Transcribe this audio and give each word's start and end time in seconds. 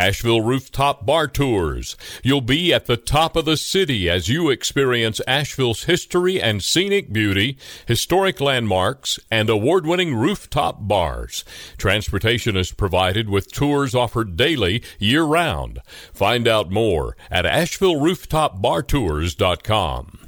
Asheville 0.00 0.40
Rooftop 0.40 1.04
Bar 1.04 1.28
Tours. 1.28 1.94
You'll 2.22 2.40
be 2.40 2.72
at 2.72 2.86
the 2.86 2.96
top 2.96 3.36
of 3.36 3.44
the 3.44 3.58
city 3.58 4.08
as 4.08 4.30
you 4.30 4.48
experience 4.48 5.20
Asheville's 5.28 5.84
history 5.84 6.40
and 6.40 6.64
scenic 6.64 7.12
beauty, 7.12 7.58
historic 7.84 8.40
landmarks, 8.40 9.20
and 9.30 9.50
award 9.50 9.84
winning 9.84 10.14
rooftop 10.14 10.88
bars. 10.88 11.44
Transportation 11.76 12.56
is 12.56 12.72
provided 12.72 13.28
with 13.28 13.52
tours 13.52 13.94
offered 13.94 14.38
daily, 14.38 14.82
year 14.98 15.24
round. 15.24 15.82
Find 16.14 16.48
out 16.48 16.70
more 16.70 17.14
at 17.30 17.44
AshevilleRooftopBarTours.com 17.44 20.19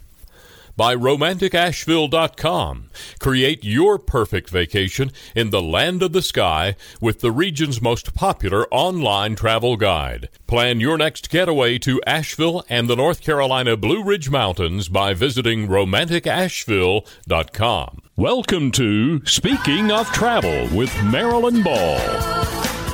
by 0.76 0.94
RomanticAsheville.com. 0.96 2.90
Create 3.20 3.64
your 3.64 3.98
perfect 3.98 4.48
vacation 4.50 5.10
in 5.34 5.50
the 5.50 5.62
land 5.62 6.02
of 6.02 6.12
the 6.12 6.22
sky 6.22 6.76
with 7.00 7.20
the 7.20 7.32
region's 7.32 7.82
most 7.82 8.14
popular 8.14 8.66
online 8.70 9.34
travel 9.34 9.76
guide. 9.76 10.28
Plan 10.46 10.78
your 10.80 10.96
next 10.98 11.30
getaway 11.30 11.78
to 11.78 12.00
Asheville 12.06 12.64
and 12.68 12.88
the 12.88 12.96
North 12.96 13.20
Carolina 13.20 13.76
Blue 13.76 14.02
Ridge 14.02 14.30
Mountains 14.30 14.88
by 14.88 15.14
visiting 15.14 15.68
RomanticAsheville.com. 15.68 18.02
Welcome 18.16 18.70
to 18.72 19.24
Speaking 19.24 19.90
of 19.90 20.06
Travel 20.12 20.68
with 20.76 20.92
Marilyn 21.04 21.62
Ball. 21.62 21.98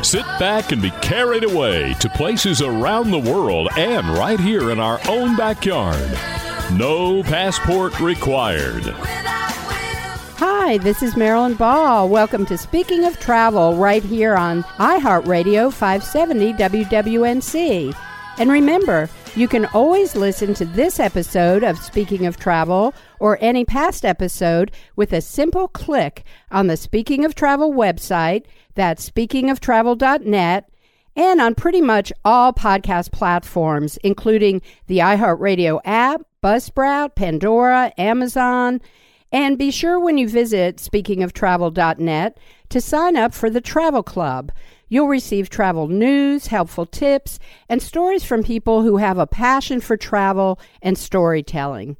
Sit 0.02 0.24
back 0.38 0.70
and 0.70 0.80
be 0.80 0.92
carried 1.02 1.42
away 1.42 1.94
to 1.94 2.08
places 2.10 2.62
around 2.62 3.10
the 3.10 3.18
world 3.18 3.68
and 3.76 4.08
right 4.10 4.38
here 4.38 4.70
in 4.70 4.78
our 4.78 5.00
own 5.08 5.36
backyard. 5.36 6.16
No 6.76 7.22
passport 7.22 7.98
required. 7.98 8.82
Hi, 10.36 10.76
this 10.76 11.02
is 11.02 11.16
Marilyn 11.16 11.54
Ball. 11.54 12.10
Welcome 12.10 12.44
to 12.44 12.58
Speaking 12.58 13.06
of 13.06 13.18
Travel 13.18 13.74
right 13.76 14.02
here 14.02 14.36
on 14.36 14.64
iHeartRadio 14.76 15.72
570 15.72 16.52
WWNC. 16.52 17.96
And 18.36 18.50
remember, 18.50 19.08
you 19.34 19.48
can 19.48 19.64
always 19.66 20.14
listen 20.14 20.52
to 20.54 20.66
this 20.66 21.00
episode 21.00 21.64
of 21.64 21.78
Speaking 21.78 22.26
of 22.26 22.36
Travel 22.36 22.92
or 23.18 23.38
any 23.40 23.64
past 23.64 24.04
episode 24.04 24.70
with 24.94 25.14
a 25.14 25.22
simple 25.22 25.68
click 25.68 26.22
on 26.50 26.66
the 26.66 26.76
Speaking 26.76 27.24
of 27.24 27.34
Travel 27.34 27.72
website. 27.72 28.44
That's 28.74 29.08
speakingoftravel.net 29.08 30.70
and 31.16 31.40
on 31.40 31.54
pretty 31.54 31.80
much 31.80 32.12
all 32.26 32.52
podcast 32.52 33.10
platforms, 33.10 33.96
including 34.04 34.60
the 34.86 34.98
iHeartRadio 34.98 35.80
app, 35.84 36.22
Buzzsprout, 36.42 37.14
Pandora, 37.14 37.92
Amazon. 37.98 38.80
And 39.30 39.58
be 39.58 39.70
sure 39.70 40.00
when 40.00 40.16
you 40.18 40.28
visit 40.28 40.76
speakingoftravel.net 40.76 42.38
to 42.70 42.80
sign 42.80 43.16
up 43.16 43.34
for 43.34 43.50
the 43.50 43.60
Travel 43.60 44.02
Club. 44.02 44.52
You'll 44.88 45.08
receive 45.08 45.50
travel 45.50 45.88
news, 45.88 46.46
helpful 46.46 46.86
tips, 46.86 47.38
and 47.68 47.82
stories 47.82 48.24
from 48.24 48.42
people 48.42 48.82
who 48.82 48.96
have 48.96 49.18
a 49.18 49.26
passion 49.26 49.80
for 49.80 49.96
travel 49.96 50.58
and 50.80 50.96
storytelling. 50.96 51.98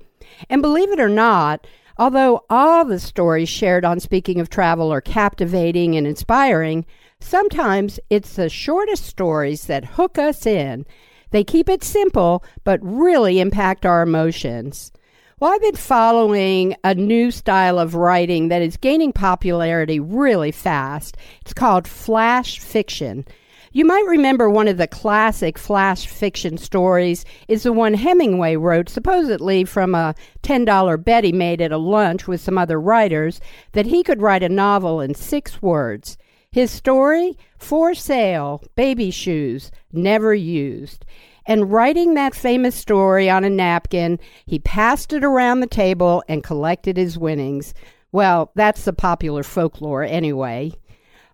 And 0.48 0.62
believe 0.62 0.90
it 0.90 1.00
or 1.00 1.08
not, 1.08 1.66
although 1.98 2.44
all 2.48 2.84
the 2.84 2.98
stories 2.98 3.48
shared 3.48 3.84
on 3.84 4.00
Speaking 4.00 4.40
of 4.40 4.48
Travel 4.48 4.90
are 4.90 5.02
captivating 5.02 5.96
and 5.96 6.06
inspiring, 6.06 6.86
sometimes 7.20 8.00
it's 8.08 8.36
the 8.36 8.48
shortest 8.48 9.04
stories 9.04 9.66
that 9.66 9.84
hook 9.84 10.16
us 10.16 10.46
in 10.46 10.86
they 11.30 11.44
keep 11.44 11.68
it 11.68 11.84
simple, 11.84 12.44
but 12.64 12.80
really 12.82 13.40
impact 13.40 13.86
our 13.86 14.02
emotions. 14.02 14.92
Well, 15.40 15.52
I've 15.52 15.60
been 15.60 15.76
following 15.76 16.74
a 16.82 16.94
new 16.96 17.30
style 17.30 17.78
of 17.78 17.94
writing 17.94 18.48
that 18.48 18.60
is 18.60 18.76
gaining 18.76 19.12
popularity 19.12 20.00
really 20.00 20.50
fast. 20.50 21.16
It's 21.42 21.52
called 21.52 21.86
flash 21.86 22.58
fiction. 22.58 23.24
You 23.70 23.84
might 23.84 24.06
remember 24.08 24.50
one 24.50 24.66
of 24.66 24.78
the 24.78 24.88
classic 24.88 25.58
flash 25.58 26.06
fiction 26.06 26.58
stories 26.58 27.24
is 27.46 27.62
the 27.62 27.72
one 27.72 27.94
Hemingway 27.94 28.56
wrote, 28.56 28.88
supposedly 28.88 29.62
from 29.64 29.94
a 29.94 30.14
$10 30.42 31.04
bet 31.04 31.22
he 31.22 31.32
made 31.32 31.60
at 31.60 31.70
a 31.70 31.78
lunch 31.78 32.26
with 32.26 32.40
some 32.40 32.58
other 32.58 32.80
writers, 32.80 33.40
that 33.72 33.86
he 33.86 34.02
could 34.02 34.22
write 34.22 34.42
a 34.42 34.48
novel 34.48 35.00
in 35.00 35.14
six 35.14 35.62
words. 35.62 36.16
His 36.50 36.70
story? 36.70 37.36
For 37.58 37.94
sale, 37.94 38.62
baby 38.74 39.10
shoes, 39.10 39.70
never 39.92 40.34
used. 40.34 41.04
And 41.44 41.70
writing 41.70 42.14
that 42.14 42.34
famous 42.34 42.74
story 42.74 43.28
on 43.28 43.44
a 43.44 43.50
napkin, 43.50 44.18
he 44.46 44.58
passed 44.58 45.12
it 45.12 45.24
around 45.24 45.60
the 45.60 45.66
table 45.66 46.22
and 46.28 46.42
collected 46.42 46.96
his 46.96 47.18
winnings. 47.18 47.74
Well, 48.12 48.50
that's 48.54 48.84
the 48.84 48.92
popular 48.92 49.42
folklore 49.42 50.02
anyway. 50.02 50.72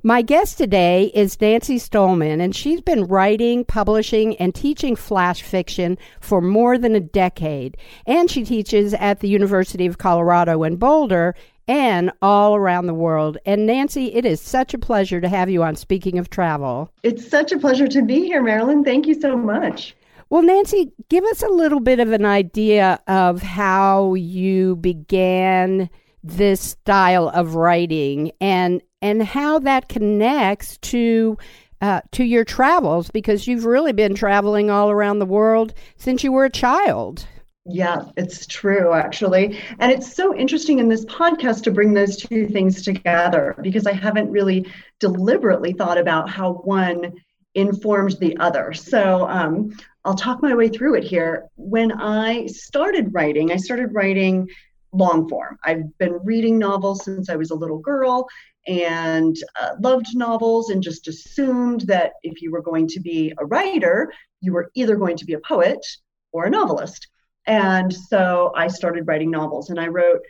My 0.07 0.21
guest 0.21 0.59
today 0.59 1.11
is 1.15 1.41
Nancy 1.41 1.79
Stohlman, 1.79 2.41
and 2.43 2.55
she's 2.55 2.83
been 2.83 3.05
writing, 3.05 3.65
publishing, 3.65 4.37
and 4.37 4.55
teaching 4.55 4.97
flash 4.97 5.41
fiction 5.41 5.97
for 6.21 6.43
more 6.43 6.77
than 6.77 6.95
a 6.95 7.01
decade. 7.01 7.79
And 8.05 8.31
she 8.31 8.45
teaches 8.45 8.93
at 8.93 9.21
the 9.21 9.29
University 9.29 9.87
of 9.87 9.97
Colorado 9.97 10.63
in 10.63 10.77
Boulder 10.77 11.35
and 11.69 12.11
all 12.21 12.57
around 12.57 12.87
the 12.87 12.95
world. 12.95 13.39
And 13.47 13.67
Nancy, 13.67 14.15
it 14.15 14.25
is 14.25 14.41
such 14.41 14.75
a 14.75 14.79
pleasure 14.79 15.21
to 15.21 15.29
have 15.29 15.49
you 15.51 15.63
on 15.63 15.77
Speaking 15.77 16.19
of 16.19 16.31
Travel. 16.31 16.91
It's 17.03 17.29
such 17.29 17.53
a 17.53 17.59
pleasure 17.59 17.89
to 17.89 18.03
be 18.03 18.27
here, 18.27 18.43
Marilyn. 18.43 18.85
Thank 18.85 19.07
you 19.07 19.21
so 19.21 19.37
much. 19.37 19.97
Well, 20.31 20.43
Nancy, 20.43 20.93
give 21.09 21.25
us 21.25 21.43
a 21.43 21.49
little 21.49 21.81
bit 21.81 22.01
of 22.01 22.13
an 22.13 22.25
idea 22.25 23.01
of 23.07 23.43
how 23.43 24.15
you 24.15 24.77
began 24.77 25.91
this 26.23 26.61
style 26.61 27.29
of 27.29 27.55
writing 27.55 28.33
and 28.41 28.83
and 29.03 29.23
how 29.23 29.59
that 29.59 29.91
connects 29.91 30.79
to 30.79 31.37
uh, 31.83 32.01
to 32.13 32.25
your 32.25 32.45
travels 32.45 33.11
because 33.11 33.47
you've 33.47 33.67
really 33.67 33.93
been 33.93 34.15
traveling 34.15 34.71
all 34.71 34.91
around 34.91 35.19
the 35.19 35.27
world 35.27 35.75
since 35.97 36.25
you 36.25 36.33
were 36.33 36.47
a 36.47 36.51
child. 36.51 37.27
Yeah, 37.67 38.05
it's 38.17 38.47
true, 38.47 38.93
actually. 38.93 39.59
And 39.79 39.91
it's 39.91 40.15
so 40.15 40.37
interesting 40.37 40.81
in 40.81 40.89
this 40.89 41.07
podcast 41.07 41.63
to 41.63 41.71
bring 41.71 41.95
those 41.95 42.17
two 42.17 42.47
things 42.47 42.83
together 42.83 43.57
because 43.63 43.87
I 43.87 43.93
haven't 43.93 44.31
really 44.31 44.67
deliberately 45.01 45.73
thought 45.73 45.97
about 45.97 46.29
how 46.29 46.55
one 46.55 47.15
informed 47.55 48.19
the 48.21 48.37
other. 48.37 48.75
So 48.75 49.27
um, 49.29 49.75
I'll 50.05 50.15
talk 50.15 50.43
my 50.43 50.55
way 50.55 50.69
through 50.69 50.97
it 50.97 51.05
here. 51.05 51.49
When 51.57 51.93
I 51.93 52.47
started 52.47 53.15
writing, 53.15 53.51
I 53.51 53.57
started 53.57 53.95
writing 53.95 54.47
long 54.93 55.27
form. 55.29 55.59
I've 55.65 55.97
been 55.97 56.19
reading 56.23 56.59
novels 56.59 57.05
since 57.05 57.31
I 57.31 57.37
was 57.37 57.51
a 57.51 57.55
little 57.55 57.79
girl 57.79 58.29
and 58.67 59.37
uh, 59.61 59.71
loved 59.81 60.07
novels 60.15 60.69
and 60.69 60.83
just 60.83 61.09
assumed 61.09 61.83
that 61.83 62.13
if 62.23 62.43
you 62.43 62.51
were 62.51 62.63
going 62.63 62.89
to 62.89 63.01
be 63.01 63.33
a 63.39 63.47
writer, 63.47 64.13
you 64.43 64.53
were 64.53 64.71
either 64.75 64.97
going 64.97 65.17
to 65.17 65.25
be 65.25 65.33
a 65.33 65.41
poet 65.41 65.85
or 66.33 66.45
a 66.45 66.51
novelist. 66.51 67.09
And 67.47 67.93
so 67.93 68.53
I 68.57 68.69
started 68.69 69.07
writing 69.07 69.31
novels, 69.31 69.71
and 69.71 69.79
I 69.79 69.89
wrote 69.89 70.21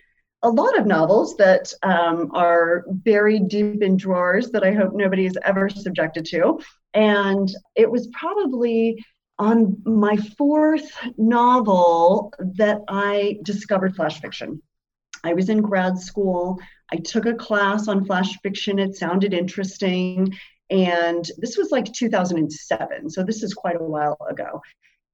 a 0.42 0.50
lot 0.50 0.78
of 0.78 0.86
novels 0.86 1.36
that 1.36 1.72
um, 1.82 2.30
are 2.34 2.84
buried 2.88 3.48
deep 3.48 3.82
in 3.82 3.96
drawers 3.96 4.50
that 4.50 4.62
I 4.62 4.72
hope 4.72 4.92
nobody 4.92 5.24
is 5.24 5.38
ever 5.42 5.70
subjected 5.70 6.26
to. 6.26 6.60
And 6.92 7.50
it 7.74 7.90
was 7.90 8.08
probably 8.08 9.02
on 9.38 9.80
my 9.84 10.16
fourth 10.38 10.96
novel 11.16 12.32
that 12.56 12.78
I 12.88 13.38
discovered 13.42 13.96
flash 13.96 14.20
fiction. 14.20 14.62
I 15.24 15.32
was 15.32 15.48
in 15.48 15.62
grad 15.62 15.98
school. 15.98 16.60
I 16.92 16.96
took 16.96 17.24
a 17.26 17.34
class 17.34 17.88
on 17.88 18.04
flash 18.04 18.38
fiction. 18.42 18.78
It 18.78 18.96
sounded 18.96 19.32
interesting. 19.32 20.34
And 20.70 21.28
this 21.38 21.56
was 21.56 21.70
like 21.70 21.92
2007. 21.92 23.10
So 23.10 23.22
this 23.22 23.42
is 23.42 23.54
quite 23.54 23.76
a 23.76 23.84
while 23.84 24.18
ago. 24.28 24.60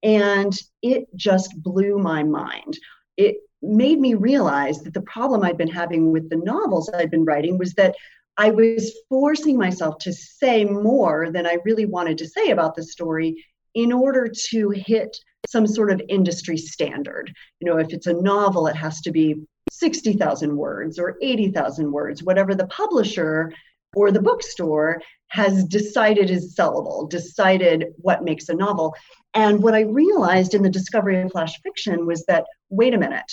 And 0.03 0.53
it 0.81 1.07
just 1.15 1.61
blew 1.61 1.97
my 1.97 2.23
mind. 2.23 2.77
It 3.17 3.37
made 3.61 3.99
me 3.99 4.15
realize 4.15 4.81
that 4.81 4.93
the 4.93 5.01
problem 5.01 5.43
I'd 5.43 5.57
been 5.57 5.67
having 5.67 6.11
with 6.11 6.29
the 6.29 6.37
novels 6.37 6.89
I'd 6.93 7.11
been 7.11 7.25
writing 7.25 7.57
was 7.57 7.73
that 7.73 7.95
I 8.37 8.49
was 8.49 8.97
forcing 9.09 9.57
myself 9.57 9.97
to 9.99 10.13
say 10.13 10.65
more 10.65 11.29
than 11.31 11.45
I 11.45 11.57
really 11.65 11.85
wanted 11.85 12.17
to 12.19 12.27
say 12.27 12.49
about 12.49 12.75
the 12.75 12.83
story 12.83 13.45
in 13.75 13.91
order 13.91 14.31
to 14.49 14.69
hit 14.71 15.15
some 15.47 15.67
sort 15.67 15.91
of 15.91 16.01
industry 16.09 16.57
standard. 16.57 17.31
You 17.59 17.69
know, 17.69 17.77
if 17.77 17.93
it's 17.93 18.07
a 18.07 18.13
novel, 18.13 18.67
it 18.67 18.75
has 18.75 19.01
to 19.01 19.11
be 19.11 19.35
60,000 19.69 20.55
words 20.55 20.99
or 20.99 21.17
80,000 21.21 21.91
words, 21.91 22.23
whatever 22.23 22.55
the 22.55 22.67
publisher 22.67 23.53
or 23.95 24.11
the 24.11 24.21
bookstore 24.21 25.01
has 25.27 25.63
decided 25.65 26.29
is 26.29 26.55
sellable, 26.55 27.09
decided 27.09 27.87
what 27.97 28.23
makes 28.23 28.49
a 28.49 28.53
novel. 28.53 28.95
And 29.33 29.63
what 29.63 29.73
I 29.73 29.81
realized 29.81 30.53
in 30.53 30.63
the 30.63 30.69
discovery 30.69 31.21
of 31.21 31.31
flash 31.31 31.59
fiction 31.61 32.05
was 32.05 32.25
that 32.25 32.45
wait 32.69 32.93
a 32.93 32.97
minute, 32.97 33.31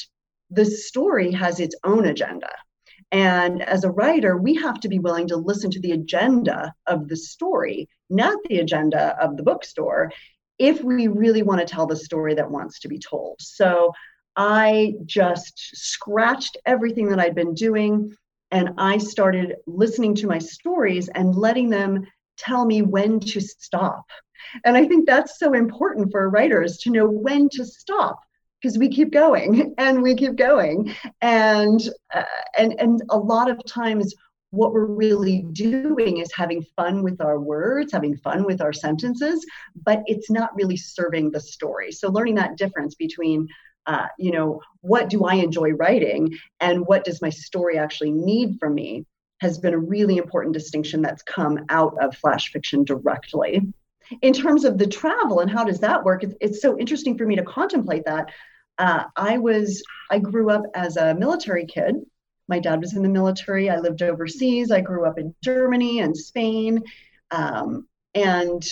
the 0.51 0.65
story 0.65 1.33
has 1.33 1.61
its 1.61 1.75
own 1.85 2.07
agenda. 2.07 2.51
And 3.11 3.63
as 3.63 3.85
a 3.85 3.91
writer, 3.91 4.37
we 4.37 4.55
have 4.57 4.81
to 4.81 4.89
be 4.89 4.99
willing 4.99 5.29
to 5.29 5.37
listen 5.37 5.71
to 5.71 5.81
the 5.81 5.93
agenda 5.93 6.75
of 6.87 7.09
the 7.09 7.17
story, 7.17 7.89
not 8.11 8.39
the 8.49 8.59
agenda 8.59 9.17
of 9.21 9.37
the 9.37 9.43
bookstore, 9.43 10.13
if 10.59 10.83
we 10.83 11.09
really 11.09 11.43
want 11.43 11.61
to 11.61 11.67
tell 11.67 11.87
the 11.87 11.97
story 11.97 12.35
that 12.35 12.51
wants 12.51 12.81
to 12.81 12.89
be 12.89 12.99
told. 12.99 13.37
So 13.41 13.93
I 14.37 14.95
just 15.07 15.55
scratched 15.75 16.57
everything 16.67 17.09
that 17.09 17.21
I'd 17.21 17.35
been 17.35 17.55
doing 17.55 18.15
and 18.51 18.71
I 18.79 18.99
started 18.99 19.57
listening 19.67 20.15
to 20.17 20.27
my 20.27 20.39
stories 20.39 21.09
and 21.09 21.35
letting 21.35 21.71
them 21.71 22.07
tell 22.37 22.65
me 22.65 22.83
when 22.83 23.21
to 23.21 23.41
stop. 23.41 24.07
And 24.65 24.77
I 24.77 24.87
think 24.87 25.07
that's 25.07 25.39
so 25.39 25.53
important 25.55 26.11
for 26.11 26.29
writers 26.29 26.79
to 26.79 26.91
know 26.91 27.09
when 27.09 27.49
to 27.51 27.65
stop 27.65 28.21
because 28.61 28.79
we 28.79 28.89
keep 28.89 29.13
going 29.13 29.75
and 29.79 30.03
we 30.03 30.15
keep 30.15 30.37
going. 30.37 30.95
And 31.21 31.81
uh, 32.15 32.25
and 32.57 32.75
and 32.79 33.03
a 33.11 33.19
lot 33.19 33.51
of 33.51 33.65
times 33.65 34.15
what 34.51 34.73
we're 34.73 34.87
really 34.87 35.45
doing 35.53 36.19
is 36.19 36.33
having 36.35 36.65
fun 36.75 37.03
with 37.03 37.21
our 37.21 37.39
words 37.39 37.93
having 37.93 38.17
fun 38.17 38.47
with 38.47 38.63
our 38.63 38.73
sentences 38.73 39.45
but 39.85 40.03
it's 40.07 40.31
not 40.31 40.57
really 40.57 40.77
serving 40.77 41.31
the 41.31 41.41
story. 41.41 41.93
So 41.93 42.11
learning 42.11 42.37
that 42.37 42.57
difference 42.57 42.95
between 42.95 43.47
uh, 43.89 44.07
you 44.19 44.31
know 44.31 44.61
what 44.83 45.09
do 45.09 45.25
i 45.25 45.35
enjoy 45.35 45.71
writing 45.71 46.37
and 46.61 46.87
what 46.87 47.05
does 47.05 47.23
my 47.23 47.31
story 47.31 47.79
actually 47.79 48.13
need 48.13 48.59
from 48.61 48.75
me 48.75 49.05
has 49.41 49.59
been 49.59 49.73
a 49.73 49.79
really 49.79 50.19
important 50.19 50.53
distinction 50.53 51.01
that's 51.01 51.23
come 51.23 51.65
out 51.71 51.97
of 52.03 52.17
flash 52.17 52.53
fiction 52.53 52.85
directly 52.85 53.73
in 54.23 54.33
terms 54.33 54.65
of 54.65 54.79
the 54.79 54.87
travel 54.87 55.41
and 55.41 55.51
how 55.51 55.65
does 55.65 55.81
that 55.81 56.05
work 56.05 56.23
it's, 56.23 56.35
it's 56.41 56.63
so 56.63 56.79
interesting 56.79 57.17
for 57.17 57.27
me 57.27 57.37
to 57.37 57.45
contemplate 57.45 58.05
that. 58.05 58.31
Uh, 58.79 59.05
i 59.17 59.39
was 59.39 59.83
i 60.11 60.19
grew 60.19 60.51
up 60.51 60.63
as 60.75 60.97
a 60.97 61.15
military 61.15 61.67
kid. 61.67 61.97
My 62.49 62.59
dad 62.59 62.81
was 62.81 62.97
in 62.97 63.03
the 63.03 63.09
military. 63.11 63.69
I 63.69 63.79
lived 63.79 64.03
overseas. 64.03 64.71
I 64.71 64.81
grew 64.81 65.05
up 65.05 65.19
in 65.19 65.35
germany 65.43 66.01
and 66.01 66.17
spain. 66.17 66.83
Um, 67.31 67.87
and 68.15 68.65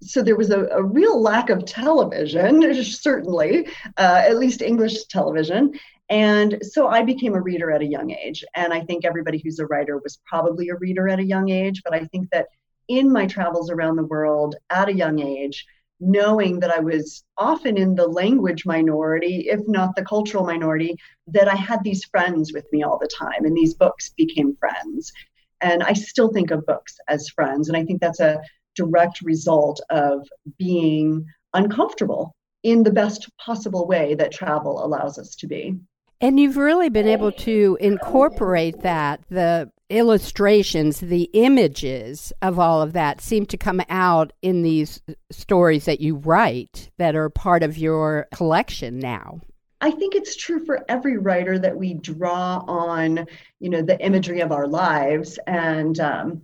so 0.00 0.22
there 0.22 0.36
was 0.36 0.50
a, 0.50 0.64
a, 0.68 0.82
real 0.82 1.20
lack 1.20 1.50
of 1.50 1.64
television 1.64 2.74
certainly 2.84 3.68
uh, 3.98 4.22
at 4.26 4.38
least 4.38 4.62
english 4.62 5.04
television. 5.06 5.74
And 6.08 6.58
so 6.62 6.88
i 6.88 7.02
became 7.02 7.34
a 7.34 7.40
reader 7.40 7.70
at 7.70 7.82
a 7.82 7.86
young 7.86 8.10
age. 8.10 8.44
And 8.54 8.72
i 8.72 8.80
think 8.80 9.04
everybody 9.04 9.40
who's 9.42 9.58
a 9.58 9.66
writer 9.66 9.98
was 9.98 10.18
probably 10.24 10.68
a 10.68 10.76
reader 10.76 11.08
at 11.08 11.18
a 11.18 11.24
young 11.24 11.50
age 11.50 11.82
but 11.84 11.94
i 11.94 12.04
think 12.06 12.30
that 12.30 12.46
in 12.88 13.12
my 13.12 13.26
travels 13.26 13.70
around 13.70 13.96
the 13.96 14.04
world 14.04 14.56
at 14.70 14.88
a 14.88 14.94
young 14.94 15.20
age, 15.20 15.64
knowing 16.00 16.60
that 16.60 16.70
I 16.70 16.80
was 16.80 17.22
often 17.38 17.76
in 17.76 17.94
the 17.94 18.08
language 18.08 18.66
minority, 18.66 19.46
if 19.48 19.60
not 19.68 19.94
the 19.94 20.04
cultural 20.04 20.44
minority, 20.44 20.96
that 21.28 21.48
I 21.48 21.54
had 21.54 21.84
these 21.84 22.04
friends 22.04 22.52
with 22.52 22.66
me 22.72 22.82
all 22.82 22.98
the 22.98 23.08
time, 23.08 23.44
and 23.44 23.56
these 23.56 23.74
books 23.74 24.10
became 24.16 24.56
friends. 24.56 25.12
And 25.60 25.82
I 25.82 25.92
still 25.92 26.32
think 26.32 26.50
of 26.50 26.66
books 26.66 26.96
as 27.08 27.28
friends. 27.28 27.68
And 27.68 27.76
I 27.76 27.84
think 27.84 28.00
that's 28.00 28.18
a 28.18 28.40
direct 28.74 29.20
result 29.22 29.80
of 29.90 30.26
being 30.58 31.24
uncomfortable 31.54 32.34
in 32.64 32.82
the 32.82 32.92
best 32.92 33.28
possible 33.38 33.86
way 33.86 34.14
that 34.16 34.32
travel 34.32 34.84
allows 34.84 35.18
us 35.18 35.36
to 35.36 35.46
be. 35.46 35.76
And 36.20 36.38
you've 36.38 36.56
really 36.56 36.88
been 36.88 37.08
able 37.08 37.32
to 37.32 37.76
incorporate 37.80 38.82
that, 38.82 39.20
the 39.28 39.70
illustrations, 39.92 41.00
the 41.00 41.24
images 41.34 42.32
of 42.40 42.58
all 42.58 42.80
of 42.80 42.94
that 42.94 43.20
seem 43.20 43.46
to 43.46 43.58
come 43.58 43.82
out 43.90 44.32
in 44.40 44.62
these 44.62 45.02
stories 45.30 45.84
that 45.84 46.00
you 46.00 46.16
write 46.16 46.90
that 46.98 47.14
are 47.14 47.28
part 47.28 47.62
of 47.62 47.76
your 47.76 48.26
collection 48.34 48.98
now. 48.98 49.40
I 49.82 49.90
think 49.90 50.14
it's 50.14 50.36
true 50.36 50.64
for 50.64 50.84
every 50.88 51.18
writer 51.18 51.58
that 51.58 51.76
we 51.76 51.94
draw 51.94 52.64
on, 52.66 53.26
you 53.60 53.68
know, 53.68 53.82
the 53.82 54.00
imagery 54.00 54.40
of 54.40 54.52
our 54.52 54.66
lives. 54.66 55.38
And, 55.46 55.98
um, 56.00 56.42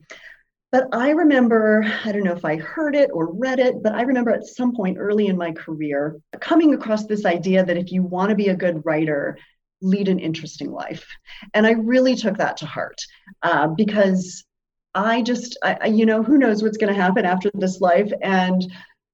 but 0.70 0.88
I 0.92 1.10
remember, 1.10 1.86
I 2.04 2.12
don't 2.12 2.24
know 2.24 2.32
if 2.32 2.44
I 2.44 2.56
heard 2.56 2.94
it 2.94 3.10
or 3.14 3.32
read 3.32 3.60
it, 3.60 3.82
but 3.82 3.94
I 3.94 4.02
remember 4.02 4.32
at 4.32 4.46
some 4.46 4.74
point 4.74 4.98
early 4.98 5.28
in 5.28 5.38
my 5.38 5.52
career 5.52 6.20
coming 6.40 6.74
across 6.74 7.06
this 7.06 7.24
idea 7.24 7.64
that 7.64 7.78
if 7.78 7.92
you 7.92 8.02
want 8.02 8.30
to 8.30 8.36
be 8.36 8.48
a 8.48 8.56
good 8.56 8.84
writer, 8.84 9.38
lead 9.80 10.08
an 10.08 10.18
interesting 10.18 10.70
life. 10.70 11.06
And 11.54 11.66
I 11.66 11.72
really 11.72 12.16
took 12.16 12.36
that 12.38 12.56
to 12.58 12.66
heart 12.66 13.00
uh, 13.42 13.68
because 13.68 14.44
I 14.94 15.22
just, 15.22 15.58
I, 15.62 15.86
you 15.86 16.06
know, 16.06 16.22
who 16.22 16.38
knows 16.38 16.62
what's 16.62 16.78
going 16.78 16.92
to 16.92 17.00
happen 17.00 17.24
after 17.24 17.50
this 17.54 17.80
life. 17.80 18.10
And 18.22 18.62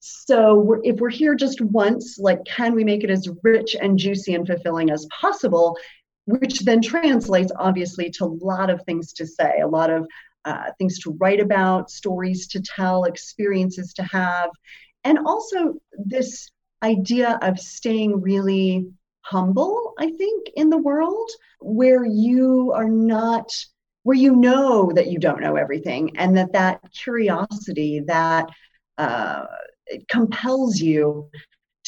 so 0.00 0.56
we're, 0.56 0.81
if 0.84 0.96
we're 0.96 1.11
here 1.11 1.34
just 1.34 1.61
once, 1.61 2.19
like, 2.19 2.44
can 2.44 2.75
we 2.75 2.84
make 2.84 3.05
it 3.05 3.11
as 3.11 3.28
rich 3.43 3.76
and 3.81 3.99
juicy 3.99 4.34
and 4.34 4.46
fulfilling 4.46 4.90
as 4.90 5.06
possible? 5.20 5.76
Which 6.26 6.61
then 6.61 6.81
translates 6.81 7.52
obviously 7.58 8.11
to 8.12 8.25
a 8.25 8.37
lot 8.43 8.70
of 8.70 8.82
things 8.84 9.12
to 9.14 9.26
say, 9.26 9.61
a 9.61 9.69
lot 9.69 9.90
of 9.90 10.06
uh, 10.44 10.70
things 10.78 10.99
to 11.00 11.16
write 11.20 11.40
about, 11.40 11.90
stories 11.90 12.46
to 12.49 12.62
tell, 12.62 13.05
experiences 13.05 13.93
to 13.94 14.02
have, 14.05 14.50
and 15.05 15.19
also 15.26 15.75
this 15.93 16.50
idea 16.82 17.38
of 17.43 17.58
staying 17.58 18.20
really 18.20 18.87
humble, 19.25 19.94
I 19.99 20.11
think, 20.11 20.49
in 20.55 20.71
the 20.71 20.79
world 20.79 21.31
where 21.61 22.05
you 22.05 22.73
are 22.75 22.88
not 22.88 23.50
where 24.03 24.17
you 24.17 24.37
know 24.37 24.93
that 24.94 25.09
you 25.09 25.19
don't 25.19 25.41
know 25.41 25.56
everything 25.56 26.17
and 26.17 26.37
that 26.37 26.53
that 26.53 26.81
curiosity 26.93 28.00
that 28.06 28.47
uh, 28.99 29.47
compels 30.09 30.79
you 30.79 31.29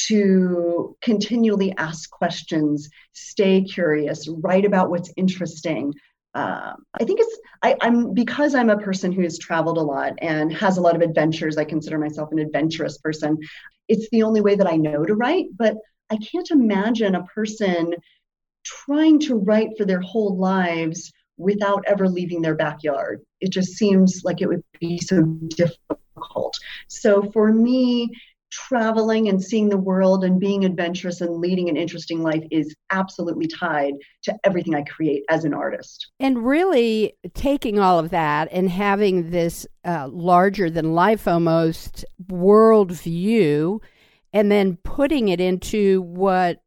to 0.09 0.97
continually 1.01 1.75
ask 1.77 2.11
questions 2.11 2.89
stay 3.13 3.63
curious 3.63 4.29
write 4.29 4.65
about 4.65 4.91
what's 4.91 5.13
interesting. 5.17 5.93
Uh, 6.35 6.75
i 7.01 7.05
think 7.05 7.19
it's 7.19 7.39
I, 7.63 7.77
i'm 7.81 8.13
because 8.13 8.55
i'm 8.55 8.69
a 8.69 8.77
person 8.77 9.11
who 9.11 9.23
has 9.23 9.39
traveled 9.39 9.79
a 9.79 9.83
lot 9.83 10.13
and 10.19 10.53
has 10.53 10.77
a 10.77 10.83
lot 10.83 10.95
of 10.95 11.01
adventures 11.01 11.57
i 11.57 11.65
consider 11.65 11.99
myself 11.99 12.31
an 12.31 12.39
adventurous 12.39 12.99
person 12.99 13.39
it's 13.89 14.11
the 14.11 14.23
only 14.23 14.43
way 14.43 14.55
that 14.55 14.67
i 14.67 14.77
know 14.77 15.03
to 15.07 15.15
write 15.15 15.47
but 15.57 15.77
I 16.11 16.17
can't 16.17 16.51
imagine 16.51 17.15
a 17.15 17.25
person 17.25 17.95
trying 18.65 19.19
to 19.21 19.37
write 19.37 19.71
for 19.77 19.85
their 19.85 20.01
whole 20.01 20.37
lives 20.37 21.13
without 21.39 21.85
ever 21.87 22.09
leaving 22.09 22.43
their 22.43 22.55
backyard. 22.55 23.21
It 23.41 23.53
just 23.53 23.75
seems 23.75 24.23
like 24.25 24.41
it 24.41 24.49
would 24.49 24.65
be 24.81 24.99
so 24.99 25.23
difficult. 25.23 26.57
So 26.89 27.31
for 27.33 27.53
me, 27.53 28.11
traveling 28.51 29.29
and 29.29 29.43
seeing 29.43 29.69
the 29.69 29.77
world 29.77 30.25
and 30.25 30.41
being 30.41 30.65
adventurous 30.65 31.21
and 31.21 31.41
leading 31.41 31.69
an 31.69 31.77
interesting 31.77 32.23
life 32.23 32.45
is 32.51 32.75
absolutely 32.91 33.49
tied 33.49 33.95
to 34.23 34.35
everything 34.45 34.75
I 34.75 34.83
create 34.83 35.25
as 35.29 35.45
an 35.45 35.53
artist. 35.53 36.09
And 36.21 36.47
really 36.47 37.15
taking 37.35 37.79
all 37.79 37.99
of 37.99 38.11
that 38.11 38.49
and 38.53 38.71
having 38.71 39.31
this 39.31 39.67
uh, 39.85 40.09
larger 40.09 40.71
than 40.71 40.95
life 40.95 41.29
almost 41.29 42.05
world 42.29 42.93
view 42.93 43.81
and 44.33 44.51
then 44.51 44.77
putting 44.83 45.29
it 45.29 45.41
into 45.41 46.03
what 46.03 46.63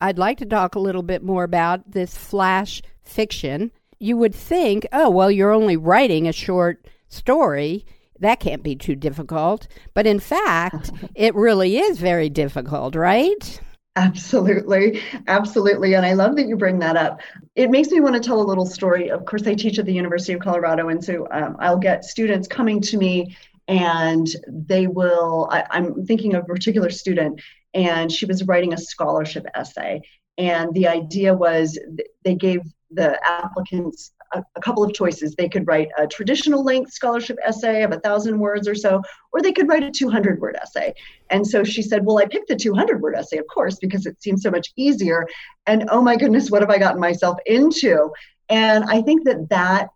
I'd 0.00 0.18
like 0.18 0.38
to 0.38 0.46
talk 0.46 0.74
a 0.74 0.80
little 0.80 1.02
bit 1.02 1.22
more 1.22 1.44
about 1.44 1.90
this 1.90 2.16
flash 2.16 2.82
fiction. 3.02 3.70
You 3.98 4.16
would 4.16 4.34
think, 4.34 4.86
oh, 4.92 5.08
well, 5.08 5.30
you're 5.30 5.52
only 5.52 5.76
writing 5.76 6.28
a 6.28 6.32
short 6.32 6.86
story. 7.08 7.86
That 8.20 8.40
can't 8.40 8.62
be 8.62 8.76
too 8.76 8.96
difficult. 8.96 9.66
But 9.94 10.06
in 10.06 10.20
fact, 10.20 10.92
it 11.14 11.34
really 11.34 11.78
is 11.78 11.98
very 11.98 12.28
difficult, 12.28 12.94
right? 12.94 13.60
Absolutely. 13.96 15.00
Absolutely. 15.28 15.94
And 15.94 16.04
I 16.04 16.14
love 16.14 16.34
that 16.36 16.48
you 16.48 16.56
bring 16.56 16.80
that 16.80 16.96
up. 16.96 17.20
It 17.54 17.70
makes 17.70 17.90
me 17.90 18.00
want 18.00 18.16
to 18.16 18.20
tell 18.20 18.40
a 18.40 18.42
little 18.42 18.66
story. 18.66 19.08
Of 19.08 19.24
course, 19.24 19.46
I 19.46 19.54
teach 19.54 19.78
at 19.78 19.86
the 19.86 19.94
University 19.94 20.32
of 20.32 20.40
Colorado. 20.40 20.88
And 20.88 21.02
so 21.02 21.28
um, 21.30 21.56
I'll 21.60 21.78
get 21.78 22.04
students 22.04 22.48
coming 22.48 22.80
to 22.82 22.96
me 22.96 23.36
and 23.68 24.28
they 24.46 24.86
will 24.86 25.48
I, 25.50 25.64
i'm 25.70 26.04
thinking 26.04 26.34
of 26.34 26.44
a 26.44 26.46
particular 26.46 26.90
student 26.90 27.40
and 27.74 28.10
she 28.10 28.24
was 28.24 28.44
writing 28.44 28.72
a 28.72 28.78
scholarship 28.78 29.46
essay. 29.54 30.00
And 30.38 30.72
the 30.74 30.88
idea 30.88 31.34
was 31.34 31.78
they 32.24 32.34
gave 32.34 32.62
the 32.90 33.18
applicants 33.28 34.12
a, 34.32 34.42
a, 34.54 34.60
couple 34.60 34.84
of 34.84 34.94
choices. 34.94 35.34
They 35.34 35.48
could 35.48 35.66
write 35.66 35.88
a 35.98 36.06
traditional 36.06 36.64
length 36.64 36.92
scholarship 36.92 37.36
essay 37.44 37.82
of 37.82 37.92
a 37.92 38.00
thousand 38.00 38.38
words 38.38 38.68
or 38.68 38.74
so 38.74 39.02
or 39.32 39.42
they 39.42 39.52
could 39.52 39.68
write 39.68 39.82
a 39.82 39.90
200 39.90 40.40
word 40.40 40.56
essay. 40.60 40.94
And 41.30 41.46
so 41.46 41.64
she 41.64 41.82
said 41.82 42.04
well 42.04 42.18
i 42.18 42.26
picked 42.26 42.48
the 42.48 42.56
200 42.56 43.00
word 43.00 43.16
essay 43.16 43.38
of 43.38 43.46
course 43.52 43.78
because 43.78 44.06
it 44.06 44.22
seems 44.22 44.42
so 44.42 44.50
much 44.50 44.72
easier. 44.76 45.26
And 45.66 45.88
oh 45.90 46.02
my 46.02 46.16
goodness 46.16 46.50
what 46.50 46.62
have 46.62 46.70
i 46.70 46.78
gotten 46.78 47.00
myself 47.00 47.38
into? 47.46 48.12
And 48.48 48.84
i 48.84 49.02
think 49.02 49.24
that 49.24 49.48
that 49.50 49.88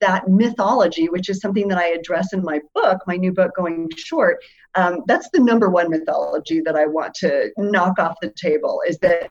that 0.00 0.28
mythology, 0.28 1.08
which 1.08 1.28
is 1.28 1.40
something 1.40 1.68
that 1.68 1.78
I 1.78 1.88
address 1.88 2.32
in 2.32 2.42
my 2.42 2.60
book, 2.74 2.98
my 3.06 3.16
new 3.16 3.32
book, 3.32 3.52
Going 3.56 3.88
Short, 3.96 4.38
Um, 4.74 5.02
that's 5.06 5.28
the 5.32 5.40
number 5.40 5.70
one 5.70 5.90
mythology 5.90 6.60
that 6.60 6.76
I 6.76 6.86
want 6.86 7.14
to 7.14 7.50
knock 7.56 7.98
off 7.98 8.16
the 8.20 8.32
table 8.36 8.82
is 8.86 8.98
that 8.98 9.30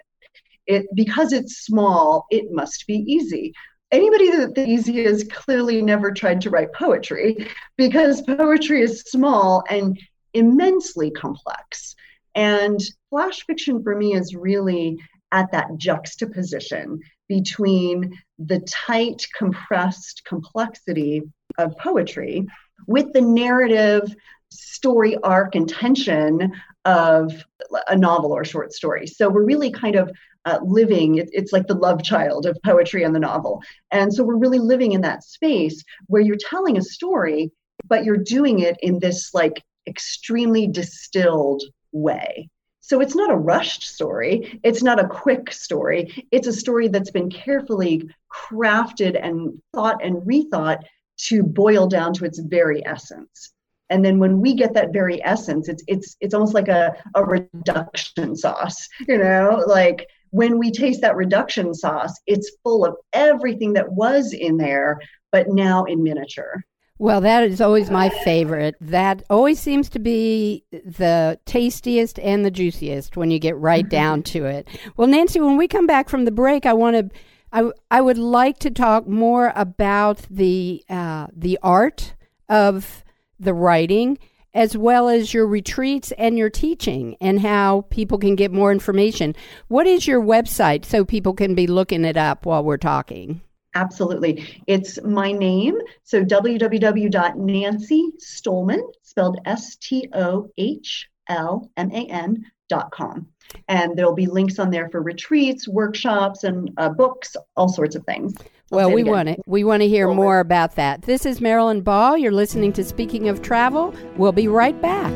it 0.65 0.88
because 0.95 1.33
it's 1.33 1.65
small, 1.65 2.25
it 2.31 2.51
must 2.51 2.88
be 2.88 2.95
easy. 3.07 3.53
Anybody 3.91 4.31
that 4.31 4.55
the 4.55 4.65
easy 4.67 5.05
is 5.05 5.29
clearly 5.31 5.81
never 5.81 6.12
tried 6.12 6.41
to 6.41 6.50
write 6.50 6.74
poetry 6.74 7.47
because 7.77 8.24
poetry 8.24 8.81
is 8.81 9.01
small 9.01 9.63
and 9.69 10.00
immensely 10.33 11.12
complex. 11.12 11.95
And 12.33 12.79
flash 13.09 13.45
fiction 13.45 13.83
for 13.83 13.95
me 13.95 14.15
is 14.15 14.35
really 14.35 14.97
at 15.31 15.51
that 15.51 15.77
juxtaposition 15.77 17.00
between 17.27 18.17
the 18.39 18.60
tight, 18.62 19.25
compressed 19.38 20.24
complexity 20.25 21.22
of 21.58 21.77
poetry 21.77 22.46
with 22.88 23.12
the 23.13 23.22
narrative 23.22 24.15
story 24.51 25.17
arc 25.24 25.55
and 25.55 25.67
tension 25.67 26.51
of 26.86 27.46
a 27.88 27.96
novel 27.96 28.32
or 28.32 28.46
short 28.46 28.74
story. 28.74 29.08
So 29.08 29.29
we're 29.29 29.44
really 29.44 29.72
kind 29.72 29.96
of 29.96 30.12
uh, 30.46 30.60
living, 30.63 31.15
it, 31.15 31.29
it's 31.32 31.51
like 31.51 31.67
the 31.67 31.74
love 31.74 32.03
child 32.03 32.46
of 32.46 32.58
poetry 32.63 33.03
and 33.03 33.15
the 33.15 33.20
novel. 33.20 33.63
And 33.91 34.13
so 34.13 34.24
we're 34.24 34.38
really 34.38 34.60
living 34.60 34.91
in 34.91 35.01
that 35.01 35.24
space 35.24 35.84
where 36.05 36.22
you're 36.22 36.38
telling 36.39 36.77
a 36.77 36.82
story, 36.82 37.51
but 37.88 38.03
you're 38.03 38.17
doing 38.17 38.60
it 38.60 38.77
in 38.82 39.00
this 39.00 39.34
like 39.34 39.63
extremely 39.88 40.67
distilled 40.67 41.63
way. 41.91 42.50
So 42.86 43.01
it's 43.01 43.15
not 43.15 43.32
a 43.32 43.36
rushed 43.36 43.82
story. 43.82 44.60
It's 44.62 44.84
not 44.84 45.04
a 45.04 45.08
quick 45.08 45.51
story. 45.51 46.27
It's 46.30 46.46
a 46.46 46.54
story 46.54 46.88
that's 46.88 47.10
been 47.10 47.32
carefully 47.32 48.08
crafted 48.32 49.20
and 49.20 49.60
thought 49.74 50.06
and 50.06 50.18
rethought 50.18 50.84
to 51.30 51.42
boil 51.42 51.88
down 51.88 52.13
to 52.13 52.25
its 52.25 52.38
very 52.38 52.86
essence. 52.86 53.54
And 53.89 54.06
then 54.06 54.20
when 54.20 54.39
we 54.39 54.54
get 54.54 54.75
that 54.75 54.94
very 54.94 55.24
essence, 55.24 55.68
it's 55.68 55.84
it's 55.88 56.15
it's 56.20 56.36
almost 56.36 56.54
like 56.54 56.68
a, 56.68 56.94
a 57.15 57.24
reduction 57.24 58.36
sauce, 58.36 58.88
you 59.08 59.18
know, 59.18 59.63
like 59.65 60.08
when 60.30 60.60
we 60.60 60.70
taste 60.70 61.01
that 61.01 61.15
reduction 61.15 61.74
sauce, 61.74 62.13
it's 62.27 62.56
full 62.62 62.86
of 62.86 62.96
everything 63.13 63.74
that 63.74 63.92
was 63.92 64.32
in 64.32 64.58
there, 64.58 65.00
but 65.32 65.50
now 65.50 65.86
in 65.86 66.04
miniature. 66.04 66.63
Well, 66.97 67.19
that 67.21 67.43
is 67.43 67.59
always 67.59 67.91
my 67.91 68.07
favorite. 68.23 68.75
That 68.79 69.23
always 69.29 69.59
seems 69.59 69.89
to 69.89 69.99
be 69.99 70.63
the 70.71 71.37
tastiest 71.45 72.19
and 72.19 72.45
the 72.45 72.51
juiciest 72.51 73.17
when 73.17 73.31
you 73.31 73.39
get 73.39 73.57
right 73.57 73.83
mm-hmm. 73.83 73.89
down 73.89 74.23
to 74.23 74.45
it. 74.45 74.69
Well, 74.95 75.07
Nancy, 75.07 75.41
when 75.41 75.57
we 75.57 75.67
come 75.67 75.87
back 75.87 76.07
from 76.07 76.23
the 76.23 76.31
break, 76.31 76.65
I 76.65 76.71
want 76.71 76.95
to, 76.95 77.17
I, 77.51 77.69
I 77.91 77.99
would 77.99 78.17
like 78.17 78.59
to 78.59 78.71
talk 78.71 79.07
more 79.07 79.51
about 79.57 80.19
the 80.29 80.83
uh, 80.89 81.27
the 81.35 81.59
art 81.61 82.15
of 82.47 83.03
the 83.37 83.53
writing, 83.53 84.17
as 84.53 84.77
well 84.77 85.09
as 85.09 85.33
your 85.33 85.47
retreats 85.47 86.13
and 86.17 86.37
your 86.37 86.49
teaching, 86.49 87.17
and 87.19 87.41
how 87.41 87.81
people 87.89 88.17
can 88.17 88.35
get 88.35 88.53
more 88.53 88.71
information. 88.71 89.35
What 89.67 89.85
is 89.85 90.07
your 90.07 90.21
website 90.21 90.85
so 90.85 91.03
people 91.03 91.33
can 91.33 91.55
be 91.55 91.67
looking 91.67 92.05
it 92.05 92.15
up 92.15 92.45
while 92.45 92.63
we're 92.63 92.77
talking? 92.77 93.41
Absolutely. 93.75 94.63
It's 94.67 95.01
my 95.03 95.32
name. 95.32 95.79
So 96.03 96.24
www.nancystohlman, 96.24 98.82
spelled 99.03 99.39
S 99.46 99.75
T 99.75 100.10
O 100.13 100.50
H 100.58 101.08
L 101.29 101.70
M 101.77 101.91
A 101.91 102.08
N 102.08 102.44
dot 102.70 102.91
com. 102.91 103.27
And 103.67 103.96
there'll 103.96 104.15
be 104.15 104.25
links 104.25 104.58
on 104.58 104.72
there 104.72 104.89
for 104.89 105.00
retreats, 105.01 105.67
workshops, 105.67 106.44
and 106.44 106.72
uh, 106.77 106.89
books, 106.89 107.36
all 107.55 107.70
sorts 107.70 107.96
of 107.96 108.03
things. 108.05 108.34
I'll 108.72 108.77
well, 108.77 108.91
we 108.91 109.03
want 109.03 109.29
it. 109.29 109.39
We 109.46 109.63
want 109.63 109.84
to 109.84 109.88
hear 109.88 110.12
more 110.12 110.39
about 110.39 110.74
that. 110.75 111.03
This 111.03 111.27
is 111.27 111.39
Marilyn 111.39 111.82
Ball. 111.82 112.17
You're 112.17 112.32
listening 112.32 112.74
to 112.74 112.84
Speaking 112.84 113.29
of 113.29 113.44
Travel. 113.44 113.94
We'll 114.17 114.32
be 114.32 114.48
right 114.48 114.82
back. 114.82 115.13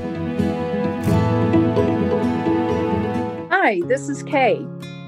Hi, 3.50 3.82
this 3.88 4.10
is 4.10 4.22
Kay. 4.22 4.63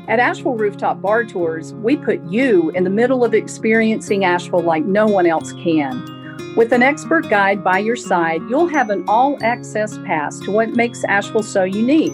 At 0.08 0.20
Asheville 0.20 0.56
Rooftop 0.56 1.00
Bar 1.00 1.26
Tours, 1.26 1.76
we 1.76 1.96
put 1.96 2.22
you 2.24 2.72
in 2.72 2.84
the 2.84 2.90
middle 2.90 3.24
of 3.24 3.36
experiencing 3.36 4.26
Asheville 4.26 4.64
like 4.64 4.84
no 4.84 5.06
one 5.06 5.28
else 5.28 5.54
can. 5.54 6.56
With 6.58 6.74
an 6.74 6.82
expert 6.82 7.30
guide 7.30 7.64
by 7.64 7.78
your 7.78 7.96
side, 7.96 8.42
you'll 8.50 8.68
have 8.68 8.90
an 8.90 9.06
all 9.08 9.38
access 9.44 10.00
pass 10.00 10.40
to 10.40 10.52
what 10.52 10.72
makes 10.72 11.04
Asheville 11.04 11.44
so 11.44 11.64
unique 11.64 12.12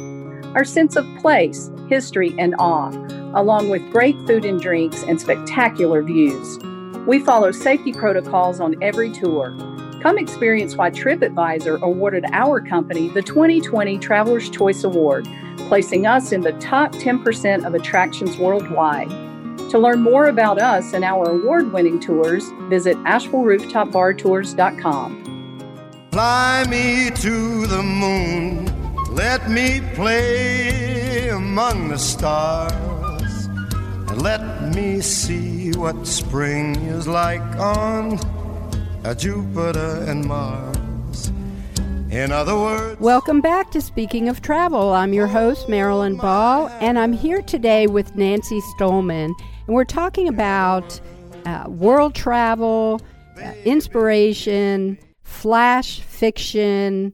our 0.53 0.65
sense 0.65 0.95
of 0.95 1.05
place, 1.19 1.69
history, 1.87 2.33
and 2.39 2.55
awe, 2.57 2.89
along 3.35 3.69
with 3.69 3.91
great 3.91 4.15
food 4.25 4.43
and 4.43 4.59
drinks 4.59 5.03
and 5.03 5.19
spectacular 5.19 6.01
views. 6.01 6.57
We 7.05 7.19
follow 7.19 7.51
safety 7.51 7.93
protocols 7.93 8.59
on 8.59 8.81
every 8.81 9.11
tour. 9.11 9.55
Come 10.01 10.17
experience 10.17 10.75
why 10.75 10.89
TripAdvisor 10.89 11.81
awarded 11.81 12.25
our 12.31 12.59
company 12.59 13.09
the 13.09 13.21
2020 13.21 13.99
Traveler's 13.99 14.49
Choice 14.49 14.83
Award 14.83 15.27
placing 15.67 16.07
us 16.07 16.31
in 16.31 16.39
the 16.41 16.53
top 16.53 16.93
10% 16.93 17.65
of 17.65 17.73
attractions 17.73 18.37
worldwide. 18.37 19.09
To 19.71 19.79
learn 19.79 20.01
more 20.01 20.27
about 20.27 20.61
us 20.61 20.93
and 20.93 21.03
our 21.03 21.29
award 21.29 21.73
winning 21.73 21.99
tours, 21.99 22.45
visit 22.69 22.95
AshevilleRooftopBarTours.com. 22.97 25.23
Fly 26.11 26.65
me 26.69 27.09
to 27.11 27.67
the 27.67 27.83
moon, 27.83 28.65
let 29.13 29.49
me 29.49 29.81
play 29.93 31.27
among 31.29 31.89
the 31.89 31.97
stars, 31.97 33.47
and 34.07 34.21
let 34.21 34.73
me 34.73 35.01
see 35.01 35.71
what 35.71 36.07
spring 36.07 36.77
is 36.87 37.07
like 37.07 37.41
on 37.57 38.17
Jupiter 39.17 40.05
and 40.07 40.23
Mars. 40.25 40.76
In 42.17 42.31
other 42.31 42.55
words, 42.55 42.99
welcome 42.99 43.41
back 43.41 43.69
to 43.69 43.79
Speaking 43.79 44.27
of 44.27 44.41
Travel. 44.41 44.91
I'm 44.91 45.13
your 45.13 45.27
host, 45.27 45.69
Marilyn 45.69 46.17
Ball, 46.17 46.67
and 46.81 46.97
I'm 46.97 47.13
here 47.13 47.43
today 47.43 47.85
with 47.85 48.15
Nancy 48.15 48.59
Stohlman, 48.75 49.25
and 49.67 49.75
we're 49.75 49.85
talking 49.85 50.27
about 50.27 50.99
uh, 51.45 51.65
world 51.67 52.15
travel, 52.15 52.99
uh, 53.39 53.53
inspiration, 53.65 54.97
flash 55.21 56.01
fiction. 56.01 57.13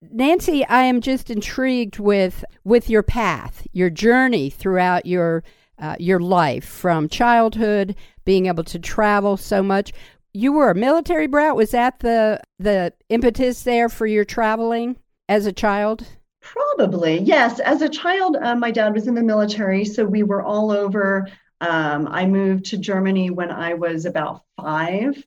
Nancy, 0.00 0.64
I 0.64 0.84
am 0.84 1.02
just 1.02 1.28
intrigued 1.28 1.98
with 1.98 2.42
with 2.64 2.88
your 2.88 3.02
path, 3.02 3.66
your 3.74 3.90
journey 3.90 4.48
throughout 4.48 5.04
your 5.04 5.44
uh, 5.78 5.96
your 5.98 6.20
life 6.20 6.64
from 6.64 7.10
childhood, 7.10 7.94
being 8.24 8.46
able 8.46 8.64
to 8.64 8.78
travel 8.78 9.36
so 9.36 9.62
much 9.62 9.92
you 10.32 10.52
were 10.52 10.70
a 10.70 10.74
military 10.74 11.26
brat. 11.26 11.56
Was 11.56 11.70
that 11.70 12.00
the 12.00 12.40
the 12.58 12.92
impetus 13.08 13.62
there 13.62 13.88
for 13.88 14.06
your 14.06 14.24
traveling 14.24 14.96
as 15.28 15.46
a 15.46 15.52
child? 15.52 16.06
Probably 16.40 17.18
yes. 17.18 17.60
As 17.60 17.82
a 17.82 17.88
child, 17.88 18.36
uh, 18.40 18.54
my 18.54 18.70
dad 18.70 18.94
was 18.94 19.06
in 19.06 19.14
the 19.14 19.22
military, 19.22 19.84
so 19.84 20.04
we 20.04 20.22
were 20.22 20.42
all 20.42 20.70
over. 20.70 21.28
Um, 21.60 22.06
I 22.08 22.26
moved 22.26 22.66
to 22.66 22.78
Germany 22.78 23.30
when 23.30 23.50
I 23.50 23.74
was 23.74 24.06
about 24.06 24.42
five, 24.56 25.22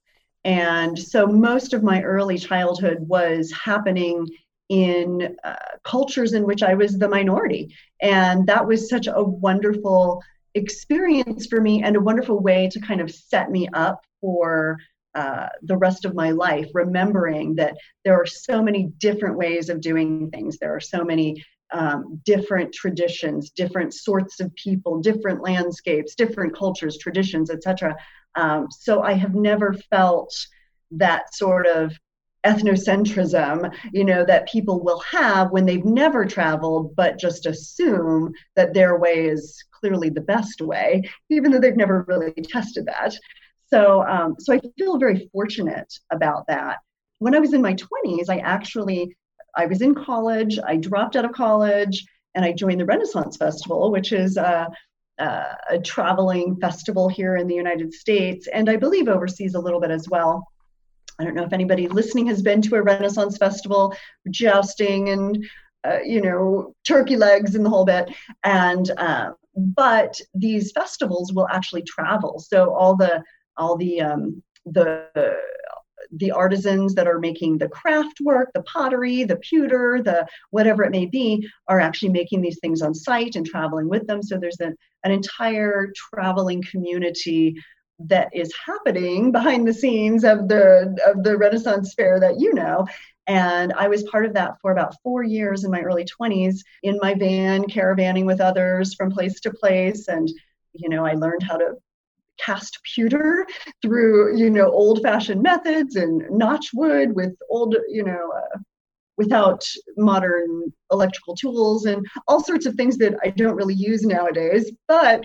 and 0.46 0.98
so 0.98 1.28
most 1.28 1.74
of 1.74 1.84
my 1.84 2.02
early 2.02 2.38
childhood 2.38 3.00
was 3.02 3.52
happening 3.52 4.28
in 4.70 5.36
uh, 5.44 5.56
cultures 5.84 6.32
in 6.34 6.46
which 6.46 6.64
I 6.64 6.74
was 6.74 6.98
the 6.98 7.10
minority, 7.10 7.76
and 8.02 8.48
that 8.48 8.66
was 8.66 8.90
such 8.90 9.08
a 9.08 9.22
wonderful 9.22 10.24
experience 10.54 11.46
for 11.48 11.62
me 11.62 11.84
and 11.84 11.96
a 11.96 12.02
wonderful 12.02 12.40
way 12.40 12.70
to 12.70 12.80
kind 12.80 13.02
of 13.02 13.12
set 13.12 13.52
me 13.52 13.68
up 13.74 14.06
for 14.22 14.78
uh, 15.16 15.48
the 15.64 15.78
rest 15.78 16.06
of 16.06 16.16
my 16.16 16.32
life, 16.32 16.68
remembering 16.74 17.56
that 17.56 17.76
there 18.04 18.16
are 18.16 18.26
so 18.26 18.62
many 18.62 18.92
different 18.98 19.38
ways 19.38 19.70
of 19.70 19.82
doing 19.82 20.30
things. 20.32 20.58
There 20.58 20.76
are 20.76 20.80
so 20.80 21.04
many 21.04 21.44
um, 21.74 22.22
different 22.26 22.74
traditions, 22.74 23.50
different 23.52 23.94
sorts 23.94 24.40
of 24.40 24.54
people, 24.56 25.02
different 25.02 25.42
landscapes, 25.42 26.16
different 26.16 26.56
cultures, 26.56 26.98
traditions, 26.98 27.50
etc. 27.50 27.96
Um, 28.36 28.68
so 28.70 29.02
I 29.02 29.14
have 29.14 29.36
never 29.36 29.74
felt 29.90 30.34
that 30.92 31.34
sort 31.34 31.68
of 31.68 31.94
ethnocentrism, 32.46 33.74
you 33.94 34.04
know, 34.04 34.26
that 34.26 34.50
people 34.50 34.84
will 34.84 35.00
have 35.00 35.52
when 35.52 35.66
they've 35.66 35.86
never 35.86 36.26
traveled, 36.26 36.96
but 36.96 37.20
just 37.20 37.46
assume 37.46 38.34
that 38.56 38.74
their 38.74 38.98
way 38.98 39.28
is 39.28 39.64
clearly 39.72 40.10
the 40.10 40.22
best 40.22 40.62
way, 40.62 41.04
even 41.30 41.52
though 41.52 41.60
they've 41.60 41.76
never 41.76 42.06
really 42.08 42.34
tested 42.44 42.86
that. 42.88 43.16
So, 43.72 44.04
um, 44.04 44.36
so 44.40 44.54
I 44.54 44.62
feel 44.78 44.98
very 44.98 45.30
fortunate 45.32 45.94
about 46.12 46.46
that. 46.48 46.80
When 47.20 47.36
I 47.36 47.40
was 47.40 47.54
in 47.54 47.62
my 47.62 47.76
20s, 47.76 48.30
I 48.30 48.38
actually 48.40 49.16
I 49.56 49.66
was 49.66 49.82
in 49.82 49.96
college. 49.96 50.60
I 50.66 50.78
dropped 50.78 51.16
out 51.16 51.26
of 51.26 51.34
college 51.34 52.06
and 52.36 52.46
I 52.46 52.54
joined 52.54 52.80
the 52.80 52.86
Renaissance 52.86 53.38
Festival, 53.38 53.92
which 53.92 54.12
is 54.12 54.38
a, 54.38 54.70
a, 55.20 55.46
a 55.72 55.80
traveling 55.80 56.56
festival 56.58 57.10
here 57.10 57.36
in 57.36 57.48
the 57.48 57.56
United 57.56 57.94
States, 57.94 58.48
and 58.48 58.70
I 58.70 58.78
believe 58.78 59.08
overseas 59.08 59.56
a 59.56 59.60
little 59.60 59.80
bit 59.80 59.92
as 59.92 60.08
well. 60.10 60.48
I 61.20 61.26
don't 61.26 61.36
know 61.36 61.44
if 61.44 61.54
anybody 61.54 61.88
listening 61.88 62.28
has 62.28 62.42
been 62.42 62.62
to 62.64 62.76
a 62.76 62.82
Renaissance 62.82 63.38
festival, 63.38 63.94
jousting 64.30 65.10
and 65.10 65.46
uh, 65.84 66.00
you 66.06 66.22
know 66.22 66.74
turkey 66.86 67.18
legs 67.18 67.56
and 67.56 67.66
the 67.66 67.70
whole 67.70 67.86
bit. 67.86 68.10
And 68.44 68.90
uh, 68.98 69.32
but 69.56 70.20
these 70.34 70.72
festivals 70.72 71.34
will 71.34 71.48
actually 71.50 71.84
travel, 71.84 72.40
so 72.40 72.74
all 72.74 72.96
the 72.96 73.22
all 73.62 73.78
the 73.78 74.02
um, 74.02 74.44
the 74.66 75.08
the 76.14 76.32
artisans 76.32 76.94
that 76.96 77.08
are 77.08 77.20
making 77.20 77.58
the 77.58 77.70
craft 77.70 78.20
work, 78.22 78.52
the 78.54 78.64
pottery, 78.64 79.24
the 79.24 79.38
pewter, 79.38 80.02
the 80.04 80.28
whatever 80.50 80.84
it 80.84 80.92
may 80.92 81.06
be, 81.06 81.48
are 81.68 81.80
actually 81.80 82.10
making 82.10 82.42
these 82.42 82.60
things 82.60 82.82
on 82.82 82.94
site 82.94 83.36
and 83.36 83.46
traveling 83.46 83.88
with 83.88 84.08
them. 84.08 84.22
So 84.22 84.38
there's 84.38 84.60
a, 84.60 84.74
an 85.04 85.12
entire 85.12 85.94
traveling 85.96 86.64
community 86.64 87.56
that 88.00 88.30
is 88.34 88.52
happening 88.66 89.32
behind 89.32 89.68
the 89.68 89.74
scenes 89.74 90.24
of 90.24 90.48
the 90.48 90.98
of 91.06 91.24
the 91.24 91.38
Renaissance 91.38 91.94
Fair 91.94 92.20
that 92.20 92.40
you 92.40 92.54
know. 92.54 92.88
And 93.28 93.72
I 93.74 93.88
was 93.88 94.04
part 94.04 94.26
of 94.26 94.34
that 94.34 94.56
for 94.62 94.72
about 94.72 94.96
four 95.04 95.24
years 95.24 95.64
in 95.64 95.72
my 95.72 95.82
early 95.82 96.06
20s 96.06 96.62
in 96.84 96.98
my 97.02 97.14
van, 97.14 97.64
caravanning 97.64 98.26
with 98.26 98.42
others 98.42 98.96
from 98.96 99.12
place 99.12 99.40
to 99.42 99.52
place. 99.52 100.08
And, 100.08 100.28
you 100.74 100.90
know, 100.90 101.06
I 101.06 101.14
learned 101.14 101.44
how 101.44 101.58
to 101.58 101.76
cast 102.44 102.80
pewter 102.84 103.46
through, 103.82 104.38
you 104.38 104.50
know, 104.50 104.72
old 104.72 105.02
fashioned 105.02 105.42
methods 105.42 105.96
and 105.96 106.24
notch 106.30 106.68
wood 106.74 107.16
with 107.16 107.36
old, 107.50 107.76
you 107.90 108.04
know, 108.04 108.32
uh, 108.36 108.60
without 109.18 109.64
modern 109.98 110.74
electrical 110.92 111.36
tools 111.36 111.86
and 111.86 112.06
all 112.28 112.44
sorts 112.44 112.66
of 112.66 112.76
things 112.76 112.98
that 112.98 113.14
I 113.24 113.30
don't 113.30 113.56
really 113.56 113.76
use 113.76 114.04
nowadays. 114.04 114.72
But 114.88 115.24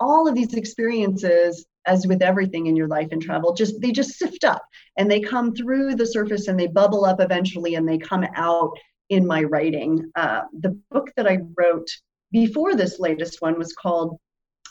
all 0.00 0.28
of 0.28 0.34
these 0.34 0.54
experiences 0.54 1.66
as 1.86 2.06
with 2.06 2.22
everything 2.22 2.66
in 2.66 2.76
your 2.76 2.88
life 2.88 3.08
and 3.12 3.22
travel 3.22 3.54
just 3.54 3.80
they 3.80 3.92
just 3.92 4.18
sift 4.18 4.44
up 4.44 4.62
and 4.98 5.10
they 5.10 5.20
come 5.20 5.54
through 5.54 5.94
the 5.94 6.06
surface 6.06 6.48
and 6.48 6.58
they 6.58 6.66
bubble 6.66 7.04
up 7.04 7.20
eventually 7.20 7.76
and 7.76 7.88
they 7.88 7.98
come 7.98 8.26
out 8.34 8.72
in 9.08 9.26
my 9.26 9.42
writing 9.44 10.10
uh, 10.16 10.42
the 10.60 10.78
book 10.90 11.10
that 11.16 11.26
i 11.26 11.38
wrote 11.56 11.88
before 12.32 12.74
this 12.74 12.98
latest 12.98 13.40
one 13.40 13.56
was 13.58 13.72
called 13.72 14.18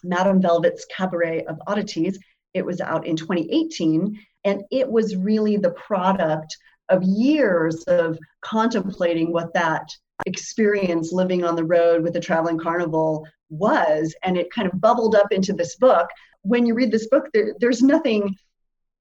madame 0.06 0.42
velvet's 0.42 0.86
cabaret 0.86 1.44
of 1.46 1.60
oddities. 1.68 2.20
It 2.54 2.66
was 2.66 2.80
out 2.82 3.06
in 3.06 3.16
2018 3.16 4.18
and 4.44 4.64
it 4.72 4.90
was 4.90 5.16
really 5.16 5.58
the 5.58 5.72
product 5.72 6.56
of 6.90 7.04
years 7.04 7.84
of 7.84 8.18
contemplating 8.42 9.32
what 9.32 9.54
that 9.54 9.90
experience 10.26 11.12
living 11.12 11.44
on 11.44 11.56
the 11.56 11.66
road 11.66 12.04
with 12.04 12.14
the 12.14 12.20
traveling 12.20 12.58
carnival 12.58 13.28
was 13.50 14.16
and 14.24 14.38
it 14.38 14.52
kind 14.52 14.72
of 14.72 14.80
bubbled 14.80 15.16
up 15.16 15.32
into 15.32 15.54
this 15.54 15.76
book. 15.76 16.08
When 16.44 16.66
you 16.66 16.76
read 16.76 16.92
this 16.92 17.08
book 17.08 17.28
there, 17.34 17.56
there's 17.60 17.82
nothing 17.82 18.36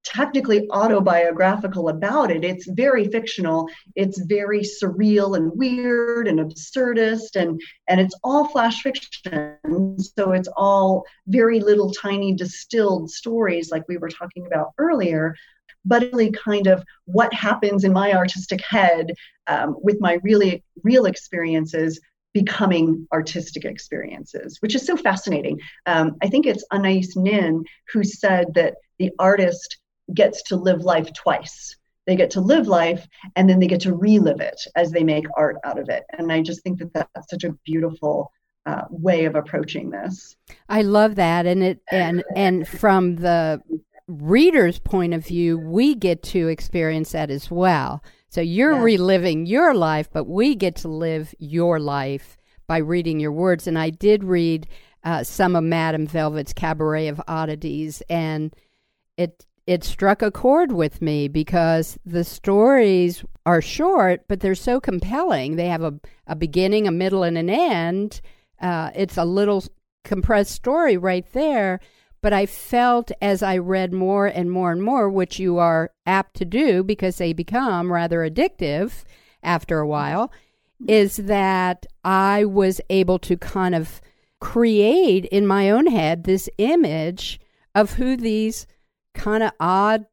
technically 0.05 0.67
autobiographical 0.71 1.89
about 1.89 2.31
it. 2.31 2.45
It's 2.45 2.69
very 2.69 3.07
fictional. 3.07 3.67
It's 3.95 4.19
very 4.19 4.61
surreal 4.61 5.35
and 5.35 5.51
weird 5.55 6.27
and 6.27 6.39
absurdist 6.39 7.35
and 7.35 7.59
and 7.87 7.99
it's 7.99 8.15
all 8.23 8.47
flash 8.47 8.81
fiction. 8.81 9.97
So 9.99 10.31
it's 10.31 10.49
all 10.55 11.03
very 11.27 11.59
little 11.59 11.91
tiny 11.91 12.33
distilled 12.33 13.09
stories 13.09 13.71
like 13.71 13.83
we 13.87 13.97
were 13.97 14.09
talking 14.09 14.45
about 14.45 14.73
earlier 14.77 15.35
but 15.87 16.01
really 16.01 16.31
kind 16.31 16.65
of 16.65 16.83
what 17.05 17.31
happens 17.31 17.83
in 17.83 17.93
my 17.93 18.11
artistic 18.13 18.59
head 18.67 19.13
um, 19.45 19.75
with 19.83 19.97
my 20.01 20.17
really 20.23 20.63
real 20.83 21.05
experiences 21.05 21.99
becoming 22.33 23.07
artistic 23.13 23.63
experiences, 23.63 24.57
which 24.61 24.75
is 24.75 24.85
so 24.85 24.97
fascinating. 24.97 25.59
Um, 25.85 26.17
I 26.21 26.27
think 26.27 26.45
it's 26.45 26.65
Anais 26.71 27.07
Nin 27.15 27.63
who 27.93 28.03
said 28.03 28.47
that 28.55 28.75
the 28.99 29.11
artist 29.19 29.77
gets 30.13 30.43
to 30.43 30.55
live 30.55 30.81
life 30.81 31.11
twice. 31.13 31.75
They 32.05 32.15
get 32.15 32.29
to 32.31 32.41
live 32.41 32.67
life 32.67 33.07
and 33.35 33.49
then 33.49 33.59
they 33.59 33.67
get 33.67 33.81
to 33.81 33.95
relive 33.95 34.39
it 34.39 34.61
as 34.75 34.91
they 34.91 35.03
make 35.03 35.25
art 35.35 35.57
out 35.63 35.79
of 35.79 35.89
it. 35.89 36.03
And 36.17 36.31
I 36.31 36.41
just 36.41 36.61
think 36.61 36.79
that 36.79 36.93
that's 36.93 37.29
such 37.29 37.43
a 37.43 37.53
beautiful 37.65 38.31
uh, 38.65 38.83
way 38.89 39.25
of 39.25 39.35
approaching 39.35 39.89
this. 39.89 40.35
I 40.69 40.81
love 40.81 41.15
that, 41.15 41.45
and 41.45 41.63
it 41.63 41.81
and 41.91 42.23
and 42.35 42.67
from 42.67 43.17
the 43.17 43.61
reader's 44.07 44.79
point 44.79 45.13
of 45.13 45.25
view, 45.25 45.57
we 45.57 45.95
get 45.95 46.23
to 46.23 46.47
experience 46.47 47.11
that 47.11 47.29
as 47.29 47.49
well. 47.49 48.03
So 48.29 48.41
you're 48.41 48.73
yes. 48.73 48.83
reliving 48.83 49.45
your 49.45 49.73
life, 49.73 50.09
but 50.11 50.25
we 50.25 50.55
get 50.55 50.75
to 50.77 50.87
live 50.87 51.33
your 51.39 51.79
life 51.79 52.37
by 52.67 52.77
reading 52.77 53.19
your 53.19 53.31
words. 53.31 53.67
And 53.67 53.79
I 53.79 53.89
did 53.89 54.23
read 54.23 54.67
uh, 55.03 55.23
some 55.23 55.55
of 55.55 55.63
Madame 55.63 56.07
Velvet's 56.07 56.53
Cabaret 56.53 57.07
of 57.07 57.21
Oddities, 57.27 58.01
and 58.09 58.53
it 59.17 59.45
it 59.67 59.83
struck 59.83 60.21
a 60.21 60.31
chord 60.31 60.71
with 60.71 61.01
me 61.01 61.27
because 61.27 61.97
the 62.05 62.23
stories 62.23 63.23
are 63.45 63.61
short, 63.61 64.27
but 64.27 64.39
they're 64.39 64.55
so 64.55 64.79
compelling. 64.79 65.55
They 65.55 65.67
have 65.67 65.83
a, 65.83 65.93
a 66.27 66.35
beginning, 66.35 66.87
a 66.87 66.91
middle, 66.91 67.23
and 67.23 67.37
an 67.37 67.49
end. 67.49 68.21
Uh, 68.61 68.91
it's 68.95 69.17
a 69.17 69.25
little 69.25 69.63
compressed 70.03 70.51
story 70.51 70.97
right 70.97 71.25
there. 71.33 71.79
But 72.21 72.33
I 72.33 72.45
felt 72.45 73.11
as 73.21 73.43
I 73.43 73.57
read 73.57 73.93
more 73.93 74.25
and 74.25 74.49
more 74.49 74.71
and 74.71 74.81
more, 74.81 75.09
which 75.09 75.39
you 75.39 75.57
are 75.57 75.91
apt 76.05 76.35
to 76.37 76.45
do 76.45 76.83
because 76.83 77.17
they 77.17 77.33
become 77.33 77.91
rather 77.91 78.19
addictive 78.19 79.03
after 79.43 79.79
a 79.79 79.87
while, 79.87 80.31
is 80.87 81.17
that 81.17 81.85
I 82.03 82.45
was 82.45 82.81
able 82.89 83.19
to 83.19 83.37
kind 83.37 83.75
of 83.75 84.01
create 84.39 85.25
in 85.25 85.45
my 85.45 85.69
own 85.69 85.87
head 85.87 86.23
this 86.23 86.49
image 86.57 87.39
of 87.75 87.93
who 87.93 88.17
these 88.17 88.65
kind 89.15 89.43
of 89.43 89.51
odd 89.59 90.05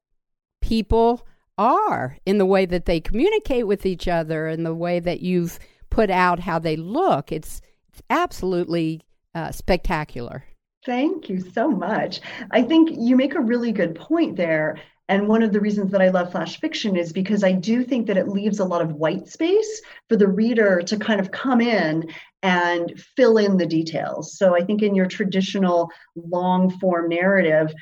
people 0.61 1.27
are 1.59 2.17
in 2.25 2.39
the 2.39 2.47
way 2.47 2.65
that 2.67 2.87
they 2.87 3.01
communicate 3.01 3.67
with 3.67 3.85
each 3.85 4.09
other 4.09 4.47
and 4.47 4.65
the 4.65 4.75
way 4.75 5.01
that 5.01 5.21
you've 5.21 5.59
put 5.91 6.11
out 6.11 6.41
how 6.41 6.59
they 6.59 6.77
look. 6.77 7.31
It's, 7.31 7.61
it's 7.93 8.03
absolutely 8.09 9.03
uh, 9.35 9.51
spectacular. 9.53 10.45
Thank 10.85 11.29
you 11.29 11.41
so 11.41 11.71
much. 11.71 12.21
I 12.51 12.63
think 12.63 12.91
you 12.93 13.15
make 13.17 13.35
a 13.35 13.41
really 13.41 13.73
good 13.73 13.95
point 13.95 14.37
there. 14.37 14.81
And 15.09 15.29
one 15.29 15.43
of 15.43 15.53
the 15.53 15.61
reasons 15.61 15.93
that 15.93 16.01
I 16.01 16.09
love 16.09 16.33
flash 16.33 16.59
fiction 16.59 16.97
is 16.97 17.13
because 17.13 17.45
I 17.45 17.53
do 17.53 17.85
think 17.85 18.07
that 18.07 18.17
it 18.17 18.29
leaves 18.29 18.61
a 18.61 18.65
lot 18.65 18.81
of 18.81 18.95
white 18.95 19.29
space 19.29 19.83
for 20.09 20.17
the 20.17 20.29
reader 20.29 20.81
to 20.83 20.97
kind 20.97 21.21
of 21.21 21.31
come 21.31 21.61
in 21.61 22.09
and 22.43 22.99
fill 23.17 23.37
in 23.37 23.59
the 23.59 23.67
details. 23.67 24.37
So 24.39 24.57
I 24.57 24.65
think 24.65 24.83
in 24.83 24.95
your 24.95 25.07
traditional 25.07 25.91
long 26.17 26.71
form 26.79 27.11
narrative, 27.11 27.73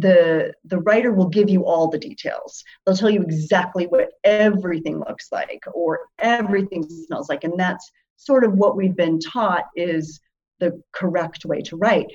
the 0.00 0.52
the 0.64 0.78
writer 0.78 1.12
will 1.12 1.28
give 1.28 1.48
you 1.48 1.64
all 1.64 1.88
the 1.88 1.98
details. 1.98 2.64
They'll 2.84 2.96
tell 2.96 3.10
you 3.10 3.22
exactly 3.22 3.86
what 3.86 4.10
everything 4.24 4.98
looks 4.98 5.28
like 5.32 5.62
or 5.72 6.00
everything 6.18 6.88
smells 6.88 7.28
like. 7.28 7.44
And 7.44 7.58
that's 7.58 7.90
sort 8.16 8.44
of 8.44 8.54
what 8.54 8.76
we've 8.76 8.96
been 8.96 9.20
taught 9.20 9.64
is 9.76 10.20
the 10.60 10.80
correct 10.92 11.44
way 11.44 11.60
to 11.62 11.76
write. 11.76 12.06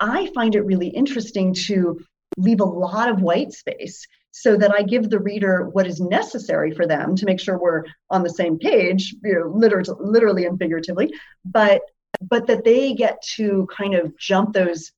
I 0.00 0.30
find 0.34 0.54
it 0.54 0.62
really 0.62 0.88
interesting 0.88 1.54
to 1.66 2.00
leave 2.36 2.60
a 2.60 2.64
lot 2.64 3.08
of 3.08 3.20
white 3.20 3.52
space 3.52 4.06
so 4.30 4.56
that 4.56 4.72
I 4.72 4.82
give 4.82 5.10
the 5.10 5.18
reader 5.18 5.68
what 5.72 5.86
is 5.86 6.00
necessary 6.00 6.72
for 6.72 6.86
them 6.86 7.16
to 7.16 7.26
make 7.26 7.40
sure 7.40 7.58
we're 7.58 7.84
on 8.10 8.22
the 8.22 8.30
same 8.30 8.58
page, 8.58 9.14
you 9.24 9.34
know, 9.34 9.52
literally, 9.52 9.96
literally 10.00 10.46
and 10.46 10.58
figuratively, 10.58 11.12
but 11.44 11.82
but 12.22 12.46
that 12.46 12.64
they 12.64 12.94
get 12.94 13.22
to 13.36 13.68
kind 13.76 13.94
of 13.94 14.16
jump 14.18 14.52
those 14.52 14.92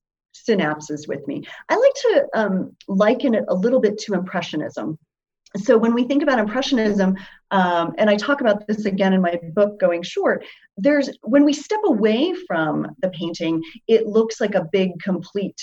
synapses 0.47 1.07
with 1.07 1.25
me. 1.27 1.43
I 1.69 1.75
like 1.75 1.93
to 1.93 2.27
um, 2.33 2.75
liken 2.87 3.35
it 3.35 3.45
a 3.47 3.55
little 3.55 3.79
bit 3.79 3.97
to 3.99 4.13
impressionism 4.13 4.97
so 5.57 5.77
when 5.77 5.93
we 5.93 6.05
think 6.05 6.23
about 6.23 6.39
impressionism 6.39 7.15
um, 7.51 7.93
and 7.97 8.09
i 8.09 8.15
talk 8.15 8.41
about 8.41 8.65
this 8.67 8.85
again 8.85 9.13
in 9.13 9.21
my 9.21 9.39
book 9.53 9.79
going 9.79 10.01
short 10.01 10.45
there's 10.77 11.09
when 11.23 11.43
we 11.43 11.53
step 11.53 11.79
away 11.85 12.33
from 12.47 12.87
the 13.01 13.09
painting 13.09 13.61
it 13.87 14.07
looks 14.07 14.39
like 14.39 14.55
a 14.55 14.67
big 14.71 14.91
complete 15.01 15.59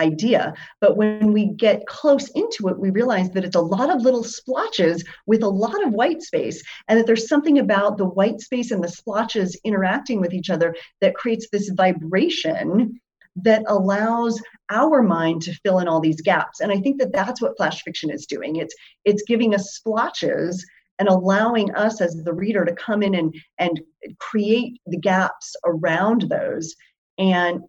idea 0.00 0.54
but 0.80 0.96
when 0.96 1.32
we 1.32 1.46
get 1.46 1.86
close 1.86 2.28
into 2.30 2.68
it 2.68 2.78
we 2.78 2.90
realize 2.90 3.30
that 3.30 3.44
it's 3.44 3.56
a 3.56 3.60
lot 3.60 3.90
of 3.90 4.00
little 4.00 4.22
splotches 4.22 5.04
with 5.26 5.42
a 5.42 5.48
lot 5.48 5.84
of 5.84 5.92
white 5.92 6.22
space 6.22 6.62
and 6.86 6.98
that 6.98 7.06
there's 7.06 7.28
something 7.28 7.58
about 7.58 7.98
the 7.98 8.06
white 8.06 8.40
space 8.40 8.70
and 8.70 8.82
the 8.82 8.88
splotches 8.88 9.58
interacting 9.64 10.20
with 10.20 10.32
each 10.32 10.50
other 10.50 10.74
that 11.00 11.16
creates 11.16 11.48
this 11.50 11.68
vibration 11.70 13.00
that 13.42 13.62
allows 13.66 14.42
our 14.70 15.02
mind 15.02 15.42
to 15.42 15.54
fill 15.64 15.78
in 15.78 15.88
all 15.88 16.00
these 16.00 16.20
gaps. 16.20 16.60
And 16.60 16.70
i 16.72 16.78
think 16.78 16.98
that 16.98 17.12
that's 17.12 17.40
what 17.40 17.56
flash 17.56 17.82
fiction 17.82 18.10
is 18.10 18.26
doing. 18.26 18.56
It's 18.56 18.74
it's 19.04 19.22
giving 19.26 19.54
us 19.54 19.74
splotches 19.74 20.64
and 20.98 21.08
allowing 21.08 21.72
us 21.74 22.00
as 22.00 22.14
the 22.24 22.32
reader 22.32 22.64
to 22.64 22.74
come 22.74 23.02
in 23.02 23.14
and 23.14 23.34
and 23.58 23.80
create 24.18 24.80
the 24.86 24.98
gaps 24.98 25.54
around 25.64 26.22
those. 26.22 26.74
And 27.18 27.62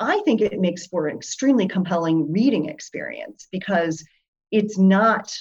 i 0.00 0.20
think 0.24 0.40
it 0.40 0.60
makes 0.60 0.86
for 0.86 1.08
an 1.08 1.16
extremely 1.16 1.66
compelling 1.66 2.30
reading 2.32 2.68
experience 2.68 3.48
because 3.50 4.04
it's 4.50 4.78
not 4.78 5.32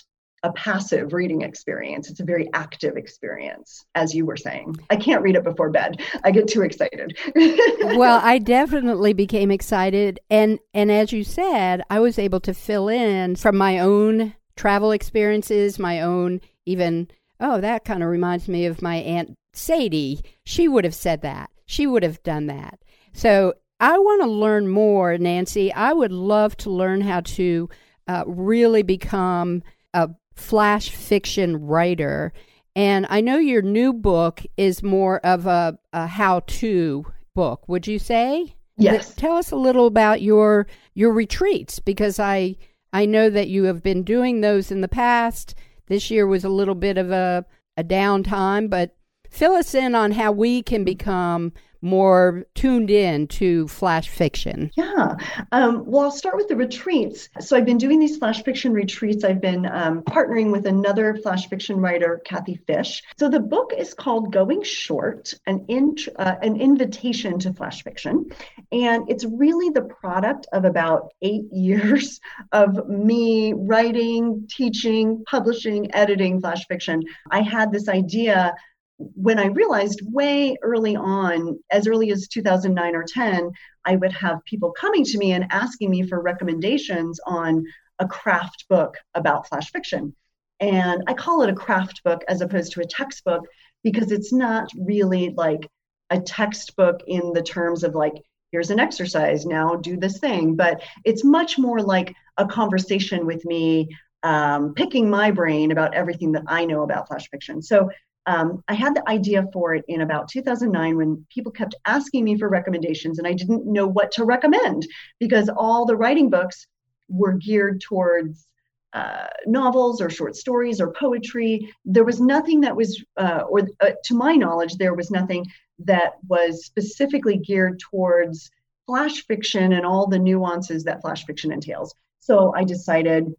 a 0.48 0.54
passive 0.54 1.14
reading 1.14 1.42
experience. 1.42 2.10
It's 2.10 2.22
a 2.22 2.26
very 2.26 2.50
active 2.54 2.96
experience, 2.96 3.86
as 3.96 4.16
you 4.16 4.26
were 4.26 4.38
saying. 4.38 4.78
I 4.90 4.96
can't 4.96 5.22
read 5.22 5.36
it 5.36 5.44
before 5.44 5.70
bed. 5.70 6.02
I 6.24 6.32
get 6.32 6.48
too 6.48 6.62
excited. 6.62 7.18
well, 7.36 8.22
I 8.24 8.40
definitely 8.40 9.14
became 9.14 9.52
excited 9.52 10.20
and 10.30 10.60
and 10.74 10.92
as 10.92 11.12
you 11.12 11.24
said, 11.24 11.84
I 11.90 12.00
was 12.00 12.18
able 12.18 12.40
to 12.42 12.54
fill 12.54 12.88
in 12.88 13.36
from 13.36 13.58
my 13.58 13.80
own 13.80 14.34
travel 14.56 14.92
experiences, 14.92 15.78
my 15.78 16.02
own 16.02 16.40
even 16.66 17.10
oh, 17.40 17.62
that 17.62 17.86
kind 17.86 18.02
of 18.02 18.10
reminds 18.10 18.48
me 18.48 18.66
of 18.66 18.82
my 18.82 18.96
aunt 18.96 19.36
Sadie. 19.54 20.22
She 20.46 20.68
would 20.68 20.86
have 20.86 20.96
said 20.96 21.22
that. 21.24 21.50
She 21.66 21.86
would 21.86 22.04
have 22.04 22.24
done 22.24 22.48
that. 22.48 22.80
So, 23.14 23.54
I 23.80 24.00
want 24.00 24.24
to 24.24 24.28
learn 24.28 24.70
more, 24.70 25.20
Nancy. 25.20 25.72
I 25.72 25.94
would 25.94 26.12
love 26.12 26.58
to 26.58 26.72
learn 26.72 27.02
how 27.02 27.20
to 27.22 27.70
uh, 28.08 28.24
really 28.26 28.82
become 28.82 29.62
a 29.94 30.10
flash 30.38 30.90
fiction 30.90 31.66
writer. 31.66 32.32
And 32.76 33.08
I 33.10 33.22
know 33.22 33.38
your 33.38 33.64
new 33.64 33.92
book 33.92 34.44
is 34.56 34.84
more 34.84 35.20
of 35.26 35.48
a, 35.48 35.78
a 35.94 36.08
how 36.08 36.42
to 36.42 37.06
book, 37.34 37.68
would 37.68 37.88
you 37.88 38.00
say? 38.00 38.56
Yes. 38.78 39.16
Tell 39.16 39.36
us 39.36 39.52
a 39.52 39.56
little 39.56 39.88
about 39.88 40.22
your 40.22 40.68
your 40.94 41.12
retreats 41.12 41.80
because 41.80 42.20
I 42.20 42.58
I 42.94 43.06
know 43.06 43.30
that 43.30 43.48
you 43.48 43.64
have 43.64 43.82
been 43.82 44.04
doing 44.04 44.42
those 44.42 44.72
in 44.72 44.82
the 44.82 44.88
past. 44.88 45.56
This 45.88 46.12
year 46.12 46.28
was 46.28 46.44
a 46.44 46.50
little 46.50 46.76
bit 46.76 46.98
of 46.98 47.12
a 47.12 47.46
a 47.76 47.84
downtime, 47.84 48.70
but 48.70 48.96
fill 49.30 49.54
us 49.54 49.74
in 49.74 49.96
on 49.96 50.12
how 50.12 50.32
we 50.32 50.62
can 50.62 50.84
become 50.84 51.54
more 51.82 52.46
tuned 52.56 52.90
in 52.90 53.28
to 53.28 53.68
flash 53.68 54.10
fiction? 54.10 54.72
Yeah. 54.76 55.16
Um, 55.52 55.84
well, 55.86 56.06
I'll 56.06 56.12
start 56.12 56.36
with 56.36 56.48
the 56.48 56.56
retreats. 56.56 57.30
So 57.40 57.56
I've 57.56 57.66
been 57.66 57.78
doing 57.78 58.00
these 58.00 58.18
flash 58.18 58.44
fiction 58.44 58.74
retreats. 58.74 59.24
I've 59.24 59.42
been 59.42 59.66
um, 59.66 60.02
partnering 60.04 60.52
with 60.52 60.66
another 60.66 61.16
flash 61.16 61.48
fiction 61.48 61.80
writer, 61.80 62.22
Kathy 62.26 62.56
Fish. 62.68 63.04
So 63.18 63.30
the 63.30 63.40
book 63.40 63.72
is 63.78 63.94
called 63.94 64.32
Going 64.34 64.64
Short, 64.64 65.34
an, 65.46 65.66
int- 65.68 66.08
uh, 66.18 66.36
an 66.42 66.60
invitation 66.60 67.40
to 67.40 67.54
flash 67.54 67.84
fiction. 67.84 68.26
And 68.72 69.10
it's 69.10 69.26
really 69.26 69.70
the 69.70 69.84
product 69.84 70.48
of 70.52 70.66
about 70.66 71.14
eight 71.22 71.46
years 71.52 72.20
of 72.52 72.88
me 72.88 73.54
writing, 73.54 74.48
teaching, 74.50 75.24
publishing, 75.30 75.94
editing 75.94 76.40
flash 76.42 76.66
fiction. 76.68 77.04
I 77.32 77.42
had 77.42 77.72
this 77.72 77.88
idea 77.88 78.54
when 78.98 79.38
I 79.40 79.48
realized 79.48 80.02
way 80.04 80.58
early 80.64 80.96
on, 80.96 81.60
as 81.72 81.88
early 81.88 82.12
as 82.12 82.28
2009 82.28 82.96
or 82.96 83.04
10, 83.04 83.52
I 83.86 83.96
would 83.96 84.12
have 84.14 84.44
people 84.46 84.72
coming 84.72 85.04
to 85.06 85.18
me 85.18 85.34
and 85.34 85.46
asking 85.52 85.92
me 85.92 86.04
for 86.04 86.22
recommendations 86.22 87.20
on 87.26 87.64
a 88.00 88.08
craft 88.08 88.66
book 88.70 88.96
about 89.14 89.48
flash 89.48 89.72
fiction. 89.72 90.16
And 90.60 91.04
I 91.08 91.14
call 91.14 91.44
it 91.44 91.50
a 91.50 91.56
craft 91.56 92.04
book 92.04 92.24
as 92.28 92.42
opposed 92.42 92.74
to 92.74 92.82
a 92.82 92.86
textbook 92.86 93.44
because 93.84 94.12
it's 94.12 94.34
not 94.34 94.70
really 94.76 95.34
like 95.38 95.68
a 96.10 96.20
textbook 96.20 97.02
in 97.06 97.34
the 97.34 97.44
terms 97.44 97.84
of 97.84 97.94
like, 97.94 98.14
here's 98.52 98.72
an 98.72 98.80
exercise, 98.80 99.46
now 99.46 99.76
do 99.76 99.98
this 99.98 100.20
thing. 100.20 100.56
But 100.56 100.82
it's 101.06 101.24
much 101.24 101.60
more 101.60 101.82
like 101.82 102.16
a 102.38 102.46
conversation 102.48 103.28
with 103.28 103.46
me, 103.46 103.90
um, 104.24 104.74
picking 104.74 105.10
my 105.10 105.30
brain 105.30 105.72
about 105.72 105.94
everything 105.94 106.32
that 106.32 106.44
I 106.48 106.66
know 106.66 106.82
about 106.82 107.08
flash 107.08 107.30
fiction. 107.30 107.62
So 107.62 107.92
um, 108.28 108.62
I 108.68 108.74
had 108.74 108.94
the 108.94 109.08
idea 109.10 109.48
for 109.54 109.74
it 109.74 109.86
in 109.88 110.02
about 110.02 110.28
2009 110.28 110.98
when 110.98 111.26
people 111.34 111.52
kept 111.52 111.76
asking 111.86 112.26
me 112.26 112.38
for 112.38 112.50
recommendations, 112.50 113.20
and 113.20 113.28
I 113.28 113.32
didn't 113.32 113.66
know 113.66 113.88
what 113.88 114.12
to 114.12 114.26
recommend 114.26 114.86
because 115.18 115.50
all 115.50 115.86
the 115.86 115.96
writing 115.96 116.30
books 116.30 116.68
were 117.08 117.34
geared 117.34 117.80
towards 117.80 118.46
uh, 118.92 119.28
novels 119.46 120.02
or 120.02 120.10
short 120.10 120.36
stories 120.36 120.82
or 120.82 120.92
poetry. 120.92 121.74
There 121.86 122.04
was 122.04 122.20
nothing 122.20 122.62
that 122.62 122.76
was, 122.76 123.02
uh, 123.16 123.44
or 123.50 123.62
uh, 123.80 123.92
to 124.04 124.14
my 124.14 124.36
knowledge, 124.36 124.76
there 124.76 124.94
was 124.94 125.10
nothing 125.10 125.46
that 125.80 126.16
was 126.28 126.66
specifically 126.66 127.38
geared 127.38 127.80
towards 127.80 128.52
flash 128.88 129.26
fiction 129.26 129.72
and 129.72 129.86
all 129.86 130.06
the 130.06 130.20
nuances 130.20 130.84
that 130.84 131.02
flash 131.02 131.26
fiction 131.26 131.54
entails. 131.54 131.96
So 132.20 132.54
I 132.54 132.66
decided 132.66 133.34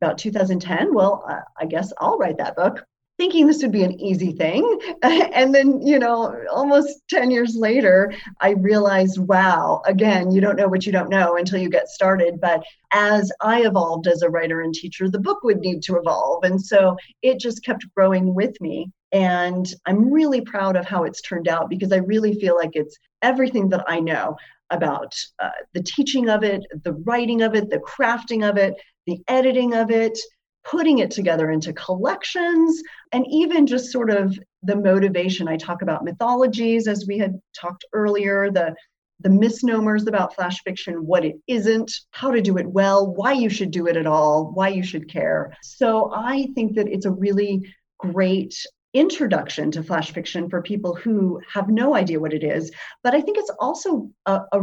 about 0.00 0.18
2010, 0.18 0.92
well, 0.92 1.24
uh, 1.28 1.40
I 1.60 1.66
guess 1.66 1.92
I'll 2.00 2.18
write 2.18 2.38
that 2.38 2.56
book 2.56 2.84
thinking 3.22 3.46
this 3.46 3.62
would 3.62 3.70
be 3.70 3.84
an 3.84 4.00
easy 4.00 4.32
thing. 4.32 4.80
And 5.02 5.54
then, 5.54 5.80
you 5.86 5.98
know, 5.98 6.34
almost 6.50 7.02
10 7.08 7.30
years 7.30 7.54
later, 7.54 8.12
I 8.40 8.50
realized, 8.50 9.18
wow, 9.18 9.80
again, 9.86 10.32
you 10.32 10.40
don't 10.40 10.56
know 10.56 10.66
what 10.66 10.84
you 10.84 10.92
don't 10.92 11.08
know 11.08 11.36
until 11.36 11.60
you 11.60 11.70
get 11.70 11.88
started. 11.88 12.40
But 12.40 12.62
as 12.92 13.30
I 13.40 13.62
evolved 13.62 14.08
as 14.08 14.22
a 14.22 14.28
writer 14.28 14.60
and 14.60 14.74
teacher, 14.74 15.08
the 15.08 15.20
book 15.20 15.44
would 15.44 15.60
need 15.60 15.82
to 15.84 15.96
evolve. 15.96 16.42
And 16.44 16.60
so 16.60 16.96
it 17.22 17.38
just 17.38 17.64
kept 17.64 17.86
growing 17.96 18.34
with 18.34 18.60
me. 18.60 18.90
And 19.12 19.66
I'm 19.86 20.12
really 20.12 20.40
proud 20.40 20.76
of 20.76 20.84
how 20.84 21.04
it's 21.04 21.22
turned 21.22 21.46
out 21.46 21.70
because 21.70 21.92
I 21.92 21.98
really 21.98 22.34
feel 22.40 22.56
like 22.56 22.74
it's 22.74 22.96
everything 23.22 23.68
that 23.68 23.84
I 23.86 24.00
know 24.00 24.36
about 24.70 25.14
uh, 25.38 25.50
the 25.74 25.82
teaching 25.82 26.28
of 26.28 26.42
it, 26.42 26.62
the 26.82 26.94
writing 27.04 27.42
of 27.42 27.54
it, 27.54 27.70
the 27.70 27.78
crafting 27.78 28.48
of 28.48 28.56
it, 28.56 28.74
the 29.06 29.20
editing 29.28 29.74
of 29.74 29.90
it, 29.90 30.18
putting 30.64 30.98
it 30.98 31.10
together 31.10 31.50
into 31.50 31.72
collections, 31.72 32.82
and 33.12 33.26
even 33.30 33.66
just 33.66 33.90
sort 33.90 34.10
of 34.10 34.38
the 34.62 34.76
motivation. 34.76 35.48
I 35.48 35.56
talk 35.56 35.82
about 35.82 36.04
mythologies, 36.04 36.86
as 36.86 37.06
we 37.06 37.18
had 37.18 37.40
talked 37.54 37.84
earlier, 37.92 38.50
the 38.50 38.74
the 39.20 39.30
misnomers 39.30 40.06
about 40.06 40.34
flash 40.34 40.60
fiction, 40.64 41.06
what 41.06 41.24
it 41.24 41.36
isn't, 41.46 41.92
how 42.10 42.30
to 42.32 42.42
do 42.42 42.58
it 42.58 42.66
well, 42.66 43.06
why 43.14 43.32
you 43.32 43.48
should 43.48 43.70
do 43.70 43.86
it 43.86 43.96
at 43.96 44.06
all, 44.06 44.50
why 44.52 44.68
you 44.68 44.82
should 44.82 45.08
care. 45.08 45.56
So 45.62 46.12
I 46.12 46.48
think 46.54 46.74
that 46.74 46.88
it's 46.88 47.06
a 47.06 47.10
really 47.10 47.72
great 47.98 48.54
introduction 48.94 49.70
to 49.70 49.82
flash 49.82 50.12
fiction 50.12 50.50
for 50.50 50.60
people 50.60 50.94
who 50.94 51.40
have 51.52 51.68
no 51.68 51.94
idea 51.94 52.20
what 52.20 52.34
it 52.34 52.44
is. 52.44 52.70
But 53.02 53.14
I 53.14 53.20
think 53.20 53.38
it's 53.38 53.50
also 53.58 54.10
a, 54.26 54.40
a, 54.52 54.58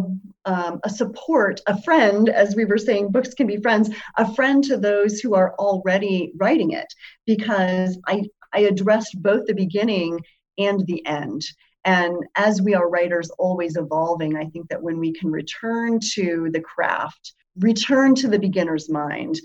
um, 0.46 0.80
a, 0.84 0.90
support, 0.90 1.62
a 1.68 1.82
friend, 1.82 2.30
as 2.30 2.56
we 2.56 2.66
were 2.66 2.78
saying, 2.78 3.12
books 3.12 3.34
can 3.34 3.48
be 3.48 3.58
friends, 3.58 3.90
a 4.18 4.34
friend 4.36 4.64
to 4.66 4.78
those 4.78 5.20
who 5.20 5.34
are 5.34 5.56
already 5.56 6.32
writing 6.38 6.72
it, 6.72 6.88
because 7.26 7.98
I, 8.08 8.26
I 8.54 8.62
addressed 8.62 9.22
both 9.22 9.46
the 9.46 9.56
beginning 9.56 10.20
and 10.58 10.86
the 10.86 11.06
end. 11.06 11.44
And 11.86 12.16
as 12.36 12.62
we 12.62 12.76
are 12.76 12.90
writers 12.90 13.32
always 13.40 13.78
evolving, 13.78 14.36
I 14.36 14.46
think 14.46 14.70
that 14.70 14.82
when 14.82 15.00
we 15.00 15.14
can 15.14 15.32
return 15.32 16.00
to 16.14 16.50
the 16.52 16.62
craft, 16.62 17.34
return 17.58 18.16
to 18.16 18.28
the 18.28 18.40
beginner's 18.40 18.90
mind, 18.90 19.40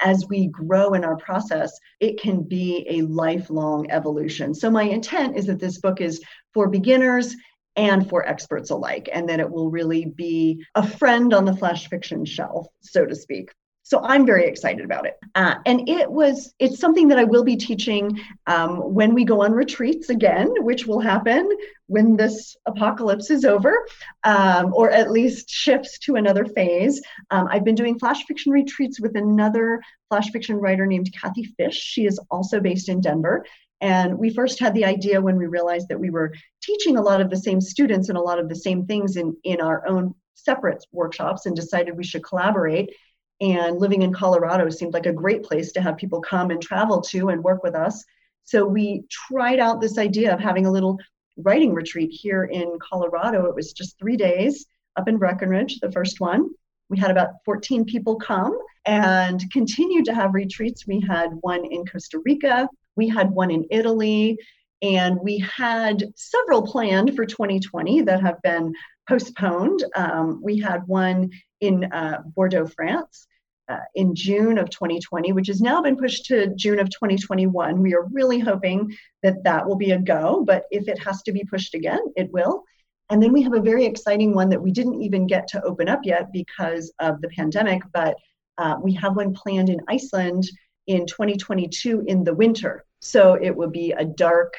as 0.00 0.26
we 0.28 0.48
grow 0.48 0.94
in 0.94 1.04
our 1.04 1.16
process, 1.16 1.72
it 2.00 2.20
can 2.20 2.42
be 2.42 2.86
a 2.88 3.02
lifelong 3.02 3.90
evolution. 3.90 4.54
So, 4.54 4.70
my 4.70 4.82
intent 4.82 5.36
is 5.36 5.46
that 5.46 5.60
this 5.60 5.78
book 5.78 6.00
is 6.00 6.22
for 6.52 6.68
beginners 6.68 7.34
and 7.76 8.08
for 8.08 8.26
experts 8.28 8.70
alike, 8.70 9.08
and 9.12 9.28
that 9.28 9.40
it 9.40 9.50
will 9.50 9.70
really 9.70 10.04
be 10.04 10.64
a 10.74 10.86
friend 10.86 11.32
on 11.32 11.44
the 11.44 11.56
flash 11.56 11.88
fiction 11.88 12.24
shelf, 12.24 12.66
so 12.80 13.06
to 13.06 13.14
speak. 13.14 13.50
So 13.84 14.00
I'm 14.02 14.24
very 14.24 14.46
excited 14.46 14.84
about 14.84 15.06
it. 15.06 15.18
Uh, 15.34 15.56
and 15.66 15.88
it 15.88 16.10
was, 16.10 16.54
it's 16.58 16.78
something 16.78 17.08
that 17.08 17.18
I 17.18 17.24
will 17.24 17.42
be 17.42 17.56
teaching 17.56 18.20
um, 18.46 18.78
when 18.94 19.12
we 19.12 19.24
go 19.24 19.42
on 19.42 19.52
retreats 19.52 20.08
again, 20.08 20.48
which 20.58 20.86
will 20.86 21.00
happen 21.00 21.48
when 21.86 22.16
this 22.16 22.56
apocalypse 22.66 23.30
is 23.30 23.44
over, 23.44 23.76
um, 24.22 24.72
or 24.72 24.90
at 24.90 25.10
least 25.10 25.50
shifts 25.50 25.98
to 26.00 26.14
another 26.14 26.44
phase. 26.44 27.02
Um, 27.30 27.48
I've 27.50 27.64
been 27.64 27.74
doing 27.74 27.98
flash 27.98 28.24
fiction 28.24 28.52
retreats 28.52 29.00
with 29.00 29.16
another 29.16 29.82
flash 30.08 30.30
fiction 30.30 30.56
writer 30.56 30.86
named 30.86 31.12
Kathy 31.12 31.44
Fish. 31.44 31.76
She 31.76 32.06
is 32.06 32.20
also 32.30 32.60
based 32.60 32.88
in 32.88 33.00
Denver. 33.00 33.44
And 33.80 34.16
we 34.16 34.32
first 34.32 34.60
had 34.60 34.74
the 34.74 34.84
idea 34.84 35.20
when 35.20 35.36
we 35.36 35.46
realized 35.46 35.88
that 35.88 35.98
we 35.98 36.10
were 36.10 36.32
teaching 36.62 36.96
a 36.96 37.02
lot 37.02 37.20
of 37.20 37.30
the 37.30 37.36
same 37.36 37.60
students 37.60 38.08
and 38.08 38.16
a 38.16 38.22
lot 38.22 38.38
of 38.38 38.48
the 38.48 38.54
same 38.54 38.86
things 38.86 39.16
in, 39.16 39.36
in 39.42 39.60
our 39.60 39.86
own 39.88 40.14
separate 40.34 40.86
workshops 40.92 41.46
and 41.46 41.56
decided 41.56 41.96
we 41.96 42.04
should 42.04 42.24
collaborate 42.24 42.94
and 43.42 43.80
living 43.80 44.02
in 44.02 44.12
Colorado 44.12 44.70
seemed 44.70 44.94
like 44.94 45.06
a 45.06 45.12
great 45.12 45.42
place 45.42 45.72
to 45.72 45.82
have 45.82 45.96
people 45.96 46.20
come 46.20 46.52
and 46.52 46.62
travel 46.62 47.00
to 47.00 47.28
and 47.28 47.42
work 47.42 47.64
with 47.64 47.74
us. 47.74 48.04
So 48.44 48.64
we 48.64 49.02
tried 49.10 49.58
out 49.58 49.80
this 49.80 49.98
idea 49.98 50.32
of 50.32 50.38
having 50.38 50.64
a 50.64 50.70
little 50.70 50.96
writing 51.36 51.74
retreat 51.74 52.10
here 52.12 52.44
in 52.44 52.78
Colorado. 52.80 53.46
It 53.46 53.54
was 53.56 53.72
just 53.72 53.98
three 53.98 54.16
days 54.16 54.64
up 54.96 55.08
in 55.08 55.18
Breckenridge, 55.18 55.80
the 55.80 55.90
first 55.90 56.20
one. 56.20 56.50
We 56.88 56.98
had 56.98 57.10
about 57.10 57.30
14 57.44 57.84
people 57.84 58.14
come 58.14 58.56
and 58.86 59.42
continued 59.50 60.04
to 60.04 60.14
have 60.14 60.34
retreats. 60.34 60.86
We 60.86 61.00
had 61.00 61.30
one 61.40 61.64
in 61.64 61.84
Costa 61.84 62.20
Rica, 62.24 62.68
we 62.94 63.08
had 63.08 63.30
one 63.30 63.50
in 63.50 63.66
Italy, 63.70 64.38
and 64.82 65.18
we 65.20 65.38
had 65.38 66.04
several 66.14 66.62
planned 66.62 67.16
for 67.16 67.26
2020 67.26 68.02
that 68.02 68.20
have 68.20 68.40
been 68.42 68.72
postponed. 69.08 69.82
Um, 69.96 70.40
we 70.42 70.60
had 70.60 70.86
one 70.86 71.30
in 71.60 71.84
uh, 71.92 72.22
Bordeaux, 72.36 72.66
France 72.66 73.26
uh, 73.68 73.78
in 73.94 74.14
June 74.14 74.58
of 74.58 74.70
2020, 74.70 75.32
which 75.32 75.46
has 75.46 75.60
now 75.60 75.80
been 75.82 75.96
pushed 75.96 76.26
to 76.26 76.54
June 76.56 76.78
of 76.78 76.90
2021. 76.90 77.80
We 77.80 77.94
are 77.94 78.06
really 78.12 78.38
hoping 78.38 78.96
that 79.22 79.42
that 79.44 79.66
will 79.66 79.76
be 79.76 79.92
a 79.92 79.98
go, 79.98 80.44
but 80.46 80.64
if 80.70 80.88
it 80.88 80.98
has 80.98 81.22
to 81.22 81.32
be 81.32 81.44
pushed 81.44 81.74
again, 81.74 82.00
it 82.16 82.32
will. 82.32 82.64
And 83.10 83.22
then 83.22 83.32
we 83.32 83.42
have 83.42 83.54
a 83.54 83.60
very 83.60 83.84
exciting 83.84 84.34
one 84.34 84.48
that 84.50 84.62
we 84.62 84.72
didn't 84.72 85.02
even 85.02 85.26
get 85.26 85.46
to 85.48 85.62
open 85.62 85.88
up 85.88 86.00
yet 86.04 86.32
because 86.32 86.92
of 86.98 87.20
the 87.20 87.28
pandemic, 87.28 87.82
but 87.92 88.16
uh, 88.58 88.76
we 88.82 88.94
have 88.94 89.16
one 89.16 89.34
planned 89.34 89.68
in 89.68 89.80
Iceland 89.88 90.44
in 90.86 91.06
2022 91.06 92.04
in 92.06 92.24
the 92.24 92.34
winter. 92.34 92.84
So 93.00 93.34
it 93.34 93.54
will 93.54 93.70
be 93.70 93.92
a 93.92 94.04
dark, 94.04 94.54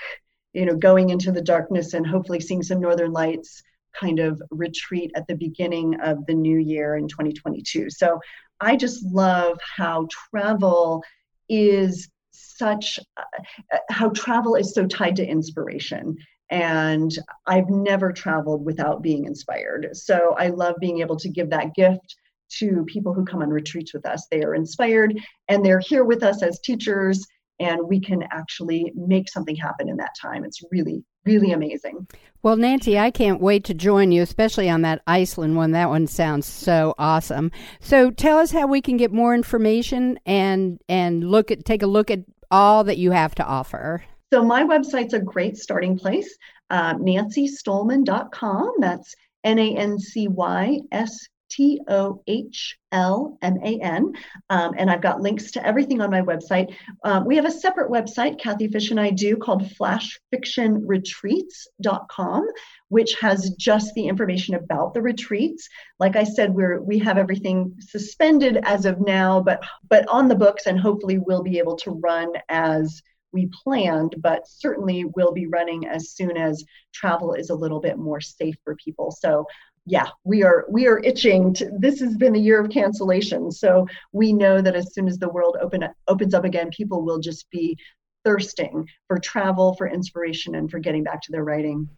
you 0.53 0.65
know, 0.65 0.75
going 0.75 1.09
into 1.09 1.31
the 1.31 1.41
darkness 1.41 1.93
and 1.93 2.05
hopefully 2.05 2.39
seeing 2.39 2.63
some 2.63 2.79
northern 2.79 3.11
lights 3.11 3.63
kind 3.93 4.19
of 4.19 4.41
retreat 4.49 5.11
at 5.15 5.27
the 5.27 5.35
beginning 5.35 5.99
of 6.01 6.25
the 6.25 6.33
new 6.33 6.57
year 6.57 6.95
in 6.95 7.07
2022. 7.07 7.89
So 7.89 8.19
I 8.59 8.75
just 8.75 9.03
love 9.05 9.59
how 9.77 10.07
travel 10.31 11.03
is 11.49 12.09
such 12.31 12.99
uh, 13.17 13.79
how 13.89 14.09
travel 14.09 14.55
is 14.55 14.73
so 14.73 14.87
tied 14.87 15.15
to 15.17 15.25
inspiration 15.25 16.17
and 16.49 17.17
I've 17.47 17.69
never 17.69 18.11
traveled 18.11 18.63
without 18.63 19.01
being 19.01 19.25
inspired. 19.25 19.89
So 19.93 20.35
I 20.37 20.49
love 20.49 20.75
being 20.79 20.99
able 20.99 21.15
to 21.17 21.29
give 21.29 21.49
that 21.49 21.73
gift 21.73 22.15
to 22.59 22.85
people 22.85 23.13
who 23.13 23.25
come 23.25 23.41
on 23.41 23.49
retreats 23.49 23.93
with 23.93 24.05
us. 24.05 24.27
They 24.29 24.43
are 24.43 24.53
inspired 24.53 25.19
and 25.47 25.65
they're 25.65 25.79
here 25.79 26.03
with 26.03 26.21
us 26.21 26.43
as 26.43 26.59
teachers, 26.59 27.25
and 27.63 27.87
we 27.87 27.99
can 27.99 28.23
actually 28.31 28.91
make 28.95 29.29
something 29.29 29.55
happen 29.55 29.89
in 29.89 29.97
that 29.97 30.11
time. 30.21 30.43
It's 30.43 30.61
really, 30.71 31.03
really 31.25 31.51
amazing. 31.51 32.07
Well, 32.41 32.57
Nancy, 32.57 32.99
I 32.99 33.09
can't 33.09 33.39
wait 33.39 33.63
to 33.65 33.73
join 33.73 34.11
you, 34.11 34.21
especially 34.21 34.69
on 34.69 34.81
that 34.81 35.01
Iceland 35.07 35.55
one. 35.55 35.71
That 35.71 35.89
one 35.89 36.07
sounds 36.07 36.45
so 36.45 36.93
awesome. 36.97 37.51
So 37.79 38.11
tell 38.11 38.37
us 38.37 38.51
how 38.51 38.67
we 38.67 38.81
can 38.81 38.97
get 38.97 39.13
more 39.13 39.33
information 39.33 40.19
and 40.25 40.79
and 40.89 41.23
look 41.23 41.51
at 41.51 41.63
take 41.63 41.83
a 41.83 41.87
look 41.87 42.11
at 42.11 42.19
all 42.51 42.83
that 42.83 42.97
you 42.97 43.11
have 43.11 43.33
to 43.35 43.45
offer. 43.45 44.03
So 44.33 44.43
my 44.43 44.63
website's 44.63 45.13
a 45.13 45.19
great 45.19 45.57
starting 45.57 45.97
place. 45.97 46.37
Uh, 46.69 46.95
NancyStohlman.com. 46.95 48.73
That's 48.79 49.15
N 49.43 49.59
A 49.59 49.77
N 49.77 49.99
C 49.99 50.27
Y 50.27 50.81
S 50.91 51.27
T 51.55 51.79
O 51.87 52.21
H 52.27 52.77
L 52.91 53.37
M 53.41 53.57
A 53.63 53.79
N. 53.79 54.11
Um, 54.49 54.73
and 54.77 54.89
I've 54.89 55.01
got 55.01 55.21
links 55.21 55.51
to 55.51 55.65
everything 55.65 56.01
on 56.01 56.09
my 56.09 56.21
website. 56.21 56.75
Um, 57.03 57.25
we 57.25 57.35
have 57.35 57.45
a 57.45 57.51
separate 57.51 57.91
website, 57.91 58.39
Kathy 58.39 58.67
Fish 58.67 58.91
and 58.91 58.99
I 58.99 59.11
do, 59.11 59.37
called 59.37 59.63
flashfictionretreats.com, 59.63 62.47
which 62.89 63.15
has 63.19 63.51
just 63.51 63.93
the 63.93 64.07
information 64.07 64.55
about 64.55 64.93
the 64.93 65.01
retreats. 65.01 65.69
Like 65.99 66.15
I 66.15 66.23
said, 66.23 66.53
we're 66.53 66.81
we 66.81 66.99
have 66.99 67.17
everything 67.17 67.75
suspended 67.79 68.59
as 68.63 68.85
of 68.85 68.99
now, 68.99 69.41
but 69.41 69.63
but 69.89 70.07
on 70.07 70.27
the 70.27 70.35
books 70.35 70.65
and 70.65 70.79
hopefully 70.79 71.19
we'll 71.19 71.43
be 71.43 71.59
able 71.59 71.75
to 71.77 71.91
run 71.91 72.31
as 72.49 73.01
we 73.33 73.49
planned, 73.63 74.15
but 74.19 74.47
certainly 74.47 75.05
will 75.15 75.33
be 75.33 75.47
running 75.47 75.87
as 75.87 76.11
soon 76.11 76.37
as 76.37 76.63
travel 76.93 77.33
is 77.33 77.49
a 77.49 77.55
little 77.55 77.79
bit 77.79 77.97
more 77.97 78.21
safe 78.21 78.55
for 78.63 78.75
people. 78.75 79.11
So 79.11 79.45
yeah, 79.85 80.07
we 80.23 80.43
are 80.43 80.65
we 80.69 80.87
are 80.87 80.99
itching. 80.99 81.53
To, 81.55 81.69
this 81.77 81.99
has 81.99 82.15
been 82.15 82.35
a 82.35 82.39
year 82.39 82.59
of 82.59 82.71
cancellation, 82.71 83.51
so 83.51 83.87
we 84.13 84.31
know 84.31 84.61
that 84.61 84.75
as 84.75 84.93
soon 84.93 85.07
as 85.07 85.17
the 85.17 85.29
world 85.29 85.57
open 85.59 85.87
opens 86.07 86.33
up 86.33 86.45
again, 86.45 86.69
people 86.69 87.03
will 87.03 87.19
just 87.19 87.49
be 87.49 87.77
thirsting 88.23 88.87
for 89.07 89.19
travel, 89.19 89.75
for 89.75 89.87
inspiration, 89.87 90.55
and 90.55 90.71
for 90.71 90.79
getting 90.79 91.03
back 91.03 91.21
to 91.23 91.31
their 91.31 91.43
writing. 91.43 91.89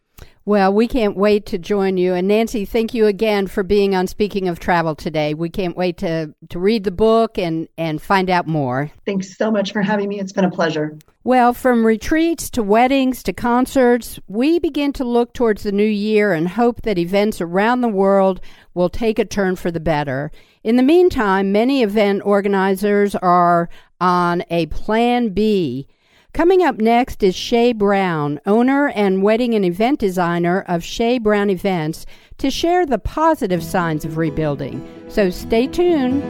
Well, 0.46 0.72
we 0.72 0.86
can't 0.86 1.16
wait 1.16 1.44
to 1.46 1.58
join 1.58 1.96
you. 1.96 2.14
And 2.14 2.28
Nancy, 2.28 2.64
thank 2.64 2.94
you 2.94 3.06
again 3.06 3.48
for 3.48 3.64
being 3.64 3.96
on 3.96 4.06
Speaking 4.06 4.46
of 4.46 4.60
Travel 4.60 4.94
today. 4.94 5.34
We 5.34 5.50
can't 5.50 5.76
wait 5.76 5.96
to, 5.98 6.32
to 6.50 6.58
read 6.60 6.84
the 6.84 6.92
book 6.92 7.36
and, 7.36 7.68
and 7.76 8.00
find 8.00 8.30
out 8.30 8.46
more. 8.46 8.92
Thanks 9.04 9.36
so 9.36 9.50
much 9.50 9.72
for 9.72 9.82
having 9.82 10.08
me. 10.08 10.20
It's 10.20 10.32
been 10.32 10.44
a 10.44 10.50
pleasure. 10.50 10.96
Well, 11.24 11.52
from 11.52 11.84
retreats 11.84 12.48
to 12.50 12.62
weddings 12.62 13.24
to 13.24 13.32
concerts, 13.32 14.20
we 14.28 14.60
begin 14.60 14.92
to 14.92 15.04
look 15.04 15.32
towards 15.32 15.64
the 15.64 15.72
new 15.72 15.82
year 15.82 16.32
and 16.32 16.46
hope 16.46 16.82
that 16.82 16.96
events 16.96 17.40
around 17.40 17.80
the 17.80 17.88
world 17.88 18.40
will 18.72 18.88
take 18.88 19.18
a 19.18 19.24
turn 19.24 19.56
for 19.56 19.72
the 19.72 19.80
better. 19.80 20.30
In 20.62 20.76
the 20.76 20.84
meantime, 20.84 21.50
many 21.50 21.82
event 21.82 22.22
organizers 22.24 23.16
are 23.16 23.68
on 24.00 24.44
a 24.48 24.66
plan 24.66 25.30
B 25.30 25.88
Coming 26.36 26.62
up 26.62 26.76
next 26.76 27.22
is 27.22 27.34
Shay 27.34 27.72
Brown, 27.72 28.40
owner 28.44 28.88
and 28.90 29.22
wedding 29.22 29.54
and 29.54 29.64
event 29.64 29.98
designer 29.98 30.66
of 30.68 30.84
Shay 30.84 31.16
Brown 31.16 31.48
Events, 31.48 32.04
to 32.36 32.50
share 32.50 32.84
the 32.84 32.98
positive 32.98 33.64
signs 33.64 34.04
of 34.04 34.18
rebuilding. 34.18 34.86
So 35.08 35.30
stay 35.30 35.66
tuned. 35.66 36.22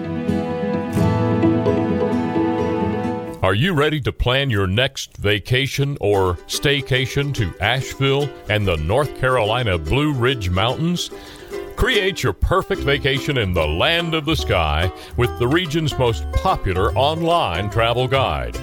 Are 3.43 3.55
you 3.55 3.75
ready 3.75 4.01
to 4.03 4.13
plan 4.13 4.49
your 4.49 4.69
next 4.69 5.17
vacation 5.17 5.99
or 6.01 6.35
staycation 6.47 7.35
to 7.35 7.53
Asheville 7.61 8.31
and 8.49 8.65
the 8.65 8.77
North 8.77 9.19
Carolina 9.19 9.77
Blue 9.77 10.13
Ridge 10.13 10.51
Mountains? 10.51 11.11
Create 11.75 12.23
your 12.23 12.33
perfect 12.33 12.83
vacation 12.83 13.39
in 13.39 13.55
the 13.55 13.67
land 13.67 14.15
of 14.15 14.25
the 14.25 14.37
sky 14.37 14.89
with 15.17 15.37
the 15.41 15.49
region's 15.49 15.99
most 15.99 16.31
popular 16.31 16.93
online 16.95 17.69
travel 17.71 18.07
guide 18.07 18.57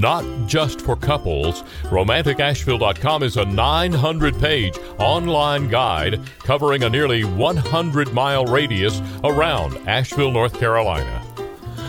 not 0.00 0.24
just 0.46 0.80
for 0.80 0.96
couples. 0.96 1.62
RomanticAsheville.com 1.84 3.22
is 3.22 3.36
a 3.36 3.44
900 3.44 4.38
page 4.38 4.78
online 4.98 5.68
guide 5.68 6.20
covering 6.38 6.84
a 6.84 6.90
nearly 6.90 7.24
100 7.24 8.12
mile 8.12 8.44
radius 8.44 9.02
around 9.24 9.76
Asheville, 9.88 10.32
North 10.32 10.58
Carolina. 10.58 11.24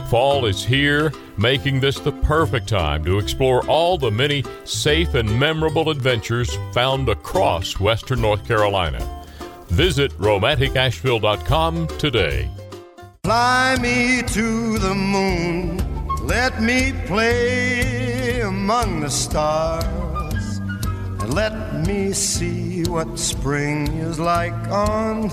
Fall 0.10 0.48
is 0.48 0.66
here, 0.66 1.14
making 1.38 1.80
this 1.80 2.00
the 2.00 2.12
perfect 2.12 2.68
time 2.68 3.06
to 3.06 3.20
explore 3.20 3.64
all 3.68 3.96
the 3.96 4.10
many 4.10 4.44
safe 4.64 5.14
and 5.14 5.40
memorable 5.40 5.92
adventures 5.92 6.58
found 6.74 7.08
across 7.10 7.80
Western 7.80 8.22
North 8.22 8.44
Carolina. 8.48 9.00
Visit 9.68 10.12
romanticasheville.com 10.14 11.88
today. 12.00 12.50
Fly 13.24 13.78
me 13.80 14.24
to 14.24 14.80
the 14.80 14.96
moon, 14.96 15.78
let 16.30 16.62
me 16.62 16.94
play 17.08 18.42
among 18.42 19.00
the 19.00 19.10
stars 19.10 20.60
and 20.60 21.34
let 21.34 21.88
me 21.88 22.14
see 22.14 22.84
what 22.84 23.18
spring 23.18 23.88
is 23.98 24.20
like 24.20 24.54
on 24.68 25.32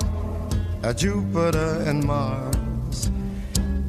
uh, 0.82 0.94
Jupiter 0.94 1.82
and 1.86 2.02
Mars. 2.02 3.10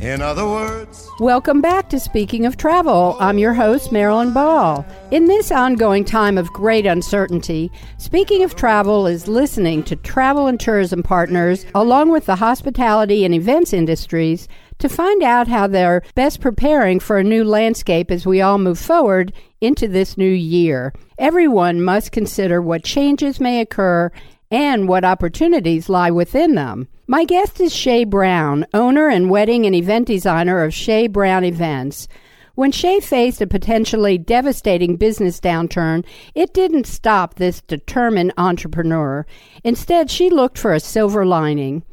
In 0.02 0.22
other 0.22 0.46
words, 0.46 1.10
welcome 1.22 1.62
back 1.62 1.90
to 1.92 2.00
Speaking 2.00 2.46
of 2.46 2.58
Travel. 2.58 3.16
I'm 3.22 3.38
your 3.38 3.54
host, 3.54 3.94
Marilyn 3.94 4.34
Ball. 4.34 4.86
In 5.10 5.28
this 5.28 5.50
ongoing 5.50 6.04
time 6.04 6.38
of 6.38 6.52
great 6.52 6.86
uncertainty, 6.86 7.72
Speaking 7.98 8.44
of 8.44 8.56
Travel 8.56 9.08
is 9.08 9.30
listening 9.30 9.82
to 9.84 9.96
travel 9.96 10.48
and 10.48 10.60
tourism 10.60 11.04
partners, 11.04 11.66
along 11.74 12.10
with 12.10 12.26
the 12.26 12.36
hospitality 12.36 13.24
and 13.24 13.34
events 13.34 13.72
industries 13.72 14.50
to 14.80 14.90
find 14.90 15.24
out 15.24 15.48
how 15.48 15.68
they're 15.68 16.04
best 16.16 16.42
preparing 16.42 17.00
for 17.00 17.18
a 17.18 17.24
new 17.24 17.44
landscape 17.44 18.12
as 18.12 18.26
we 18.26 18.42
all 18.42 18.58
move 18.58 18.80
forward 18.80 19.34
into 19.62 19.88
this 19.88 20.18
new 20.18 20.30
year. 20.30 20.94
Everyone 21.18 21.82
must 21.82 22.12
consider 22.12 22.62
what 22.62 22.84
changes 22.84 23.40
may 23.40 23.62
occur 23.62 24.12
and 24.52 24.88
what 24.88 25.04
opportunities 25.04 25.90
lie 25.90 26.12
within 26.12 26.56
them. 26.56 26.88
My 27.08 27.26
guest 27.26 27.60
is 27.60 27.76
Shay 27.76 28.04
Brown, 28.04 28.66
owner 28.74 29.10
and 29.10 29.30
wedding 29.30 29.66
and 29.66 29.76
event 29.76 30.08
designer 30.08 30.64
of 30.64 30.74
Shay 30.74 31.08
Brown 31.08 31.44
Events. 31.44 32.08
When 32.56 32.72
Shay 32.72 33.00
faced 33.00 33.40
a 33.42 33.48
potentially 33.48 34.18
devastating 34.18 34.96
business 34.96 35.40
downturn, 35.40 36.04
it 36.34 36.54
didn't 36.54 36.88
stop 36.88 37.36
this 37.36 37.62
determined 37.62 38.34
entrepreneur. 38.36 39.26
Instead, 39.64 40.10
she 40.10 40.30
looked 40.30 40.58
for 40.58 40.74
a 40.74 40.80
silver 40.80 41.26
lining. 41.26 41.84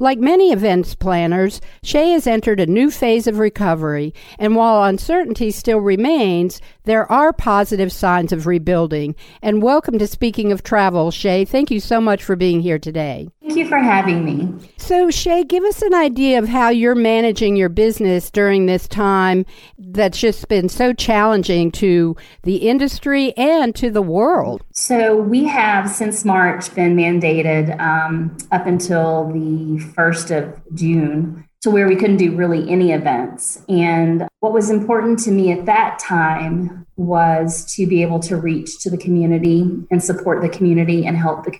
Like 0.00 0.20
many 0.20 0.52
events 0.52 0.94
planners, 0.94 1.60
Shay 1.82 2.10
has 2.10 2.28
entered 2.28 2.60
a 2.60 2.66
new 2.66 2.88
phase 2.88 3.26
of 3.26 3.40
recovery, 3.40 4.14
and 4.38 4.54
while 4.54 4.84
uncertainty 4.84 5.50
still 5.50 5.80
remains, 5.80 6.60
there 6.84 7.10
are 7.10 7.32
positive 7.32 7.90
signs 7.90 8.32
of 8.32 8.46
rebuilding. 8.46 9.16
And 9.42 9.60
welcome 9.60 9.98
to 9.98 10.06
Speaking 10.06 10.52
of 10.52 10.62
Travel, 10.62 11.10
Shay. 11.10 11.44
Thank 11.44 11.72
you 11.72 11.80
so 11.80 12.00
much 12.00 12.22
for 12.22 12.36
being 12.36 12.60
here 12.60 12.78
today. 12.78 13.28
Thank 13.58 13.70
you 13.72 13.76
for 13.76 13.82
having 13.82 14.24
me. 14.24 14.70
So, 14.76 15.10
Shay, 15.10 15.42
give 15.42 15.64
us 15.64 15.82
an 15.82 15.92
idea 15.92 16.38
of 16.38 16.46
how 16.46 16.68
you're 16.68 16.94
managing 16.94 17.56
your 17.56 17.68
business 17.68 18.30
during 18.30 18.66
this 18.66 18.86
time 18.86 19.44
that's 19.76 20.20
just 20.20 20.46
been 20.46 20.68
so 20.68 20.92
challenging 20.92 21.72
to 21.72 22.14
the 22.44 22.68
industry 22.68 23.36
and 23.36 23.74
to 23.74 23.90
the 23.90 24.00
world. 24.00 24.62
So, 24.74 25.16
we 25.16 25.42
have 25.48 25.90
since 25.90 26.24
March 26.24 26.72
been 26.72 26.94
mandated 26.94 27.76
um, 27.80 28.36
up 28.52 28.64
until 28.68 29.28
the 29.32 29.82
1st 29.96 30.38
of 30.38 30.62
June 30.76 31.44
to 31.62 31.70
where 31.70 31.88
we 31.88 31.96
couldn't 31.96 32.18
do 32.18 32.36
really 32.36 32.70
any 32.70 32.92
events. 32.92 33.60
And 33.68 34.28
what 34.38 34.52
was 34.52 34.70
important 34.70 35.18
to 35.24 35.32
me 35.32 35.50
at 35.50 35.66
that 35.66 35.98
time 35.98 36.86
was 36.94 37.74
to 37.74 37.88
be 37.88 38.02
able 38.02 38.20
to 38.20 38.36
reach 38.36 38.78
to 38.82 38.90
the 38.90 38.98
community 38.98 39.84
and 39.90 40.00
support 40.00 40.42
the 40.42 40.48
community 40.48 41.04
and 41.04 41.16
help 41.16 41.42
the 41.42 41.50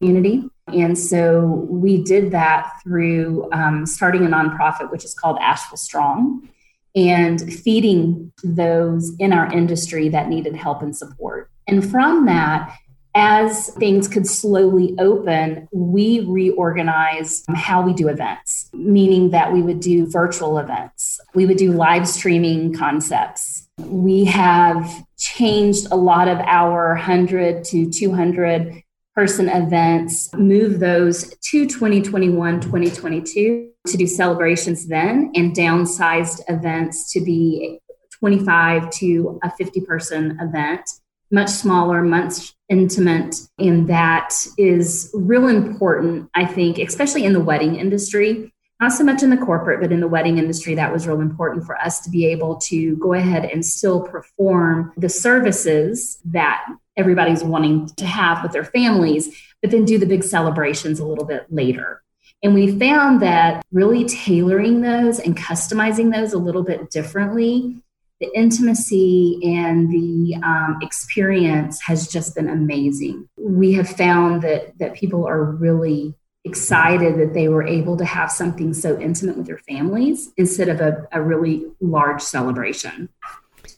community. 0.00 0.50
And 0.74 0.96
so 0.96 1.66
we 1.68 2.02
did 2.02 2.30
that 2.32 2.70
through 2.82 3.48
um, 3.52 3.86
starting 3.86 4.24
a 4.24 4.28
nonprofit, 4.28 4.90
which 4.90 5.04
is 5.04 5.14
called 5.14 5.38
Asheville 5.40 5.76
Strong, 5.76 6.48
and 6.94 7.52
feeding 7.52 8.32
those 8.42 9.14
in 9.18 9.32
our 9.32 9.52
industry 9.52 10.08
that 10.08 10.28
needed 10.28 10.56
help 10.56 10.82
and 10.82 10.96
support. 10.96 11.50
And 11.66 11.88
from 11.88 12.26
that, 12.26 12.76
as 13.14 13.70
things 13.74 14.06
could 14.06 14.26
slowly 14.26 14.94
open, 14.98 15.68
we 15.72 16.20
reorganized 16.20 17.46
how 17.54 17.82
we 17.82 17.92
do 17.92 18.08
events, 18.08 18.70
meaning 18.72 19.30
that 19.30 19.52
we 19.52 19.62
would 19.62 19.80
do 19.80 20.06
virtual 20.06 20.58
events, 20.58 21.20
we 21.34 21.46
would 21.46 21.56
do 21.56 21.72
live 21.72 22.06
streaming 22.06 22.72
concepts. 22.74 23.68
We 23.78 24.24
have 24.26 25.04
changed 25.18 25.88
a 25.90 25.96
lot 25.96 26.28
of 26.28 26.38
our 26.38 26.94
100 26.94 27.64
to 27.64 27.90
200 27.90 28.82
person 29.18 29.48
events, 29.48 30.32
move 30.34 30.78
those 30.78 31.34
to 31.40 31.66
2021, 31.66 32.60
2022 32.60 33.68
to 33.88 33.96
do 33.96 34.06
celebrations 34.06 34.86
then, 34.86 35.32
and 35.34 35.56
downsized 35.56 36.40
events 36.48 37.12
to 37.12 37.20
be 37.20 37.80
25 38.20 38.88
to 38.90 39.40
a 39.42 39.50
50 39.50 39.80
person 39.80 40.38
event, 40.40 40.88
much 41.32 41.48
smaller, 41.48 42.00
much 42.00 42.54
intimate. 42.68 43.34
And 43.58 43.88
that 43.88 44.36
is 44.56 45.10
real 45.12 45.48
important, 45.48 46.30
I 46.34 46.44
think, 46.44 46.78
especially 46.78 47.24
in 47.24 47.32
the 47.32 47.40
wedding 47.40 47.74
industry, 47.74 48.52
not 48.80 48.92
so 48.92 49.02
much 49.02 49.24
in 49.24 49.30
the 49.30 49.36
corporate, 49.36 49.80
but 49.80 49.90
in 49.90 49.98
the 49.98 50.06
wedding 50.06 50.38
industry, 50.38 50.76
that 50.76 50.92
was 50.92 51.08
real 51.08 51.20
important 51.20 51.66
for 51.66 51.76
us 51.76 51.98
to 52.02 52.10
be 52.10 52.26
able 52.26 52.54
to 52.66 52.94
go 52.98 53.14
ahead 53.14 53.44
and 53.46 53.66
still 53.66 54.00
perform 54.00 54.92
the 54.96 55.08
services 55.08 56.20
that 56.24 56.64
everybody's 56.98 57.42
wanting 57.42 57.86
to 57.96 58.04
have 58.04 58.42
with 58.42 58.52
their 58.52 58.64
families, 58.64 59.34
but 59.62 59.70
then 59.70 59.84
do 59.84 59.98
the 59.98 60.06
big 60.06 60.22
celebrations 60.22 61.00
a 61.00 61.06
little 61.06 61.24
bit 61.24 61.46
later. 61.48 62.02
And 62.42 62.54
we 62.54 62.78
found 62.78 63.22
that 63.22 63.64
really 63.72 64.04
tailoring 64.04 64.82
those 64.82 65.18
and 65.18 65.36
customizing 65.36 66.12
those 66.14 66.32
a 66.32 66.38
little 66.38 66.62
bit 66.62 66.90
differently, 66.90 67.82
the 68.20 68.30
intimacy 68.34 69.40
and 69.44 69.90
the 69.90 70.36
um, 70.44 70.78
experience 70.82 71.80
has 71.82 72.08
just 72.08 72.34
been 72.34 72.48
amazing. 72.48 73.28
We 73.36 73.72
have 73.74 73.88
found 73.88 74.42
that 74.42 74.76
that 74.78 74.94
people 74.94 75.26
are 75.26 75.44
really 75.44 76.14
excited 76.44 77.18
that 77.18 77.34
they 77.34 77.48
were 77.48 77.66
able 77.66 77.96
to 77.96 78.04
have 78.04 78.30
something 78.30 78.72
so 78.72 78.98
intimate 78.98 79.36
with 79.36 79.46
their 79.46 79.58
families 79.58 80.30
instead 80.36 80.68
of 80.68 80.80
a, 80.80 81.06
a 81.12 81.20
really 81.20 81.66
large 81.80 82.22
celebration. 82.22 83.08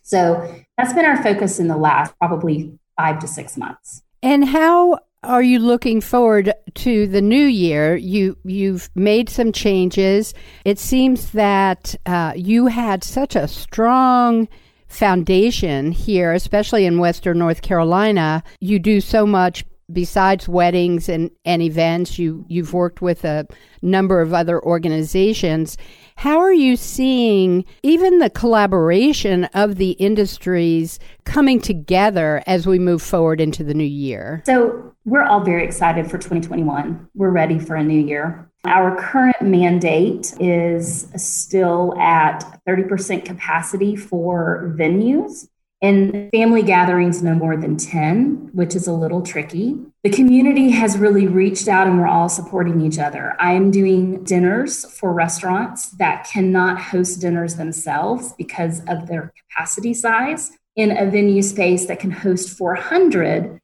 So 0.03 0.55
that's 0.77 0.93
been 0.93 1.05
our 1.05 1.23
focus 1.23 1.59
in 1.59 1.69
the 1.69 1.77
last 1.77 2.15
probably 2.19 2.79
five 3.01 3.19
to 3.19 3.27
six 3.27 3.57
months. 3.57 4.03
And 4.23 4.45
how 4.45 4.99
are 5.23 5.43
you 5.43 5.59
looking 5.59 6.03
forward 6.03 6.53
to 6.75 7.07
the 7.07 7.23
new 7.23 7.47
year? 7.47 7.97
You 7.97 8.37
you've 8.45 8.91
made 8.95 9.31
some 9.31 9.53
changes. 9.53 10.35
It 10.67 10.79
seems 10.79 11.31
that 11.31 11.95
uh, 12.05 12.35
you 12.37 12.67
had 12.67 13.03
such 13.03 13.37
a 13.37 13.49
strong 13.49 14.49
foundation 14.89 15.93
here, 15.93 16.33
especially 16.35 16.85
in 16.85 16.99
Western 16.99 17.39
North 17.39 17.63
Carolina. 17.63 18.43
You 18.61 18.79
do 18.79 19.01
so 19.01 19.27
much 19.27 19.65
besides 19.91 20.49
weddings 20.49 21.09
and, 21.09 21.31
and 21.47 21.63
events. 21.63 22.19
You 22.19 22.45
you've 22.49 22.75
worked 22.75 23.01
with 23.01 23.25
a 23.25 23.47
number 23.81 24.21
of 24.21 24.35
other 24.35 24.63
organizations. 24.63 25.79
How 26.21 26.39
are 26.41 26.53
you 26.53 26.77
seeing 26.77 27.65
even 27.83 28.19
the 28.19 28.29
collaboration 28.29 29.45
of 29.55 29.77
the 29.77 29.93
industries 29.93 30.99
coming 31.25 31.63
together 31.63 32.43
as 32.47 32.67
we 32.67 32.79
move 32.79 33.01
forward 33.01 33.41
into 33.41 33.65
the 33.65 33.73
new 33.73 33.85
year? 33.85 34.43
So, 34.45 34.95
we're 35.07 35.23
all 35.23 35.41
very 35.41 35.65
excited 35.65 36.11
for 36.11 36.19
2021. 36.19 37.09
We're 37.15 37.31
ready 37.31 37.59
for 37.59 37.75
a 37.75 37.83
new 37.83 37.99
year. 37.99 38.47
Our 38.67 39.01
current 39.01 39.41
mandate 39.41 40.35
is 40.39 41.09
still 41.17 41.99
at 41.99 42.61
30% 42.69 43.25
capacity 43.25 43.97
for 43.97 44.75
venues 44.79 45.49
and 45.83 46.31
family 46.31 46.63
gatherings 46.63 47.23
no 47.23 47.35
more 47.35 47.57
than 47.57 47.77
10, 47.77 48.51
which 48.53 48.75
is 48.75 48.87
a 48.87 48.93
little 48.93 49.23
tricky. 49.23 49.79
The 50.03 50.11
community 50.11 50.71
has 50.71 50.99
really 50.99 51.27
reached 51.27 51.69
out 51.69 51.87
and 51.87 51.99
we're 51.99 52.07
all 52.07 52.29
supporting 52.29 52.81
each 52.81 52.99
other. 52.99 53.35
I 53.39 53.53
am 53.53 53.71
doing 53.71 54.25
dinners 54.25 54.91
for 54.93 55.13
restaurants 55.13 55.91
that 55.93 56.29
cannot 56.31 56.81
host 56.81 57.21
dinners 57.21 57.57
themselves 57.57 58.35
because 58.37 58.81
of 58.89 59.07
their 59.07 59.33
capacity 59.51 59.95
size 59.95 60.53
in 60.77 60.97
a 60.97 61.11
venue 61.11 61.43
space 61.43 61.87
that 61.87 62.01
can 62.01 62.11
host 62.11 62.57
400 62.57 63.60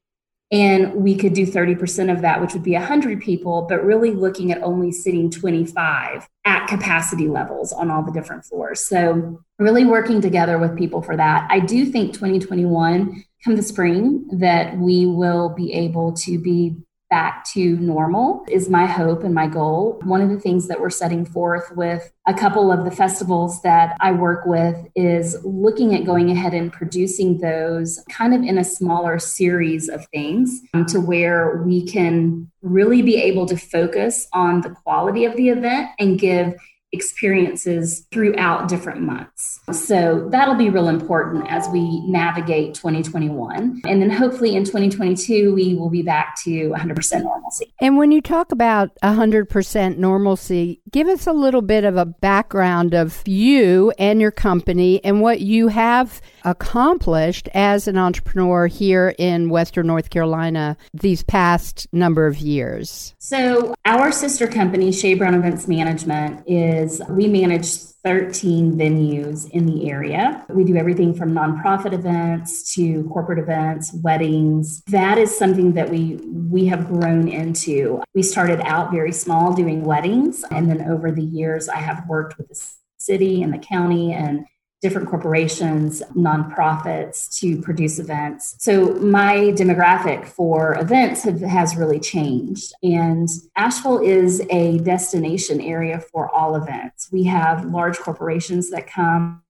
and 0.53 0.95
we 0.95 1.17
could 1.17 1.33
do 1.33 1.45
30% 1.45 2.13
of 2.13 2.23
that 2.23 2.41
which 2.41 2.53
would 2.53 2.63
be 2.63 2.75
100 2.75 3.21
people 3.21 3.67
but 3.69 3.85
really 3.85 4.13
looking 4.13 4.53
at 4.53 4.63
only 4.63 4.93
sitting 4.93 5.31
25 5.31 6.29
at 6.45 6.67
capacity 6.69 7.29
levels 7.29 7.73
on 7.73 7.91
all 7.91 8.03
the 8.03 8.13
different 8.13 8.45
floors. 8.45 8.87
So 8.87 9.43
really 9.59 9.85
working 9.85 10.21
together 10.21 10.59
with 10.59 10.77
people 10.77 11.03
for 11.03 11.17
that. 11.17 11.49
I 11.51 11.59
do 11.59 11.85
think 11.85 12.15
2021 12.15 13.25
come 13.45 13.57
the 13.57 13.63
spring 13.63 14.27
that 14.33 14.77
we 14.79 15.07
will 15.07 15.49
be 15.51 15.73
able 15.73 16.13
to 16.13 16.39
be 16.39 16.77
back 17.09 17.45
to 17.53 17.77
normal 17.77 18.45
is 18.49 18.69
my 18.69 18.87
hope 18.87 19.23
and 19.23 19.35
my 19.35 19.47
goal. 19.47 20.01
One 20.05 20.21
of 20.21 20.31
the 20.31 20.40
things 20.40 20.66
that 20.69 20.81
we're 20.81 20.90
setting 20.90 21.25
forth 21.25 21.73
with 21.77 22.12
a 22.27 22.35
couple 22.35 22.73
of 22.73 22.85
the 22.85 22.90
festivals 22.90 23.62
that 23.62 23.97
I 24.01 24.12
work 24.12 24.45
with 24.47 24.88
is 24.97 25.37
looking 25.45 25.95
at 25.95 26.05
going 26.05 26.31
ahead 26.31 26.55
and 26.55 26.73
producing 26.73 27.38
those 27.38 28.03
kind 28.11 28.35
of 28.35 28.42
in 28.42 28.59
a 28.59 28.64
smaller 28.64 29.19
series 29.19 29.88
of 29.88 30.07
things 30.09 30.61
um, 30.75 30.87
to 30.87 31.01
where 31.01 31.62
we 31.64 31.87
can 31.87 32.51
really 32.62 33.03
be 33.03 33.16
able 33.16 33.47
to 33.47 33.57
focus 33.57 34.27
on 34.33 34.62
the 34.62 34.71
quality 34.71 35.25
of 35.25 35.37
the 35.37 35.51
event 35.51 35.90
and 35.99 36.19
give 36.19 36.55
experiences 36.92 38.07
throughout 38.12 38.68
different 38.68 39.01
months. 39.01 39.61
So 39.72 40.29
that'll 40.31 40.55
be 40.55 40.70
real 40.70 40.88
important 40.88 41.46
as 41.49 41.68
we 41.68 42.01
navigate 42.07 42.75
2021. 42.75 43.83
And 43.85 44.03
then 44.03 44.11
hopefully 44.11 44.55
in 44.55 44.64
2022, 44.64 45.53
we 45.55 45.75
will 45.75 45.90
be 45.90 46.03
back 46.03 46.37
to 46.44 46.70
100% 46.70 47.22
normalcy. 47.22 47.75
And 47.81 47.96
when 47.96 48.12
you 48.12 48.20
talk 48.20 48.53
about 48.53 48.90
100% 49.03 49.99
normalcy, 49.99 50.81
give 50.90 51.09
us 51.09 51.27
a 51.27 51.33
little 51.33 51.62
bit 51.62 51.85
of 51.85 51.96
a 51.96 52.07
background 52.07 52.94
of 52.94 53.22
you 53.27 53.92
and 53.99 54.20
your 54.20 54.31
company 54.31 55.03
and 55.05 55.20
what 55.20 55.40
you 55.40 55.68
have 55.68 56.20
accomplished 56.44 57.49
as 57.55 57.88
an 57.88 57.99
entrepreneur 57.99 58.66
here 58.68 59.14
in 59.18 59.51
Western 59.51 59.88
North 59.88 60.11
Carolina 60.11 60.77
these 60.94 61.22
past 61.25 61.88
number 61.92 62.27
of 62.27 62.38
years. 62.38 63.14
So, 63.18 63.75
our 63.85 64.12
sister 64.12 64.46
company, 64.46 64.92
Shay 64.92 65.14
Brown 65.14 65.35
Events 65.35 65.66
Management, 65.66 66.44
is 66.46 66.76
we 67.09 67.29
manage 67.29 67.75
13 68.05 68.77
venues 68.77 69.51
in 69.51 69.67
the 69.67 69.91
area. 69.91 70.45
We 70.49 70.65
do 70.65 70.77
everything 70.77 71.12
from 71.12 71.33
nonprofit 71.33 71.93
events 71.93 72.75
to 72.75 73.03
corporate 73.12 73.39
events, 73.39 73.93
weddings. 73.95 74.83
That 74.87 75.19
is 75.19 75.37
something 75.37 75.73
that 75.73 75.91
we 75.91 76.21
we 76.25 76.67
have 76.67 76.87
grown 76.87 77.29
into. 77.29 78.03
We 78.15 78.23
started 78.23 78.61
out 78.61 78.93
very 78.93 79.12
small 79.12 79.55
doing 79.55 79.83
weddings 79.85 80.45
and 80.51 80.71
then 80.71 80.83
over 80.83 81.11
the 81.11 81.25
years 81.25 81.69
I 81.69 81.79
have 81.79 82.07
worked 82.09 82.39
with 82.39 82.49
the 82.49 82.61
city 82.99 83.43
and 83.43 83.53
the 83.53 83.59
county 83.59 84.12
and 84.12 84.47
different 84.83 85.09
corporations, 85.09 86.03
nonprofits 86.15 87.39
to 87.41 87.61
produce 87.62 87.99
events. 87.99 88.57
So 88.59 88.95
my 88.95 89.37
demographic 89.57 90.27
for 90.27 90.79
events 90.79 91.23
have, 91.23 91.41
has 91.41 91.77
really 91.77 91.99
changed. 91.99 92.73
And 92.83 93.29
Asheville 93.57 94.01
is 94.01 94.43
a 94.51 94.79
destination 94.81 95.61
area 95.61 96.01
for 96.01 96.29
all 96.35 96.57
events. 96.57 97.09
We 97.11 97.25
have 97.25 97.65
large 97.65 97.99
corporations 97.99 98.71
that 98.71 98.87
come 98.87 99.43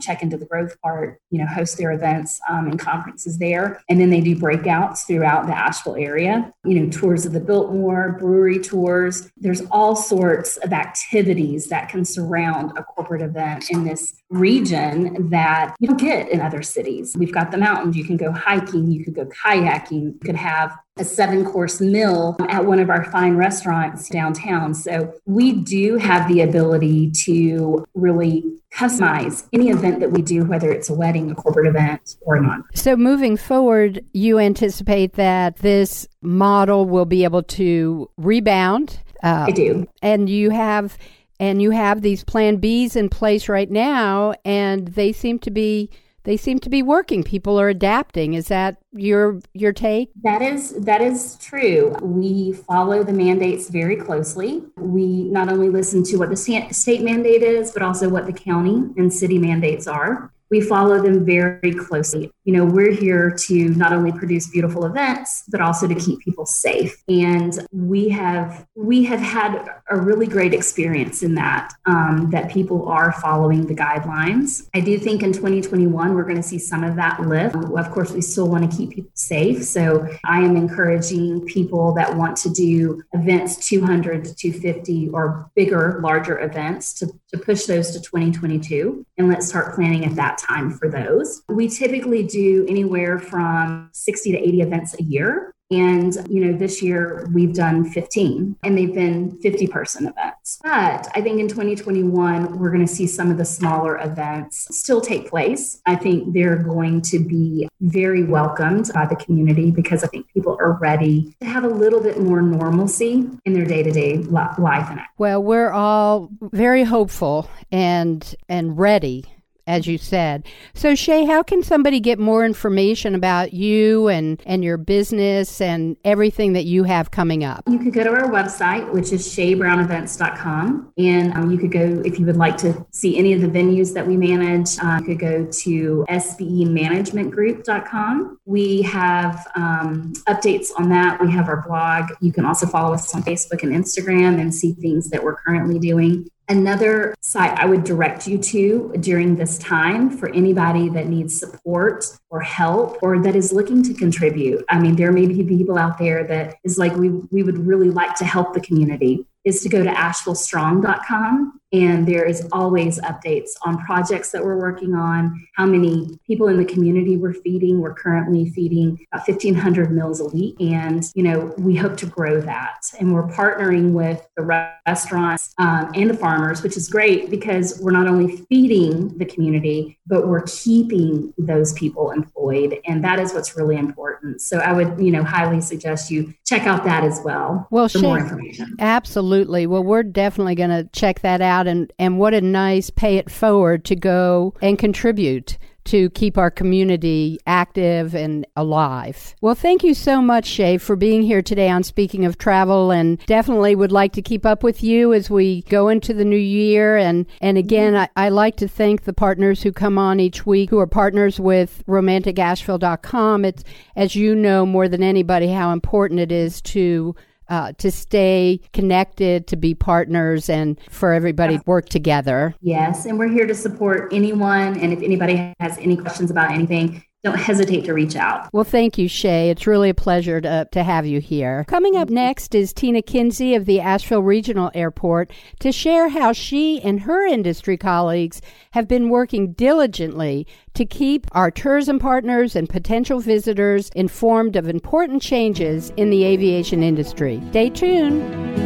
check 0.00 0.22
into 0.22 0.36
the 0.36 0.46
Grove 0.46 0.76
Park, 0.82 1.18
you 1.30 1.38
know, 1.38 1.46
host 1.46 1.78
their 1.78 1.92
events 1.92 2.40
um, 2.48 2.66
and 2.68 2.78
conferences 2.78 3.38
there. 3.38 3.82
And 3.88 4.00
then 4.00 4.10
they 4.10 4.20
do 4.20 4.36
breakouts 4.36 5.06
throughout 5.06 5.46
the 5.46 5.56
Asheville 5.56 5.96
area, 5.96 6.52
you 6.64 6.80
know, 6.80 6.90
tours 6.90 7.26
of 7.26 7.32
the 7.32 7.40
Biltmore, 7.40 8.16
brewery 8.18 8.58
tours. 8.58 9.30
There's 9.36 9.62
all 9.70 9.96
sorts 9.96 10.56
of 10.58 10.72
activities 10.72 11.68
that 11.68 11.88
can 11.88 12.04
surround 12.04 12.76
a 12.76 12.82
corporate 12.82 13.22
event 13.22 13.70
in 13.70 13.84
this 13.84 14.14
region 14.30 15.30
that 15.30 15.74
you 15.80 15.88
don't 15.88 16.00
get 16.00 16.30
in 16.30 16.40
other 16.40 16.62
cities. 16.62 17.14
We've 17.18 17.32
got 17.32 17.50
the 17.50 17.58
mountains. 17.58 17.96
You 17.96 18.04
can 18.04 18.16
go 18.16 18.32
hiking, 18.32 18.90
you 18.90 19.04
could 19.04 19.14
go 19.14 19.26
kayaking, 19.26 20.02
you 20.04 20.18
could 20.24 20.36
have 20.36 20.76
a 20.96 21.04
seven 21.04 21.44
course 21.44 21.80
meal 21.80 22.36
at 22.48 22.64
one 22.64 22.78
of 22.78 22.88
our 22.88 23.10
fine 23.10 23.36
restaurants 23.36 24.08
downtown. 24.08 24.74
So 24.74 25.12
we 25.26 25.52
do 25.52 25.96
have 25.96 26.28
the 26.28 26.42
ability 26.42 27.10
to 27.24 27.84
really 27.94 28.44
customize 28.72 29.46
any 29.52 29.70
event 29.70 30.00
that 30.00 30.12
we 30.12 30.22
do, 30.22 30.44
whether 30.44 30.70
it's 30.70 30.88
a 30.88 30.94
wedding, 30.94 31.30
a 31.30 31.34
corporate 31.34 31.66
event, 31.66 32.16
or 32.22 32.40
not. 32.40 32.60
So 32.74 32.96
moving 32.96 33.36
forward, 33.36 34.04
you 34.12 34.38
anticipate 34.38 35.14
that 35.14 35.56
this 35.58 36.06
model 36.22 36.86
will 36.86 37.06
be 37.06 37.24
able 37.24 37.42
to 37.42 38.08
rebound. 38.16 39.00
Uh, 39.22 39.46
I 39.48 39.50
do. 39.50 39.88
And 40.02 40.28
you 40.28 40.50
have 40.50 40.96
and 41.40 41.60
you 41.60 41.72
have 41.72 42.02
these 42.02 42.22
plan 42.22 42.60
Bs 42.60 42.94
in 42.94 43.08
place 43.08 43.48
right 43.48 43.70
now 43.70 44.34
and 44.44 44.88
they 44.88 45.12
seem 45.12 45.40
to 45.40 45.50
be 45.50 45.90
they 46.24 46.36
seem 46.36 46.58
to 46.60 46.70
be 46.70 46.82
working. 46.82 47.22
People 47.22 47.60
are 47.60 47.68
adapting. 47.68 48.34
Is 48.34 48.48
that 48.48 48.78
your 48.92 49.40
your 49.52 49.72
take? 49.72 50.10
That 50.22 50.42
is 50.42 50.72
that 50.84 51.00
is 51.00 51.36
true. 51.36 51.94
We 52.02 52.52
follow 52.52 53.04
the 53.04 53.12
mandates 53.12 53.68
very 53.68 53.96
closely. 53.96 54.64
We 54.76 55.24
not 55.24 55.50
only 55.50 55.68
listen 55.68 56.02
to 56.04 56.16
what 56.16 56.30
the 56.30 56.36
state 56.36 57.02
mandate 57.02 57.42
is, 57.42 57.72
but 57.72 57.82
also 57.82 58.08
what 58.08 58.26
the 58.26 58.32
county 58.32 58.92
and 58.96 59.12
city 59.12 59.38
mandates 59.38 59.86
are 59.86 60.32
we 60.54 60.60
follow 60.60 61.02
them 61.02 61.24
very 61.26 61.74
closely. 61.74 62.30
You 62.44 62.52
know, 62.52 62.64
we're 62.64 62.92
here 62.92 63.34
to 63.46 63.68
not 63.70 63.92
only 63.92 64.12
produce 64.12 64.48
beautiful 64.48 64.84
events, 64.84 65.42
but 65.48 65.60
also 65.60 65.88
to 65.88 65.96
keep 65.96 66.20
people 66.20 66.46
safe. 66.46 67.02
And 67.08 67.66
we 67.72 68.08
have 68.10 68.64
we 68.76 69.02
have 69.02 69.18
had 69.18 69.68
a 69.90 69.96
really 69.96 70.28
great 70.28 70.54
experience 70.54 71.24
in 71.24 71.34
that. 71.34 71.72
Um, 71.86 72.30
that 72.30 72.50
people 72.50 72.88
are 72.88 73.10
following 73.12 73.66
the 73.66 73.74
guidelines. 73.74 74.68
I 74.74 74.80
do 74.80 74.96
think 74.96 75.22
in 75.22 75.32
2021 75.32 76.14
we're 76.14 76.22
going 76.22 76.36
to 76.36 76.42
see 76.42 76.58
some 76.58 76.84
of 76.84 76.94
that 76.96 77.20
lift. 77.20 77.56
Of 77.56 77.90
course, 77.90 78.12
we 78.12 78.20
still 78.20 78.48
want 78.48 78.70
to 78.70 78.76
keep 78.76 78.90
people 78.90 79.10
safe. 79.14 79.64
So 79.64 80.06
I 80.24 80.38
am 80.38 80.56
encouraging 80.56 81.46
people 81.46 81.94
that 81.94 82.16
want 82.16 82.36
to 82.38 82.50
do 82.50 83.02
events 83.12 83.66
200 83.68 84.24
to 84.24 84.34
250 84.34 85.08
or 85.08 85.50
bigger, 85.56 85.98
larger 86.02 86.38
events 86.40 86.94
to, 86.94 87.08
to 87.34 87.44
push 87.44 87.64
those 87.64 87.90
to 87.90 88.00
2022 88.00 89.04
and 89.18 89.28
let's 89.28 89.48
start 89.48 89.74
planning 89.74 90.04
at 90.04 90.14
that 90.16 90.38
time 90.38 90.70
for 90.70 90.88
those. 90.88 91.42
We 91.48 91.68
typically 91.68 92.22
do 92.22 92.66
anywhere 92.68 93.18
from 93.18 93.90
60 93.92 94.32
to 94.32 94.38
80 94.38 94.60
events 94.60 94.94
a 94.98 95.02
year. 95.02 95.53
And, 95.74 96.14
you 96.28 96.44
know, 96.44 96.56
this 96.56 96.82
year 96.82 97.28
we've 97.32 97.54
done 97.54 97.90
15 97.90 98.56
and 98.62 98.78
they've 98.78 98.94
been 98.94 99.38
50 99.40 99.66
person 99.66 100.06
events. 100.06 100.60
But 100.62 101.08
I 101.14 101.20
think 101.20 101.40
in 101.40 101.48
2021, 101.48 102.58
we're 102.58 102.70
going 102.70 102.86
to 102.86 102.92
see 102.92 103.06
some 103.06 103.30
of 103.30 103.38
the 103.38 103.44
smaller 103.44 103.98
events 103.98 104.68
still 104.76 105.00
take 105.00 105.28
place. 105.28 105.80
I 105.86 105.96
think 105.96 106.32
they're 106.32 106.62
going 106.62 107.02
to 107.02 107.18
be 107.18 107.68
very 107.80 108.24
welcomed 108.24 108.90
by 108.94 109.06
the 109.06 109.16
community 109.16 109.70
because 109.70 110.04
I 110.04 110.06
think 110.08 110.32
people 110.32 110.56
are 110.60 110.72
ready 110.74 111.34
to 111.40 111.46
have 111.46 111.64
a 111.64 111.68
little 111.68 112.00
bit 112.00 112.20
more 112.20 112.42
normalcy 112.42 113.28
in 113.44 113.52
their 113.52 113.64
day 113.64 113.82
to 113.82 113.90
day 113.90 114.18
life. 114.18 114.90
And 114.90 115.00
well, 115.18 115.42
we're 115.42 115.70
all 115.70 116.30
very 116.40 116.84
hopeful 116.84 117.48
and 117.72 118.34
and 118.48 118.78
ready 118.78 119.24
as 119.66 119.86
you 119.86 119.98
said. 119.98 120.46
So, 120.74 120.94
Shay, 120.94 121.24
how 121.24 121.42
can 121.42 121.62
somebody 121.62 122.00
get 122.00 122.18
more 122.18 122.44
information 122.44 123.14
about 123.14 123.54
you 123.54 124.08
and, 124.08 124.42
and 124.46 124.64
your 124.64 124.76
business 124.76 125.60
and 125.60 125.96
everything 126.04 126.52
that 126.52 126.64
you 126.64 126.84
have 126.84 127.10
coming 127.10 127.42
up? 127.44 127.64
You 127.68 127.78
could 127.78 127.92
go 127.92 128.04
to 128.04 128.10
our 128.10 128.30
website, 128.30 128.90
which 128.92 129.10
is 129.12 129.26
shaybrownevents.com. 129.28 130.92
And 130.98 131.34
um, 131.34 131.50
you 131.50 131.58
could 131.58 131.72
go, 131.72 132.00
if 132.04 132.18
you 132.18 132.26
would 132.26 132.36
like 132.36 132.58
to 132.58 132.86
see 132.92 133.16
any 133.18 133.32
of 133.32 133.40
the 133.40 133.48
venues 133.48 133.94
that 133.94 134.06
we 134.06 134.16
manage, 134.16 134.78
uh, 134.78 134.98
you 135.00 135.06
could 135.06 135.18
go 135.18 135.44
to 135.46 136.06
sbemanagementgroup.com. 136.08 138.38
We 138.44 138.82
have 138.82 139.48
um, 139.56 140.12
updates 140.28 140.68
on 140.76 140.90
that. 140.90 141.20
We 141.20 141.32
have 141.32 141.48
our 141.48 141.66
blog. 141.66 142.10
You 142.20 142.32
can 142.32 142.44
also 142.44 142.66
follow 142.66 142.94
us 142.94 143.12
on 143.14 143.22
Facebook 143.22 143.62
and 143.62 143.72
Instagram 143.72 144.40
and 144.40 144.52
see 144.54 144.74
things 144.74 145.08
that 145.10 145.22
we're 145.22 145.36
currently 145.36 145.78
doing. 145.78 146.28
Another 146.48 147.14
site 147.22 147.58
I 147.58 147.64
would 147.64 147.84
direct 147.84 148.26
you 148.26 148.36
to 148.38 148.92
during 149.00 149.36
this 149.36 149.56
time 149.58 150.10
for 150.10 150.28
anybody 150.34 150.90
that 150.90 151.06
needs 151.06 151.38
support 151.38 152.06
or 152.28 152.40
help 152.40 152.98
or 153.02 153.22
that 153.22 153.34
is 153.34 153.52
looking 153.52 153.82
to 153.84 153.94
contribute. 153.94 154.62
I 154.68 154.78
mean, 154.78 154.96
there 154.96 155.10
may 155.10 155.26
be 155.26 155.42
people 155.42 155.78
out 155.78 155.98
there 155.98 156.24
that 156.24 156.56
is 156.62 156.76
like, 156.76 156.94
we, 156.96 157.10
we 157.30 157.42
would 157.42 157.66
really 157.66 157.90
like 157.90 158.14
to 158.16 158.26
help 158.26 158.52
the 158.52 158.60
community 158.60 159.26
is 159.44 159.62
to 159.62 159.68
go 159.68 159.82
to 159.82 159.90
ashevillestrong.com 159.90 161.60
and 161.74 162.06
there 162.06 162.24
is 162.24 162.46
always 162.52 163.00
updates 163.00 163.50
on 163.62 163.78
projects 163.84 164.30
that 164.30 164.44
we're 164.44 164.56
working 164.56 164.94
on 164.94 165.44
how 165.56 165.66
many 165.66 166.08
people 166.24 166.46
in 166.46 166.56
the 166.56 166.64
community 166.64 167.16
we're 167.16 167.34
feeding. 167.34 167.80
We're 167.80 167.94
currently 167.94 168.50
feeding 168.50 169.04
about 169.12 169.26
1500 169.26 169.90
meals 169.90 170.20
a 170.20 170.26
week. 170.26 170.54
And 170.60 171.04
you 171.14 171.24
know 171.24 171.52
we 171.58 171.74
hope 171.74 171.96
to 171.98 172.06
grow 172.06 172.40
that. 172.40 172.82
And 173.00 173.12
we're 173.12 173.26
partnering 173.26 173.92
with 173.92 174.26
the 174.36 174.70
restaurants 174.86 175.52
um, 175.58 175.90
and 175.94 176.08
the 176.08 176.14
farmers 176.14 176.62
which 176.62 176.76
is 176.76 176.88
great 176.88 177.28
because 177.28 177.80
we're 177.80 177.90
not 177.90 178.06
only 178.06 178.36
feeding 178.48 179.16
the 179.18 179.24
community 179.24 179.98
but 180.06 180.28
we're 180.28 180.42
keeping 180.42 181.32
those 181.38 181.72
people 181.72 182.10
employed. 182.12 182.78
And 182.86 183.02
that 183.02 183.18
is 183.18 183.32
what's 183.34 183.56
really 183.56 183.76
important. 183.76 184.40
So 184.42 184.58
i 184.58 184.72
would 184.72 185.00
you 185.00 185.10
know 185.10 185.24
highly 185.24 185.60
suggest 185.60 186.10
you 186.10 186.32
check 186.46 186.62
out 186.66 186.84
that 186.84 187.02
as 187.02 187.20
well 187.24 187.66
well 187.70 187.88
for 187.88 187.98
more 187.98 188.18
information. 188.18 188.76
absolutely. 188.78 189.66
Well 189.66 189.82
we're 189.82 190.04
definitely 190.04 190.54
going 190.54 190.70
to 190.70 190.88
check 190.92 191.20
that 191.20 191.40
out 191.40 191.63
out 191.64 191.70
and, 191.70 191.92
and 191.98 192.18
what 192.18 192.34
a 192.34 192.40
nice 192.40 192.90
pay 192.90 193.16
it 193.16 193.30
forward 193.30 193.84
to 193.86 193.96
go 193.96 194.54
and 194.60 194.78
contribute 194.78 195.58
to 195.84 196.08
keep 196.10 196.38
our 196.38 196.50
community 196.50 197.38
active 197.46 198.14
and 198.14 198.46
alive. 198.56 199.34
Well, 199.42 199.54
thank 199.54 199.84
you 199.84 199.92
so 199.92 200.22
much, 200.22 200.46
Shay, 200.46 200.78
for 200.78 200.96
being 200.96 201.22
here 201.22 201.42
today 201.42 201.68
on 201.68 201.82
Speaking 201.82 202.24
of 202.24 202.38
Travel, 202.38 202.90
and 202.90 203.18
definitely 203.26 203.74
would 203.74 203.92
like 203.92 204.14
to 204.14 204.22
keep 204.22 204.46
up 204.46 204.62
with 204.62 204.82
you 204.82 205.12
as 205.12 205.28
we 205.28 205.60
go 205.62 205.88
into 205.90 206.14
the 206.14 206.24
new 206.24 206.38
year. 206.38 206.96
And, 206.96 207.26
and 207.42 207.58
again, 207.58 207.94
I, 207.94 208.08
I 208.16 208.30
like 208.30 208.56
to 208.56 208.68
thank 208.68 209.04
the 209.04 209.12
partners 209.12 209.62
who 209.62 209.72
come 209.72 209.98
on 209.98 210.20
each 210.20 210.46
week 210.46 210.70
who 210.70 210.78
are 210.78 210.86
partners 210.86 211.38
with 211.38 211.84
romanticasheville.com. 211.86 213.44
It's, 213.44 213.62
as 213.94 214.16
you 214.16 214.34
know 214.34 214.64
more 214.64 214.88
than 214.88 215.02
anybody, 215.02 215.48
how 215.48 215.70
important 215.70 216.18
it 216.18 216.32
is 216.32 216.62
to 216.62 217.14
uh, 217.48 217.72
to 217.78 217.90
stay 217.90 218.60
connected, 218.72 219.46
to 219.48 219.56
be 219.56 219.74
partners, 219.74 220.48
and 220.48 220.78
for 220.90 221.12
everybody 221.12 221.58
to 221.58 221.62
work 221.66 221.88
together. 221.88 222.54
Yes, 222.60 223.06
and 223.06 223.18
we're 223.18 223.28
here 223.28 223.46
to 223.46 223.54
support 223.54 224.12
anyone. 224.12 224.78
And 224.80 224.92
if 224.92 225.02
anybody 225.02 225.54
has 225.60 225.78
any 225.78 225.96
questions 225.96 226.30
about 226.30 226.50
anything, 226.50 227.04
don't 227.24 227.38
hesitate 227.38 227.84
to 227.86 227.94
reach 227.94 228.16
out. 228.16 228.52
Well, 228.52 228.64
thank 228.64 228.98
you, 228.98 229.08
Shay. 229.08 229.48
It's 229.50 229.66
really 229.66 229.88
a 229.88 229.94
pleasure 229.94 230.40
to, 230.42 230.68
to 230.70 230.82
have 230.84 231.06
you 231.06 231.20
here. 231.20 231.64
Coming 231.64 231.96
up 231.96 232.10
next 232.10 232.54
is 232.54 232.72
Tina 232.72 233.00
Kinsey 233.00 233.54
of 233.54 233.64
the 233.64 233.80
Asheville 233.80 234.22
Regional 234.22 234.70
Airport 234.74 235.32
to 235.60 235.72
share 235.72 236.10
how 236.10 236.32
she 236.32 236.80
and 236.82 237.00
her 237.00 237.26
industry 237.26 237.78
colleagues 237.78 238.42
have 238.72 238.86
been 238.86 239.08
working 239.08 239.52
diligently 239.52 240.46
to 240.74 240.84
keep 240.84 241.26
our 241.32 241.50
tourism 241.50 241.98
partners 241.98 242.54
and 242.54 242.68
potential 242.68 243.20
visitors 243.20 243.90
informed 243.96 244.54
of 244.54 244.68
important 244.68 245.22
changes 245.22 245.92
in 245.96 246.10
the 246.10 246.24
aviation 246.24 246.82
industry. 246.82 247.42
Stay 247.50 247.70
tuned. 247.70 248.63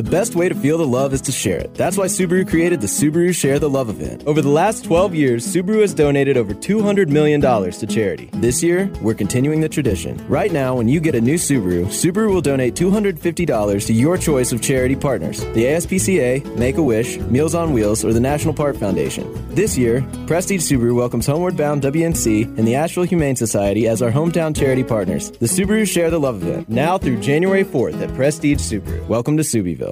The 0.00 0.10
best 0.10 0.34
way 0.34 0.48
to 0.48 0.54
feel 0.54 0.78
the 0.78 0.86
love 0.86 1.12
is 1.12 1.20
to 1.20 1.30
share 1.30 1.58
it. 1.58 1.74
That's 1.74 1.98
why 1.98 2.06
Subaru 2.06 2.48
created 2.48 2.80
the 2.80 2.86
Subaru 2.86 3.34
Share 3.34 3.58
the 3.58 3.68
Love 3.68 3.90
event. 3.90 4.24
Over 4.26 4.40
the 4.40 4.48
last 4.48 4.82
12 4.86 5.14
years, 5.14 5.46
Subaru 5.46 5.82
has 5.82 5.92
donated 5.92 6.38
over 6.38 6.54
$200 6.54 7.08
million 7.08 7.42
to 7.42 7.86
charity. 7.86 8.30
This 8.32 8.62
year, 8.62 8.90
we're 9.02 9.12
continuing 9.12 9.60
the 9.60 9.68
tradition. 9.68 10.16
Right 10.26 10.52
now, 10.52 10.74
when 10.74 10.88
you 10.88 11.00
get 11.00 11.14
a 11.14 11.20
new 11.20 11.34
Subaru, 11.34 11.84
Subaru 11.88 12.32
will 12.32 12.40
donate 12.40 12.76
$250 12.76 13.86
to 13.86 13.92
your 13.92 14.16
choice 14.16 14.52
of 14.52 14.62
charity 14.62 14.96
partners 14.96 15.40
the 15.40 15.64
ASPCA, 15.64 16.56
Make 16.56 16.78
a 16.78 16.82
Wish, 16.82 17.18
Meals 17.18 17.54
on 17.54 17.74
Wheels, 17.74 18.02
or 18.02 18.14
the 18.14 18.20
National 18.20 18.54
Park 18.54 18.76
Foundation. 18.76 19.30
This 19.54 19.76
year, 19.76 20.00
Prestige 20.26 20.62
Subaru 20.62 20.94
welcomes 20.94 21.26
Homeward 21.26 21.58
Bound 21.58 21.82
WNC 21.82 22.56
and 22.56 22.66
the 22.66 22.74
Asheville 22.74 23.04
Humane 23.04 23.36
Society 23.36 23.86
as 23.86 24.00
our 24.00 24.10
hometown 24.10 24.56
charity 24.56 24.82
partners. 24.82 25.30
The 25.30 25.44
Subaru 25.44 25.86
Share 25.86 26.08
the 26.08 26.18
Love 26.18 26.42
event, 26.42 26.70
now 26.70 26.96
through 26.96 27.20
January 27.20 27.64
4th 27.64 28.00
at 28.00 28.14
Prestige 28.14 28.60
Subaru. 28.60 29.06
Welcome 29.06 29.36
to 29.36 29.42
Subieville. 29.42 29.89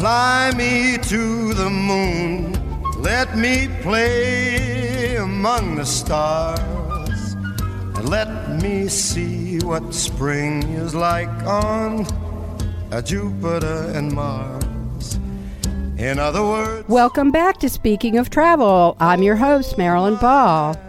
Fly 0.00 0.50
me 0.56 0.96
to 0.96 1.52
the 1.52 1.68
moon, 1.68 2.54
let 3.02 3.36
me 3.36 3.68
play 3.82 5.16
among 5.16 5.74
the 5.74 5.84
stars, 5.84 7.34
and 7.34 8.08
let 8.08 8.62
me 8.62 8.88
see 8.88 9.58
what 9.58 9.92
spring 9.92 10.62
is 10.72 10.94
like 10.94 11.28
on 11.44 12.06
Jupiter 13.04 13.92
and 13.94 14.10
Mars. 14.10 15.18
In 15.98 16.18
other 16.18 16.44
words, 16.44 16.88
welcome 16.88 17.30
back 17.30 17.58
to 17.58 17.68
Speaking 17.68 18.16
of 18.16 18.30
Travel. 18.30 18.96
I'm 19.00 19.22
your 19.22 19.36
host, 19.36 19.76
Marilyn 19.76 20.16
Ball. 20.16 20.80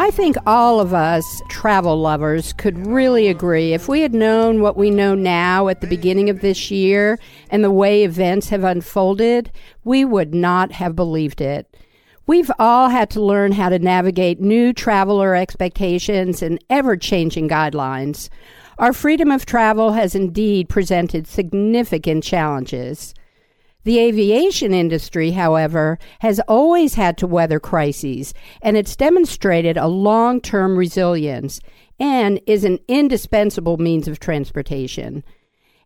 I 0.00 0.12
think 0.12 0.36
all 0.46 0.78
of 0.78 0.94
us 0.94 1.42
travel 1.48 2.00
lovers 2.00 2.52
could 2.52 2.86
really 2.86 3.26
agree 3.26 3.72
if 3.72 3.88
we 3.88 4.02
had 4.02 4.14
known 4.14 4.62
what 4.62 4.76
we 4.76 4.92
know 4.92 5.16
now 5.16 5.66
at 5.66 5.80
the 5.80 5.88
beginning 5.88 6.30
of 6.30 6.40
this 6.40 6.70
year 6.70 7.18
and 7.50 7.64
the 7.64 7.72
way 7.72 8.04
events 8.04 8.48
have 8.50 8.62
unfolded, 8.62 9.50
we 9.82 10.04
would 10.04 10.32
not 10.32 10.70
have 10.70 10.94
believed 10.94 11.40
it. 11.40 11.76
We've 12.28 12.50
all 12.60 12.90
had 12.90 13.10
to 13.10 13.20
learn 13.20 13.50
how 13.50 13.70
to 13.70 13.80
navigate 13.80 14.40
new 14.40 14.72
traveler 14.72 15.34
expectations 15.34 16.42
and 16.42 16.64
ever 16.70 16.96
changing 16.96 17.48
guidelines. 17.48 18.28
Our 18.78 18.92
freedom 18.92 19.32
of 19.32 19.46
travel 19.46 19.94
has 19.94 20.14
indeed 20.14 20.68
presented 20.68 21.26
significant 21.26 22.22
challenges. 22.22 23.14
The 23.84 24.00
aviation 24.00 24.74
industry, 24.74 25.30
however, 25.30 25.98
has 26.20 26.40
always 26.40 26.94
had 26.94 27.16
to 27.18 27.26
weather 27.26 27.60
crises, 27.60 28.34
and 28.60 28.76
it's 28.76 28.96
demonstrated 28.96 29.76
a 29.76 29.86
long 29.86 30.40
term 30.40 30.76
resilience 30.76 31.60
and 32.00 32.40
is 32.46 32.64
an 32.64 32.78
indispensable 32.88 33.76
means 33.76 34.08
of 34.08 34.20
transportation. 34.20 35.24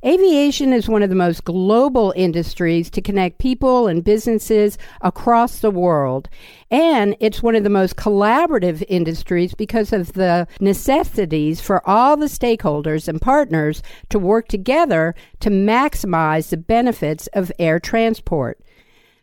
Aviation 0.04 0.72
is 0.72 0.88
one 0.88 1.04
of 1.04 1.10
the 1.10 1.14
most 1.14 1.44
global 1.44 2.12
industries 2.16 2.90
to 2.90 3.00
connect 3.00 3.38
people 3.38 3.86
and 3.86 4.02
businesses 4.02 4.76
across 5.00 5.60
the 5.60 5.70
world. 5.70 6.28
And 6.72 7.14
it's 7.20 7.40
one 7.40 7.54
of 7.54 7.62
the 7.62 7.70
most 7.70 7.94
collaborative 7.94 8.82
industries 8.88 9.54
because 9.54 9.92
of 9.92 10.14
the 10.14 10.48
necessities 10.58 11.60
for 11.60 11.88
all 11.88 12.16
the 12.16 12.26
stakeholders 12.26 13.06
and 13.06 13.22
partners 13.22 13.80
to 14.08 14.18
work 14.18 14.48
together 14.48 15.14
to 15.38 15.50
maximize 15.50 16.48
the 16.48 16.56
benefits 16.56 17.28
of 17.28 17.52
air 17.60 17.78
transport. 17.78 18.58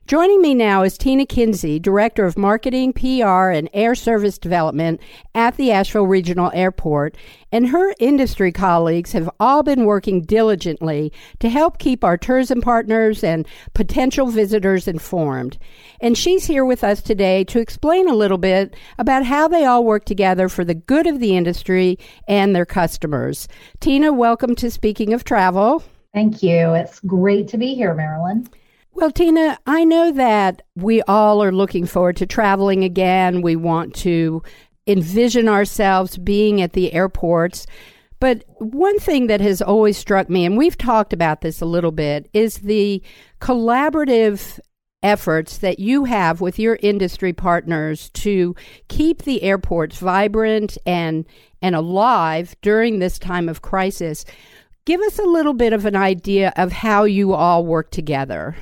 Joining 0.10 0.42
me 0.42 0.56
now 0.56 0.82
is 0.82 0.98
Tina 0.98 1.24
Kinsey, 1.24 1.78
Director 1.78 2.26
of 2.26 2.36
Marketing, 2.36 2.94
PR, 2.94 3.52
and 3.52 3.70
Air 3.76 3.94
Service 3.94 4.40
Development 4.40 5.00
at 5.36 5.56
the 5.56 5.72
Asheville 5.72 6.08
Regional 6.08 6.50
Airport, 6.56 7.16
and 7.52 7.68
her 7.68 7.94
industry 8.00 8.52
colleagues 8.52 9.12
have 9.12 9.30
all 9.40 9.62
been 9.62 9.86
working 9.86 10.24
diligently 10.24 11.14
to 11.38 11.48
help 11.48 11.78
keep 11.78 12.04
our 12.04 12.18
tourism 12.18 12.60
partners 12.60 13.24
and 13.24 13.48
potential 13.76 14.32
visitors 14.32 14.88
informed. 14.88 15.60
And 16.02 16.18
she's 16.18 16.46
here 16.46 16.66
with 16.66 16.84
us 16.84 17.04
today 17.04 17.44
to 17.44 17.60
explain 17.60 18.10
a 18.10 18.16
little 18.16 18.40
bit 18.40 18.76
about 18.98 19.26
how 19.26 19.48
they 19.48 19.64
all 19.64 19.86
work 19.86 20.06
together 20.06 20.50
for 20.50 20.66
the 20.66 20.74
good 20.74 21.06
of 21.06 21.20
the 21.20 21.38
industry 21.38 22.00
and 22.28 22.56
their 22.56 22.66
customers. 22.66 23.48
Tina, 23.80 24.12
welcome 24.12 24.56
to 24.56 24.72
Speaking 24.72 25.14
of 25.14 25.24
Travel. 25.24 25.84
Thank 26.16 26.42
you. 26.42 26.74
It's 26.74 27.00
great 27.02 27.48
to 27.50 27.60
be 27.60 27.76
here, 27.76 27.94
Marilyn. 27.94 28.50
Well, 29.00 29.12
Tina, 29.12 29.58
I 29.66 29.86
know 29.86 30.12
that 30.12 30.62
we 30.76 31.02
all 31.04 31.42
are 31.42 31.54
looking 31.54 31.86
forward 31.86 32.18
to 32.18 32.26
traveling 32.26 32.84
again. 32.84 33.42
We 33.42 33.56
want 33.56 33.96
to 33.96 34.44
envision 34.88 35.48
ourselves 35.48 36.18
being 36.18 36.62
at 36.62 36.74
the 36.74 36.92
airports. 36.92 37.66
But 38.20 38.44
one 38.58 39.00
thing 39.00 39.28
that 39.28 39.40
has 39.40 39.62
always 39.62 39.98
struck 39.98 40.30
me, 40.30 40.44
and 40.44 40.58
we've 40.58 40.78
talked 40.78 41.14
about 41.14 41.40
this 41.40 41.62
a 41.62 41.66
little 41.66 41.94
bit, 41.94 42.30
is 42.34 42.56
the 42.56 43.02
collaborative 43.40 44.60
efforts 45.02 45.60
that 45.60 45.80
you 45.80 46.04
have 46.04 46.42
with 46.42 46.60
your 46.60 46.78
industry 46.82 47.32
partners 47.32 48.10
to 48.16 48.54
keep 48.90 49.22
the 49.22 49.44
airports 49.44 49.98
vibrant 50.00 50.78
and 50.86 51.26
and 51.62 51.74
alive 51.74 52.54
during 52.62 53.00
this 53.00 53.18
time 53.18 53.48
of 53.48 53.62
crisis. 53.62 54.26
Give 54.84 55.00
us 55.00 55.20
a 55.20 55.24
little 55.24 55.54
bit 55.54 55.72
of 55.72 55.86
an 55.86 55.96
idea 55.96 56.52
of 56.58 56.74
how 56.74 57.06
you 57.06 57.32
all 57.32 57.66
work 57.66 57.92
together. 57.92 58.58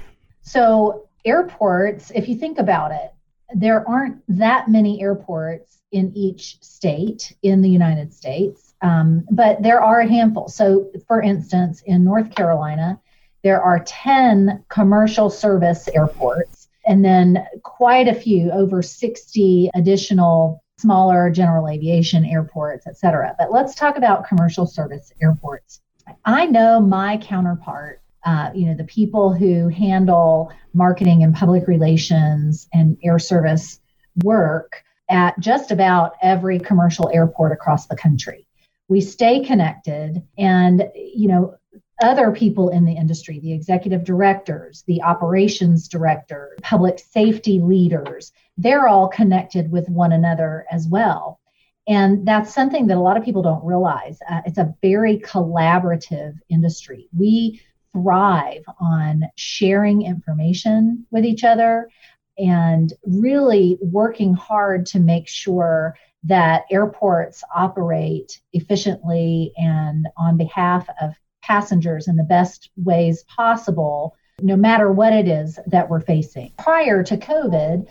So, 0.47 1.09
airports, 1.25 2.09
if 2.15 2.29
you 2.29 2.37
think 2.37 2.57
about 2.57 2.91
it, 2.91 3.11
there 3.53 3.85
aren't 3.85 4.23
that 4.29 4.69
many 4.69 5.01
airports 5.01 5.81
in 5.91 6.13
each 6.15 6.63
state 6.63 7.35
in 7.43 7.61
the 7.61 7.69
United 7.69 8.13
States, 8.13 8.73
um, 8.81 9.25
but 9.29 9.61
there 9.61 9.81
are 9.81 9.99
a 9.99 10.07
handful. 10.07 10.47
So, 10.47 10.89
for 11.05 11.21
instance, 11.21 11.81
in 11.85 12.05
North 12.05 12.33
Carolina, 12.33 12.97
there 13.43 13.61
are 13.61 13.83
10 13.83 14.63
commercial 14.69 15.29
service 15.29 15.89
airports, 15.89 16.69
and 16.85 17.03
then 17.03 17.45
quite 17.63 18.07
a 18.07 18.15
few, 18.15 18.49
over 18.51 18.81
60 18.81 19.69
additional 19.75 20.63
smaller 20.77 21.29
general 21.29 21.67
aviation 21.67 22.23
airports, 22.23 22.87
et 22.87 22.95
cetera. 22.95 23.35
But 23.37 23.51
let's 23.51 23.75
talk 23.75 23.97
about 23.97 24.25
commercial 24.25 24.65
service 24.65 25.11
airports. 25.21 25.81
I 26.23 26.45
know 26.45 26.79
my 26.79 27.17
counterpart, 27.17 27.99
uh, 28.25 28.51
you 28.53 28.65
know, 28.65 28.75
the 28.75 28.83
people 28.83 29.33
who 29.33 29.69
handle 29.69 30.51
marketing 30.73 31.23
and 31.23 31.35
public 31.35 31.67
relations 31.67 32.67
and 32.73 32.97
air 33.03 33.19
service 33.19 33.79
work 34.23 34.83
at 35.09 35.39
just 35.39 35.71
about 35.71 36.13
every 36.21 36.59
commercial 36.59 37.09
airport 37.13 37.51
across 37.51 37.87
the 37.87 37.95
country. 37.95 38.47
We 38.89 39.01
stay 39.01 39.43
connected 39.43 40.23
and, 40.37 40.89
you 40.95 41.27
know, 41.27 41.55
other 42.01 42.31
people 42.31 42.69
in 42.69 42.85
the 42.85 42.93
industry, 42.93 43.39
the 43.39 43.53
executive 43.53 44.03
directors, 44.03 44.83
the 44.87 45.01
operations 45.01 45.87
director, 45.87 46.55
public 46.61 46.99
safety 46.99 47.59
leaders, 47.59 48.31
they're 48.57 48.87
all 48.87 49.07
connected 49.07 49.71
with 49.71 49.89
one 49.89 50.11
another 50.11 50.65
as 50.71 50.87
well. 50.87 51.39
And 51.87 52.27
that's 52.27 52.53
something 52.53 52.87
that 52.87 52.97
a 52.97 53.01
lot 53.01 53.17
of 53.17 53.23
people 53.23 53.41
don't 53.41 53.63
realize. 53.63 54.19
Uh, 54.29 54.41
it's 54.45 54.57
a 54.57 54.75
very 54.81 55.19
collaborative 55.19 56.35
industry. 56.49 57.07
We 57.17 57.61
thrive 57.93 58.63
on 58.79 59.23
sharing 59.35 60.01
information 60.03 61.05
with 61.11 61.25
each 61.25 61.43
other 61.43 61.89
and 62.37 62.93
really 63.05 63.77
working 63.81 64.33
hard 64.33 64.85
to 64.85 64.99
make 64.99 65.27
sure 65.27 65.95
that 66.23 66.65
airports 66.71 67.43
operate 67.55 68.39
efficiently 68.53 69.53
and 69.57 70.07
on 70.17 70.37
behalf 70.37 70.87
of 71.01 71.13
passengers 71.41 72.07
in 72.07 72.15
the 72.15 72.23
best 72.23 72.69
ways 72.75 73.23
possible, 73.23 74.15
no 74.41 74.55
matter 74.55 74.91
what 74.91 75.13
it 75.13 75.27
is 75.27 75.57
that 75.67 75.89
we're 75.89 76.01
facing. 76.01 76.51
Prior 76.57 77.03
to 77.03 77.17
COVID, 77.17 77.87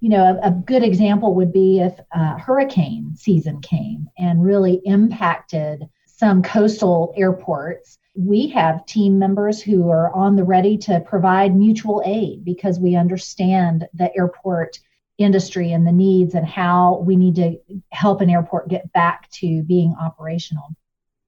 you 0.00 0.08
know, 0.08 0.38
a, 0.42 0.48
a 0.48 0.50
good 0.50 0.82
example 0.82 1.34
would 1.34 1.52
be 1.52 1.80
if 1.80 1.98
uh, 2.14 2.38
hurricane 2.38 3.14
season 3.16 3.60
came 3.60 4.08
and 4.16 4.42
really 4.42 4.80
impacted 4.84 5.88
some 6.06 6.42
coastal 6.42 7.12
airports. 7.16 7.98
We 8.22 8.48
have 8.48 8.84
team 8.84 9.18
members 9.18 9.62
who 9.62 9.88
are 9.88 10.14
on 10.14 10.36
the 10.36 10.44
ready 10.44 10.76
to 10.78 11.00
provide 11.00 11.56
mutual 11.56 12.02
aid 12.04 12.44
because 12.44 12.78
we 12.78 12.94
understand 12.94 13.88
the 13.94 14.14
airport 14.14 14.78
industry 15.16 15.72
and 15.72 15.86
the 15.86 15.92
needs 15.92 16.34
and 16.34 16.46
how 16.46 16.98
we 17.06 17.16
need 17.16 17.36
to 17.36 17.58
help 17.92 18.20
an 18.20 18.28
airport 18.28 18.68
get 18.68 18.92
back 18.92 19.30
to 19.30 19.62
being 19.62 19.94
operational. 19.98 20.68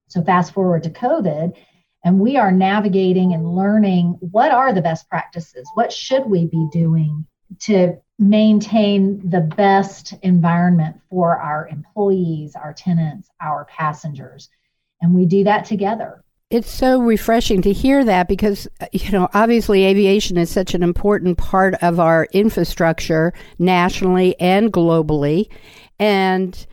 So, 0.09 0.23
fast 0.23 0.53
forward 0.53 0.83
to 0.83 0.91
COVID, 0.91 1.57
and 2.05 2.21
we 2.21 2.37
are 2.37 2.53
navigating 2.53 3.33
and 3.33 3.55
learning 3.55 4.19
what 4.21 4.53
are 4.53 4.75
the 4.75 4.83
best 4.83 5.09
practices? 5.09 5.67
What 5.73 5.93
should 5.93 6.27
we 6.27 6.45
be 6.45 6.69
doing 6.73 7.27
to 7.61 7.97
maintain 8.19 9.31
the 9.31 9.41
best 9.41 10.13
environment 10.21 11.01
for 11.09 11.39
our 11.39 11.69
employees, 11.69 12.55
our 12.55 12.75
tenants, 12.75 13.31
our 13.41 13.65
passengers? 13.65 14.51
And 15.01 15.15
we 15.15 15.25
do 15.25 15.45
that 15.45 15.65
together. 15.65 16.23
It's 16.53 16.71
so 16.71 17.01
refreshing 17.01 17.63
to 17.63 17.73
hear 17.73 18.05
that 18.05 18.29
because, 18.29 18.69
uh, 18.83 18.87
you 18.93 19.11
know, 19.11 19.27
obviously 19.33 19.87
aviation 19.87 20.37
is 20.37 20.51
such 20.51 20.75
an 20.75 20.83
important 20.83 21.39
part 21.39 21.75
of 21.83 21.99
our 21.99 22.29
infrastructure 22.33 23.33
nationally 23.59 24.39
and 24.39 24.71
globally. 24.71 25.49
And 25.99 26.67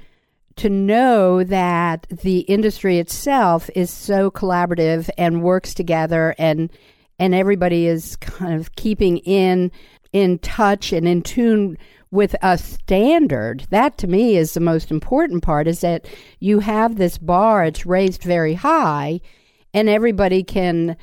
to 0.58 0.70
know 0.70 1.46
that 1.46 2.08
the 2.10 2.40
industry 2.40 3.00
itself 3.00 3.70
is 3.74 3.90
so 3.90 4.30
collaborative 4.30 5.10
and 5.18 5.44
works 5.44 5.74
together 5.74 6.36
and 6.38 6.70
and 7.18 7.34
everybody 7.34 7.88
is 7.88 8.18
kind 8.18 8.60
of 8.60 8.76
keeping 8.76 9.20
in 9.20 9.72
in 10.12 10.40
touch 10.40 10.92
and 10.92 11.08
in 11.08 11.22
tune 11.22 11.78
with 12.12 12.36
a 12.42 12.58
standard 12.58 13.66
that 13.70 13.98
to 13.98 14.08
me 14.08 14.36
is 14.36 14.56
the 14.56 14.60
most 14.60 14.92
important 14.92 15.42
part 15.42 15.68
is 15.68 15.80
that 15.80 16.06
you 16.42 16.60
have 16.60 16.98
this 16.98 17.18
bar 17.18 17.64
it's 17.64 17.86
raised 17.86 18.24
very 18.24 18.56
high 18.56 19.22
and 19.74 19.90
everybody 19.90 20.44
can 20.44 20.96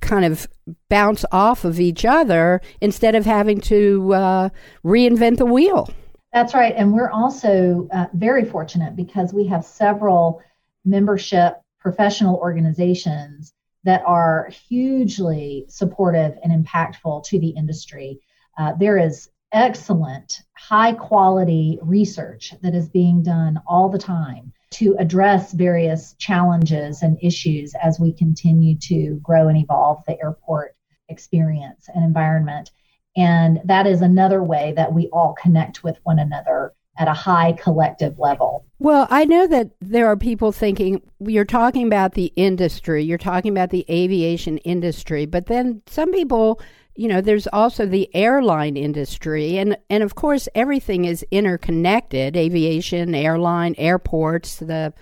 kind 0.00 0.24
of 0.24 0.48
bounce 0.88 1.24
off 1.30 1.64
of 1.64 1.78
each 1.78 2.04
other 2.04 2.60
instead 2.80 3.14
of 3.14 3.26
having 3.26 3.60
to 3.60 4.12
uh, 4.14 4.48
reinvent 4.84 5.36
the 5.36 5.46
wheel 5.46 5.90
that's 6.32 6.54
right. 6.54 6.74
And 6.76 6.92
we're 6.92 7.10
also 7.10 7.88
uh, 7.92 8.06
very 8.14 8.44
fortunate 8.44 8.94
because 8.94 9.32
we 9.32 9.46
have 9.48 9.64
several 9.64 10.42
membership 10.84 11.60
professional 11.80 12.36
organizations 12.36 13.52
that 13.82 14.02
are 14.06 14.50
hugely 14.68 15.64
supportive 15.68 16.38
and 16.44 16.52
impactful 16.52 17.24
to 17.24 17.40
the 17.40 17.48
industry. 17.48 18.20
Uh, 18.58 18.74
there 18.78 18.98
is 18.98 19.30
excellent, 19.52 20.42
high 20.52 20.92
quality 20.92 21.78
research 21.82 22.54
that 22.62 22.74
is 22.74 22.88
being 22.88 23.22
done 23.22 23.60
all 23.66 23.88
the 23.88 23.98
time 23.98 24.52
to 24.70 24.96
address 24.98 25.52
various 25.52 26.14
challenges 26.18 27.02
and 27.02 27.18
issues 27.22 27.74
as 27.82 27.98
we 27.98 28.12
continue 28.12 28.76
to 28.78 29.18
grow 29.22 29.48
and 29.48 29.58
evolve 29.58 30.02
the 30.06 30.20
airport 30.22 30.76
experience 31.08 31.88
and 31.94 32.04
environment. 32.04 32.70
And 33.16 33.60
that 33.64 33.86
is 33.86 34.00
another 34.00 34.42
way 34.42 34.72
that 34.76 34.92
we 34.92 35.08
all 35.08 35.34
connect 35.34 35.82
with 35.82 35.98
one 36.04 36.18
another 36.18 36.72
at 36.98 37.08
a 37.08 37.14
high 37.14 37.52
collective 37.52 38.18
level. 38.18 38.66
Well, 38.78 39.06
I 39.10 39.24
know 39.24 39.46
that 39.46 39.70
there 39.80 40.06
are 40.06 40.16
people 40.16 40.52
thinking 40.52 41.02
you're 41.18 41.44
talking 41.44 41.86
about 41.86 42.12
the 42.12 42.32
industry, 42.36 43.02
you're 43.02 43.18
talking 43.18 43.50
about 43.50 43.70
the 43.70 43.86
aviation 43.90 44.58
industry, 44.58 45.26
but 45.26 45.46
then 45.46 45.82
some 45.86 46.12
people, 46.12 46.60
you 46.94 47.08
know, 47.08 47.20
there's 47.20 47.46
also 47.48 47.86
the 47.86 48.14
airline 48.14 48.76
industry 48.76 49.58
and 49.58 49.76
and 49.88 50.02
of 50.02 50.14
course 50.14 50.48
everything 50.54 51.04
is 51.04 51.24
interconnected, 51.30 52.36
aviation, 52.36 53.14
airline, 53.14 53.74
airports, 53.78 54.56
the 54.56 54.92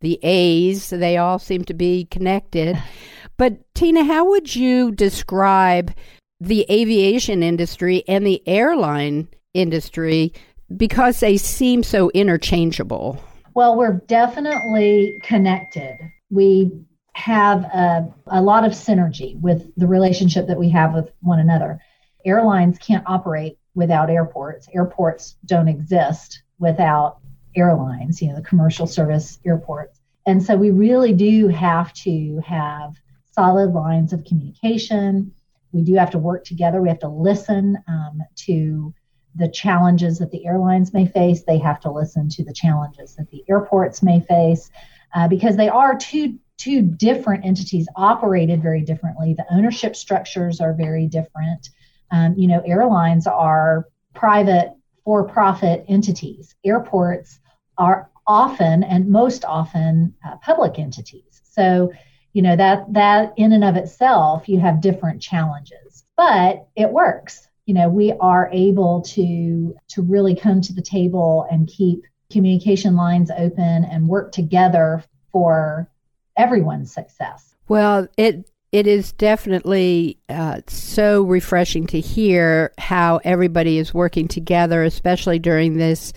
the 0.00 0.18
A's, 0.22 0.90
they 0.90 1.16
all 1.16 1.38
seem 1.38 1.64
to 1.64 1.74
be 1.74 2.04
connected. 2.06 2.80
But 3.38 3.74
Tina, 3.74 4.04
how 4.04 4.28
would 4.28 4.54
you 4.54 4.92
describe 4.92 5.92
the 6.38 6.66
aviation 6.70 7.42
industry 7.42 8.04
and 8.06 8.26
the 8.26 8.46
airline 8.46 9.26
industry 9.54 10.32
because 10.76 11.20
they 11.20 11.36
seem 11.38 11.82
so 11.82 12.10
interchangeable? 12.10 13.18
Well, 13.54 13.76
we're 13.76 14.00
definitely 14.06 15.20
connected. 15.22 15.98
We 16.30 16.70
have 17.14 17.64
a, 17.64 18.12
a 18.28 18.42
lot 18.42 18.64
of 18.64 18.72
synergy 18.72 19.38
with 19.40 19.74
the 19.76 19.86
relationship 19.86 20.46
that 20.46 20.58
we 20.58 20.70
have 20.70 20.94
with 20.94 21.12
one 21.20 21.38
another. 21.38 21.80
Airlines 22.24 22.78
can't 22.78 23.04
operate 23.06 23.58
without 23.74 24.10
airports, 24.10 24.68
airports 24.74 25.36
don't 25.46 25.68
exist 25.68 26.42
without 26.58 27.18
airlines, 27.56 28.20
you 28.20 28.28
know, 28.28 28.36
the 28.36 28.42
commercial 28.42 28.86
service 28.86 29.38
airports. 29.44 30.00
And 30.26 30.42
so 30.42 30.56
we 30.56 30.70
really 30.70 31.12
do 31.12 31.48
have 31.48 31.92
to 31.94 32.40
have 32.46 32.94
solid 33.34 33.72
lines 33.72 34.12
of 34.12 34.24
communication 34.24 35.32
we 35.72 35.82
do 35.82 35.94
have 35.94 36.10
to 36.10 36.18
work 36.18 36.44
together. 36.44 36.80
We 36.80 36.88
have 36.88 37.00
to 37.00 37.08
listen 37.08 37.78
um, 37.88 38.22
to 38.36 38.94
the 39.34 39.48
challenges 39.48 40.18
that 40.18 40.30
the 40.30 40.46
airlines 40.46 40.92
may 40.92 41.06
face. 41.06 41.42
They 41.42 41.58
have 41.58 41.80
to 41.80 41.90
listen 41.90 42.28
to 42.30 42.44
the 42.44 42.52
challenges 42.52 43.16
that 43.16 43.30
the 43.30 43.42
airports 43.48 44.02
may 44.02 44.20
face 44.20 44.70
uh, 45.14 45.28
because 45.28 45.56
they 45.56 45.70
are 45.70 45.96
two 45.96 46.38
two 46.58 46.82
different 46.82 47.44
entities 47.44 47.88
operated 47.96 48.62
very 48.62 48.82
differently. 48.82 49.34
The 49.34 49.46
ownership 49.50 49.96
structures 49.96 50.60
are 50.60 50.74
very 50.74 51.06
different. 51.06 51.70
Um, 52.10 52.34
you 52.36 52.48
know, 52.48 52.60
airlines 52.60 53.26
are 53.26 53.88
private 54.14 54.72
for-profit 55.04 55.84
entities. 55.88 56.54
Airports 56.64 57.40
are 57.78 58.10
often 58.26 58.84
and 58.84 59.08
most 59.08 59.44
often 59.44 60.14
uh, 60.24 60.36
public 60.36 60.78
entities. 60.78 61.40
So 61.44 61.92
you 62.32 62.42
know 62.42 62.56
that 62.56 62.92
that 62.92 63.32
in 63.36 63.52
and 63.52 63.64
of 63.64 63.76
itself 63.76 64.48
you 64.48 64.58
have 64.58 64.80
different 64.80 65.20
challenges 65.20 66.04
but 66.16 66.66
it 66.76 66.90
works 66.90 67.46
you 67.66 67.74
know 67.74 67.88
we 67.88 68.12
are 68.20 68.48
able 68.52 69.02
to 69.02 69.74
to 69.88 70.02
really 70.02 70.34
come 70.34 70.60
to 70.60 70.72
the 70.72 70.82
table 70.82 71.46
and 71.50 71.68
keep 71.68 72.04
communication 72.30 72.96
lines 72.96 73.30
open 73.30 73.84
and 73.84 74.08
work 74.08 74.32
together 74.32 75.04
for 75.30 75.88
everyone's 76.36 76.92
success. 76.92 77.54
Well, 77.68 78.08
it 78.16 78.50
it 78.72 78.86
is 78.86 79.12
definitely 79.12 80.18
uh, 80.30 80.62
so 80.66 81.22
refreshing 81.22 81.86
to 81.88 82.00
hear 82.00 82.72
how 82.78 83.20
everybody 83.22 83.78
is 83.78 83.92
working 83.92 84.28
together, 84.28 84.82
especially 84.82 85.38
during 85.38 85.76
this 85.76 86.12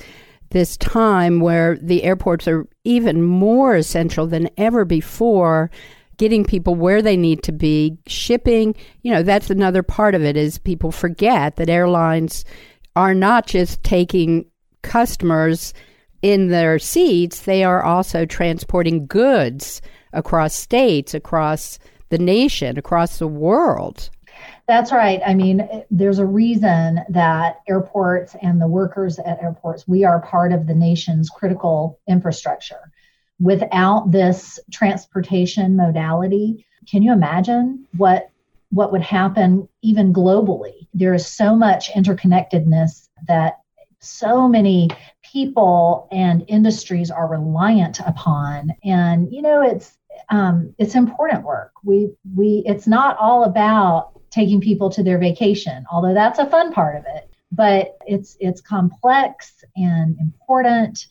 this 0.51 0.77
time 0.77 1.39
where 1.41 1.77
the 1.81 2.03
airports 2.03 2.47
are 2.47 2.65
even 2.83 3.21
more 3.21 3.75
essential 3.75 4.25
than 4.25 4.49
ever 4.57 4.85
before 4.85 5.69
getting 6.17 6.45
people 6.45 6.75
where 6.75 7.01
they 7.01 7.17
need 7.17 7.43
to 7.43 7.51
be 7.51 7.97
shipping 8.07 8.73
you 9.01 9.11
know 9.11 9.21
that's 9.21 9.49
another 9.49 9.83
part 9.83 10.15
of 10.15 10.23
it 10.23 10.37
is 10.37 10.57
people 10.57 10.91
forget 10.91 11.57
that 11.57 11.67
airlines 11.67 12.45
are 12.95 13.13
not 13.13 13.45
just 13.45 13.83
taking 13.83 14.45
customers 14.81 15.73
in 16.25 16.47
their 16.47 16.79
seats 16.79 17.41
they 17.41 17.63
are 17.63 17.83
also 17.83 18.25
transporting 18.25 19.05
goods 19.05 19.79
across 20.11 20.55
states 20.55 21.13
across 21.13 21.77
the 22.09 22.17
nation, 22.17 22.79
across 22.79 23.19
the 23.19 23.27
world. 23.27 24.09
That's 24.67 24.91
right. 24.91 25.21
I 25.23 25.35
mean, 25.35 25.69
there's 25.91 26.17
a 26.17 26.25
reason 26.25 27.01
that 27.09 27.61
airports 27.69 28.35
and 28.41 28.59
the 28.59 28.67
workers 28.67 29.19
at 29.19 29.41
airports, 29.41 29.87
we 29.87 30.03
are 30.03 30.19
part 30.21 30.51
of 30.51 30.65
the 30.65 30.73
nation's 30.73 31.29
critical 31.29 31.99
infrastructure. 32.09 32.91
Without 33.39 34.11
this 34.11 34.59
transportation 34.71 35.75
modality, 35.75 36.65
can 36.89 37.03
you 37.03 37.13
imagine 37.13 37.85
what 37.97 38.31
what 38.71 38.91
would 38.91 39.03
happen 39.03 39.69
even 39.83 40.11
globally? 40.11 40.87
There 40.93 41.13
is 41.13 41.27
so 41.27 41.55
much 41.55 41.91
interconnectedness 41.91 43.09
that 43.27 43.59
so 44.05 44.47
many 44.47 44.89
people 45.23 46.07
and 46.11 46.45
industries 46.47 47.11
are 47.11 47.27
reliant 47.27 47.99
upon 48.01 48.71
and 48.83 49.31
you 49.33 49.41
know 49.41 49.61
it's 49.61 49.97
um, 50.29 50.73
it's 50.77 50.95
important 50.95 51.43
work. 51.43 51.71
We 51.83 52.11
we 52.35 52.63
it's 52.65 52.87
not 52.87 53.17
all 53.17 53.43
about 53.43 54.11
taking 54.31 54.61
people 54.61 54.89
to 54.91 55.03
their 55.03 55.17
vacation, 55.17 55.85
although 55.91 56.13
that's 56.13 56.39
a 56.39 56.49
fun 56.49 56.73
part 56.73 56.95
of 56.97 57.05
it. 57.07 57.29
But 57.51 57.97
it's 58.05 58.35
it's 58.39 58.61
complex 58.61 59.63
and 59.75 60.17
important, 60.19 61.05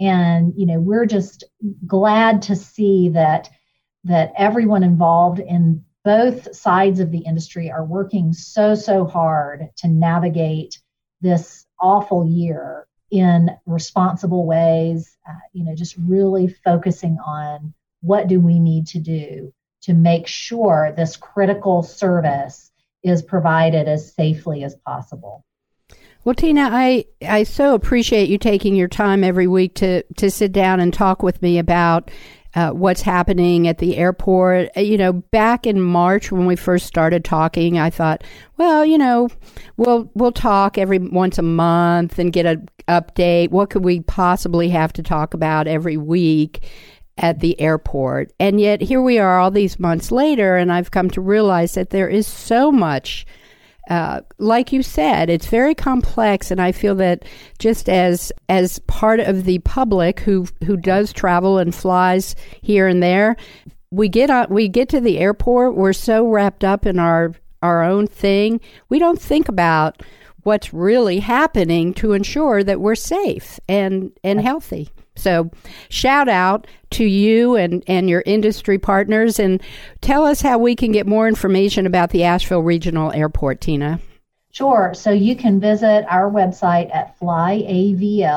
and 0.00 0.52
you 0.56 0.66
know 0.66 0.80
we're 0.80 1.06
just 1.06 1.44
glad 1.86 2.42
to 2.42 2.56
see 2.56 3.10
that 3.10 3.50
that 4.04 4.32
everyone 4.36 4.82
involved 4.82 5.40
in 5.40 5.84
both 6.04 6.54
sides 6.54 7.00
of 7.00 7.10
the 7.10 7.18
industry 7.18 7.70
are 7.70 7.84
working 7.84 8.32
so 8.32 8.74
so 8.74 9.04
hard 9.04 9.68
to 9.76 9.88
navigate 9.88 10.80
this 11.20 11.65
awful 11.80 12.26
year 12.26 12.86
in 13.10 13.50
responsible 13.66 14.46
ways. 14.46 15.16
Uh, 15.28 15.32
you 15.52 15.64
know, 15.64 15.74
just 15.74 15.96
really 15.96 16.48
focusing 16.64 17.18
on 17.24 17.74
what 18.00 18.28
do 18.28 18.40
we 18.40 18.58
need 18.58 18.86
to 18.88 18.98
do 18.98 19.52
to 19.82 19.94
make 19.94 20.26
sure 20.26 20.92
this 20.96 21.16
critical 21.16 21.82
service 21.82 22.72
is 23.02 23.22
provided 23.22 23.88
as 23.88 24.12
safely 24.12 24.64
as 24.64 24.74
possible. 24.74 25.44
Well, 26.24 26.34
Tina, 26.34 26.68
I, 26.72 27.04
I 27.22 27.44
so 27.44 27.74
appreciate 27.74 28.28
you 28.28 28.36
taking 28.36 28.74
your 28.74 28.88
time 28.88 29.22
every 29.22 29.46
week 29.46 29.76
to, 29.76 30.02
to 30.16 30.28
sit 30.28 30.50
down 30.50 30.80
and 30.80 30.92
talk 30.92 31.22
with 31.22 31.40
me 31.40 31.58
about 31.58 32.10
uh, 32.56 32.70
what's 32.70 33.02
happening 33.02 33.68
at 33.68 33.78
the 33.78 33.98
airport. 33.98 34.70
Uh, 34.76 34.80
you 34.80 34.96
know, 34.96 35.12
back 35.12 35.66
in 35.66 35.80
March 35.80 36.32
when 36.32 36.46
we 36.46 36.56
first 36.56 36.86
started 36.86 37.22
talking, 37.24 37.78
I 37.78 37.90
thought, 37.90 38.24
well, 38.56 38.84
you 38.84 38.96
know, 38.96 39.28
we'll 39.76 40.10
we'll 40.14 40.32
talk 40.32 40.78
every 40.78 40.98
once 40.98 41.38
a 41.38 41.42
month 41.42 42.18
and 42.18 42.32
get 42.32 42.46
an 42.46 42.68
update. 42.88 43.50
What 43.50 43.68
could 43.70 43.84
we 43.84 44.00
possibly 44.00 44.70
have 44.70 44.92
to 44.94 45.02
talk 45.02 45.34
about 45.34 45.68
every 45.68 45.96
week? 45.96 46.66
at 47.18 47.40
the 47.40 47.58
airport. 47.58 48.30
And 48.38 48.60
yet 48.60 48.82
here 48.82 49.00
we 49.00 49.18
are 49.18 49.40
all 49.40 49.50
these 49.50 49.78
months 49.78 50.12
later, 50.12 50.58
and 50.58 50.70
I've 50.70 50.90
come 50.90 51.08
to 51.12 51.22
realize 51.22 51.72
that 51.72 51.88
there 51.88 52.10
is 52.10 52.26
so 52.26 52.70
much. 52.70 53.24
Uh, 53.88 54.20
like 54.38 54.72
you 54.72 54.82
said, 54.82 55.30
it's 55.30 55.46
very 55.46 55.74
complex, 55.74 56.50
and 56.50 56.60
I 56.60 56.72
feel 56.72 56.96
that 56.96 57.24
just 57.58 57.88
as 57.88 58.32
as 58.48 58.78
part 58.80 59.20
of 59.20 59.44
the 59.44 59.60
public 59.60 60.20
who 60.20 60.46
who 60.64 60.76
does 60.76 61.12
travel 61.12 61.58
and 61.58 61.74
flies 61.74 62.34
here 62.62 62.88
and 62.88 63.02
there, 63.02 63.36
we 63.90 64.08
get 64.08 64.28
on 64.30 64.46
we 64.50 64.68
get 64.68 64.88
to 64.90 65.00
the 65.00 65.18
airport. 65.18 65.76
We're 65.76 65.92
so 65.92 66.26
wrapped 66.26 66.64
up 66.64 66.84
in 66.84 66.98
our 66.98 67.32
our 67.62 67.82
own 67.82 68.06
thing, 68.06 68.60
we 68.88 68.98
don't 68.98 69.20
think 69.20 69.48
about 69.48 70.02
what's 70.42 70.72
really 70.72 71.18
happening 71.18 71.92
to 71.94 72.12
ensure 72.12 72.62
that 72.62 72.80
we're 72.80 72.94
safe 72.94 73.58
and 73.68 74.12
and 74.22 74.40
healthy. 74.40 74.90
So, 75.16 75.50
shout 75.88 76.28
out 76.28 76.66
to 76.90 77.04
you 77.04 77.56
and, 77.56 77.82
and 77.86 78.08
your 78.08 78.22
industry 78.26 78.78
partners 78.78 79.38
and 79.38 79.62
tell 80.00 80.24
us 80.24 80.40
how 80.40 80.58
we 80.58 80.76
can 80.76 80.92
get 80.92 81.06
more 81.06 81.26
information 81.26 81.86
about 81.86 82.10
the 82.10 82.24
Asheville 82.24 82.62
Regional 82.62 83.12
Airport, 83.12 83.60
Tina. 83.60 83.98
Sure. 84.52 84.92
So, 84.94 85.10
you 85.10 85.34
can 85.36 85.58
visit 85.60 86.04
our 86.08 86.30
website 86.30 86.94
at 86.94 87.18
flyavl.com 87.18 88.28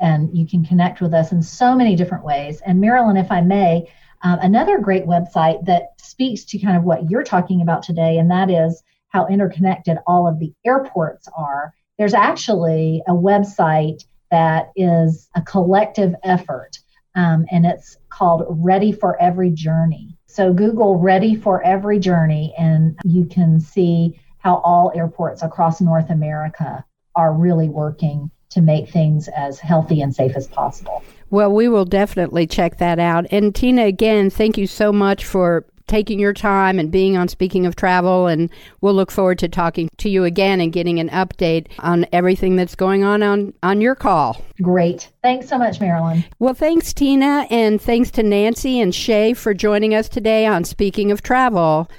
and 0.00 0.36
you 0.36 0.46
can 0.46 0.64
connect 0.64 1.00
with 1.00 1.12
us 1.12 1.32
in 1.32 1.42
so 1.42 1.74
many 1.74 1.96
different 1.96 2.24
ways. 2.24 2.60
And, 2.62 2.80
Marilyn, 2.80 3.16
if 3.16 3.30
I 3.30 3.40
may, 3.40 3.88
um, 4.22 4.38
another 4.40 4.78
great 4.78 5.06
website 5.06 5.64
that 5.66 5.92
speaks 5.98 6.44
to 6.44 6.58
kind 6.58 6.76
of 6.76 6.84
what 6.84 7.10
you're 7.10 7.22
talking 7.22 7.62
about 7.62 7.82
today, 7.82 8.18
and 8.18 8.30
that 8.30 8.50
is 8.50 8.82
how 9.08 9.26
interconnected 9.26 9.98
all 10.06 10.26
of 10.26 10.38
the 10.38 10.52
airports 10.64 11.28
are. 11.36 11.74
There's 11.98 12.14
actually 12.14 13.02
a 13.06 13.12
website 13.12 14.04
that 14.30 14.70
is 14.76 15.28
a 15.34 15.42
collective 15.42 16.14
effort, 16.22 16.78
um, 17.14 17.46
and 17.50 17.66
it's 17.66 17.96
called 18.08 18.46
Ready 18.48 18.92
for 18.92 19.20
Every 19.20 19.50
Journey. 19.50 20.16
So 20.26 20.52
Google 20.52 20.98
Ready 20.98 21.34
for 21.34 21.62
Every 21.62 21.98
Journey, 21.98 22.54
and 22.58 22.98
you 23.04 23.24
can 23.24 23.60
see 23.60 24.20
how 24.38 24.56
all 24.58 24.92
airports 24.94 25.42
across 25.42 25.80
North 25.80 26.10
America 26.10 26.84
are 27.14 27.32
really 27.32 27.68
working 27.68 28.30
to 28.50 28.60
make 28.60 28.88
things 28.88 29.28
as 29.28 29.60
healthy 29.60 30.00
and 30.00 30.14
safe 30.14 30.36
as 30.36 30.48
possible. 30.48 31.02
Well, 31.30 31.52
we 31.52 31.68
will 31.68 31.84
definitely 31.84 32.46
check 32.46 32.78
that 32.78 32.98
out. 32.98 33.26
And 33.30 33.54
Tina, 33.54 33.84
again, 33.84 34.30
thank 34.30 34.58
you 34.58 34.66
so 34.66 34.92
much 34.92 35.24
for 35.24 35.64
taking 35.90 36.20
your 36.20 36.32
time 36.32 36.78
and 36.78 36.90
being 36.90 37.16
on 37.16 37.28
Speaking 37.28 37.66
of 37.66 37.74
Travel. 37.74 38.28
And 38.28 38.48
we'll 38.80 38.94
look 38.94 39.10
forward 39.10 39.38
to 39.40 39.48
talking 39.48 39.90
to 39.98 40.08
you 40.08 40.24
again 40.24 40.60
and 40.60 40.72
getting 40.72 41.00
an 41.00 41.10
update 41.10 41.66
on 41.80 42.06
everything 42.12 42.56
that's 42.56 42.76
going 42.76 43.02
on 43.02 43.22
on, 43.22 43.52
on 43.62 43.80
your 43.80 43.96
call. 43.96 44.42
Great. 44.62 45.10
Thanks 45.22 45.48
so 45.48 45.58
much, 45.58 45.80
Marilyn. 45.80 46.24
Well, 46.38 46.54
thanks, 46.54 46.92
Tina. 46.92 47.46
And 47.50 47.82
thanks 47.82 48.10
to 48.12 48.22
Nancy 48.22 48.80
and 48.80 48.94
Shay 48.94 49.34
for 49.34 49.52
joining 49.52 49.94
us 49.94 50.08
today 50.08 50.46
on 50.46 50.64
Speaking 50.64 51.10
of 51.10 51.22
Travel. 51.22 51.90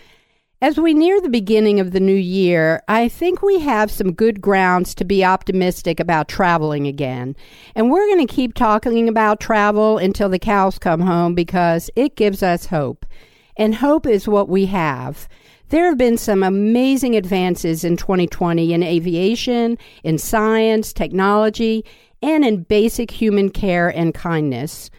As 0.64 0.78
we 0.80 0.94
near 0.94 1.20
the 1.20 1.28
beginning 1.28 1.80
of 1.80 1.92
the 1.92 2.00
new 2.00 2.16
year, 2.16 2.84
I 2.88 3.10
think 3.10 3.42
we 3.42 3.60
have 3.62 3.90
some 3.90 4.14
good 4.14 4.42
grounds 4.42 4.94
to 4.96 5.04
be 5.04 5.26
optimistic 5.26 6.00
about 6.00 6.28
traveling 6.28 6.86
again. 6.86 7.36
And 7.76 7.90
we're 7.90 8.06
going 8.06 8.26
to 8.26 8.32
keep 8.32 8.54
talking 8.54 9.10
about 9.10 9.40
travel 9.40 9.98
until 9.98 10.30
the 10.30 10.38
cows 10.38 10.78
come 10.78 11.02
home 11.02 11.34
because 11.34 11.90
it 11.96 12.16
gives 12.16 12.44
us 12.44 12.68
hope 12.68 13.08
and 13.58 13.76
hope 13.76 14.06
is 14.06 14.28
what 14.28 14.50
we 14.50 14.66
have. 14.68 15.28
There 15.70 15.86
have 15.86 15.98
been 15.98 16.18
some 16.18 16.44
amazing 16.44 17.16
advances 17.16 17.84
in 17.84 17.96
2020 17.96 18.74
in 18.74 18.84
aviation, 18.84 19.78
in 20.04 20.18
science, 20.18 20.92
technology, 20.92 21.86
and 22.22 22.44
in 22.44 22.64
basic 22.64 23.10
human 23.10 23.50
care 23.50 23.88
and 23.90 24.14
kindness. 24.14 24.90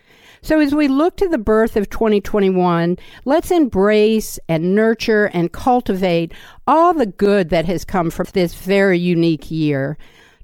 So, 0.45 0.59
as 0.59 0.75
we 0.75 0.89
look 0.89 1.17
to 1.19 1.29
the 1.29 1.39
birth 1.39 1.77
of 1.77 1.89
2021, 1.89 2.99
let's 3.25 3.53
embrace 3.53 4.41
and 4.49 4.75
nurture 4.75 5.27
and 5.27 5.53
cultivate 5.53 6.33
all 6.67 6.95
the 6.95 7.07
good 7.07 7.51
that 7.51 7.67
has 7.67 7.85
come 7.85 8.11
from 8.11 8.27
this 8.33 8.55
very 8.55 8.99
unique 8.99 9.51
year. 9.53 9.97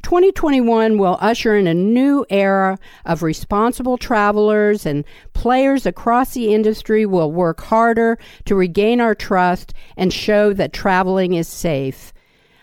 2021 0.03 0.99
will 0.99 1.18
usher 1.20 1.57
in 1.57 1.66
a 1.66 1.74
new 1.74 2.24
era 2.30 2.78
of 3.05 3.22
responsible 3.22 3.99
travelers, 3.99 4.86
and 4.86 5.05
players 5.32 5.86
across 5.86 6.34
the 6.34 6.55
industry 6.55 7.05
will 7.05 7.32
work 7.32 7.61
harder 7.61 8.18
to 8.44 8.55
regain 8.55 9.01
our 9.01 9.14
trust 9.14 9.74
and 9.96 10.12
show 10.12 10.53
that 10.53 10.72
traveling 10.72 11.34
is 11.34 11.49
safe. 11.49 12.12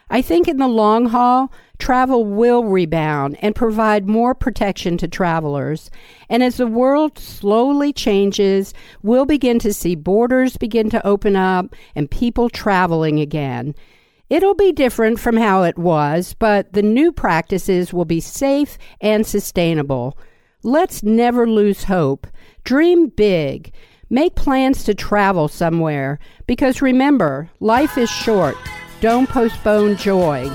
I 0.09 0.21
think 0.21 0.47
in 0.47 0.57
the 0.57 0.67
long 0.67 1.07
haul, 1.07 1.51
travel 1.79 2.25
will 2.25 2.63
rebound 2.63 3.37
and 3.41 3.55
provide 3.55 4.07
more 4.07 4.35
protection 4.35 4.97
to 4.99 5.07
travelers. 5.07 5.89
And 6.29 6.43
as 6.43 6.57
the 6.57 6.67
world 6.67 7.17
slowly 7.17 7.91
changes, 7.91 8.73
we'll 9.01 9.25
begin 9.25 9.59
to 9.59 9.73
see 9.73 9.95
borders 9.95 10.57
begin 10.57 10.89
to 10.91 11.05
open 11.05 11.35
up 11.35 11.75
and 11.95 12.09
people 12.09 12.49
traveling 12.49 13.19
again. 13.19 13.75
It'll 14.29 14.55
be 14.55 14.71
different 14.71 15.19
from 15.19 15.37
how 15.37 15.63
it 15.63 15.77
was, 15.77 16.35
but 16.39 16.73
the 16.73 16.81
new 16.81 17.11
practices 17.11 17.93
will 17.93 18.05
be 18.05 18.19
safe 18.19 18.77
and 18.99 19.25
sustainable. 19.25 20.17
Let's 20.63 21.03
never 21.03 21.47
lose 21.47 21.83
hope. 21.83 22.25
Dream 22.63 23.09
big. 23.09 23.71
Make 24.09 24.35
plans 24.35 24.83
to 24.85 24.95
travel 24.95 25.47
somewhere 25.47 26.17
because 26.47 26.81
remember, 26.81 27.51
life 27.59 27.97
is 27.99 28.09
short. 28.09 28.57
Don't 28.99 29.29
postpone 29.29 29.97
joy. 29.97 30.49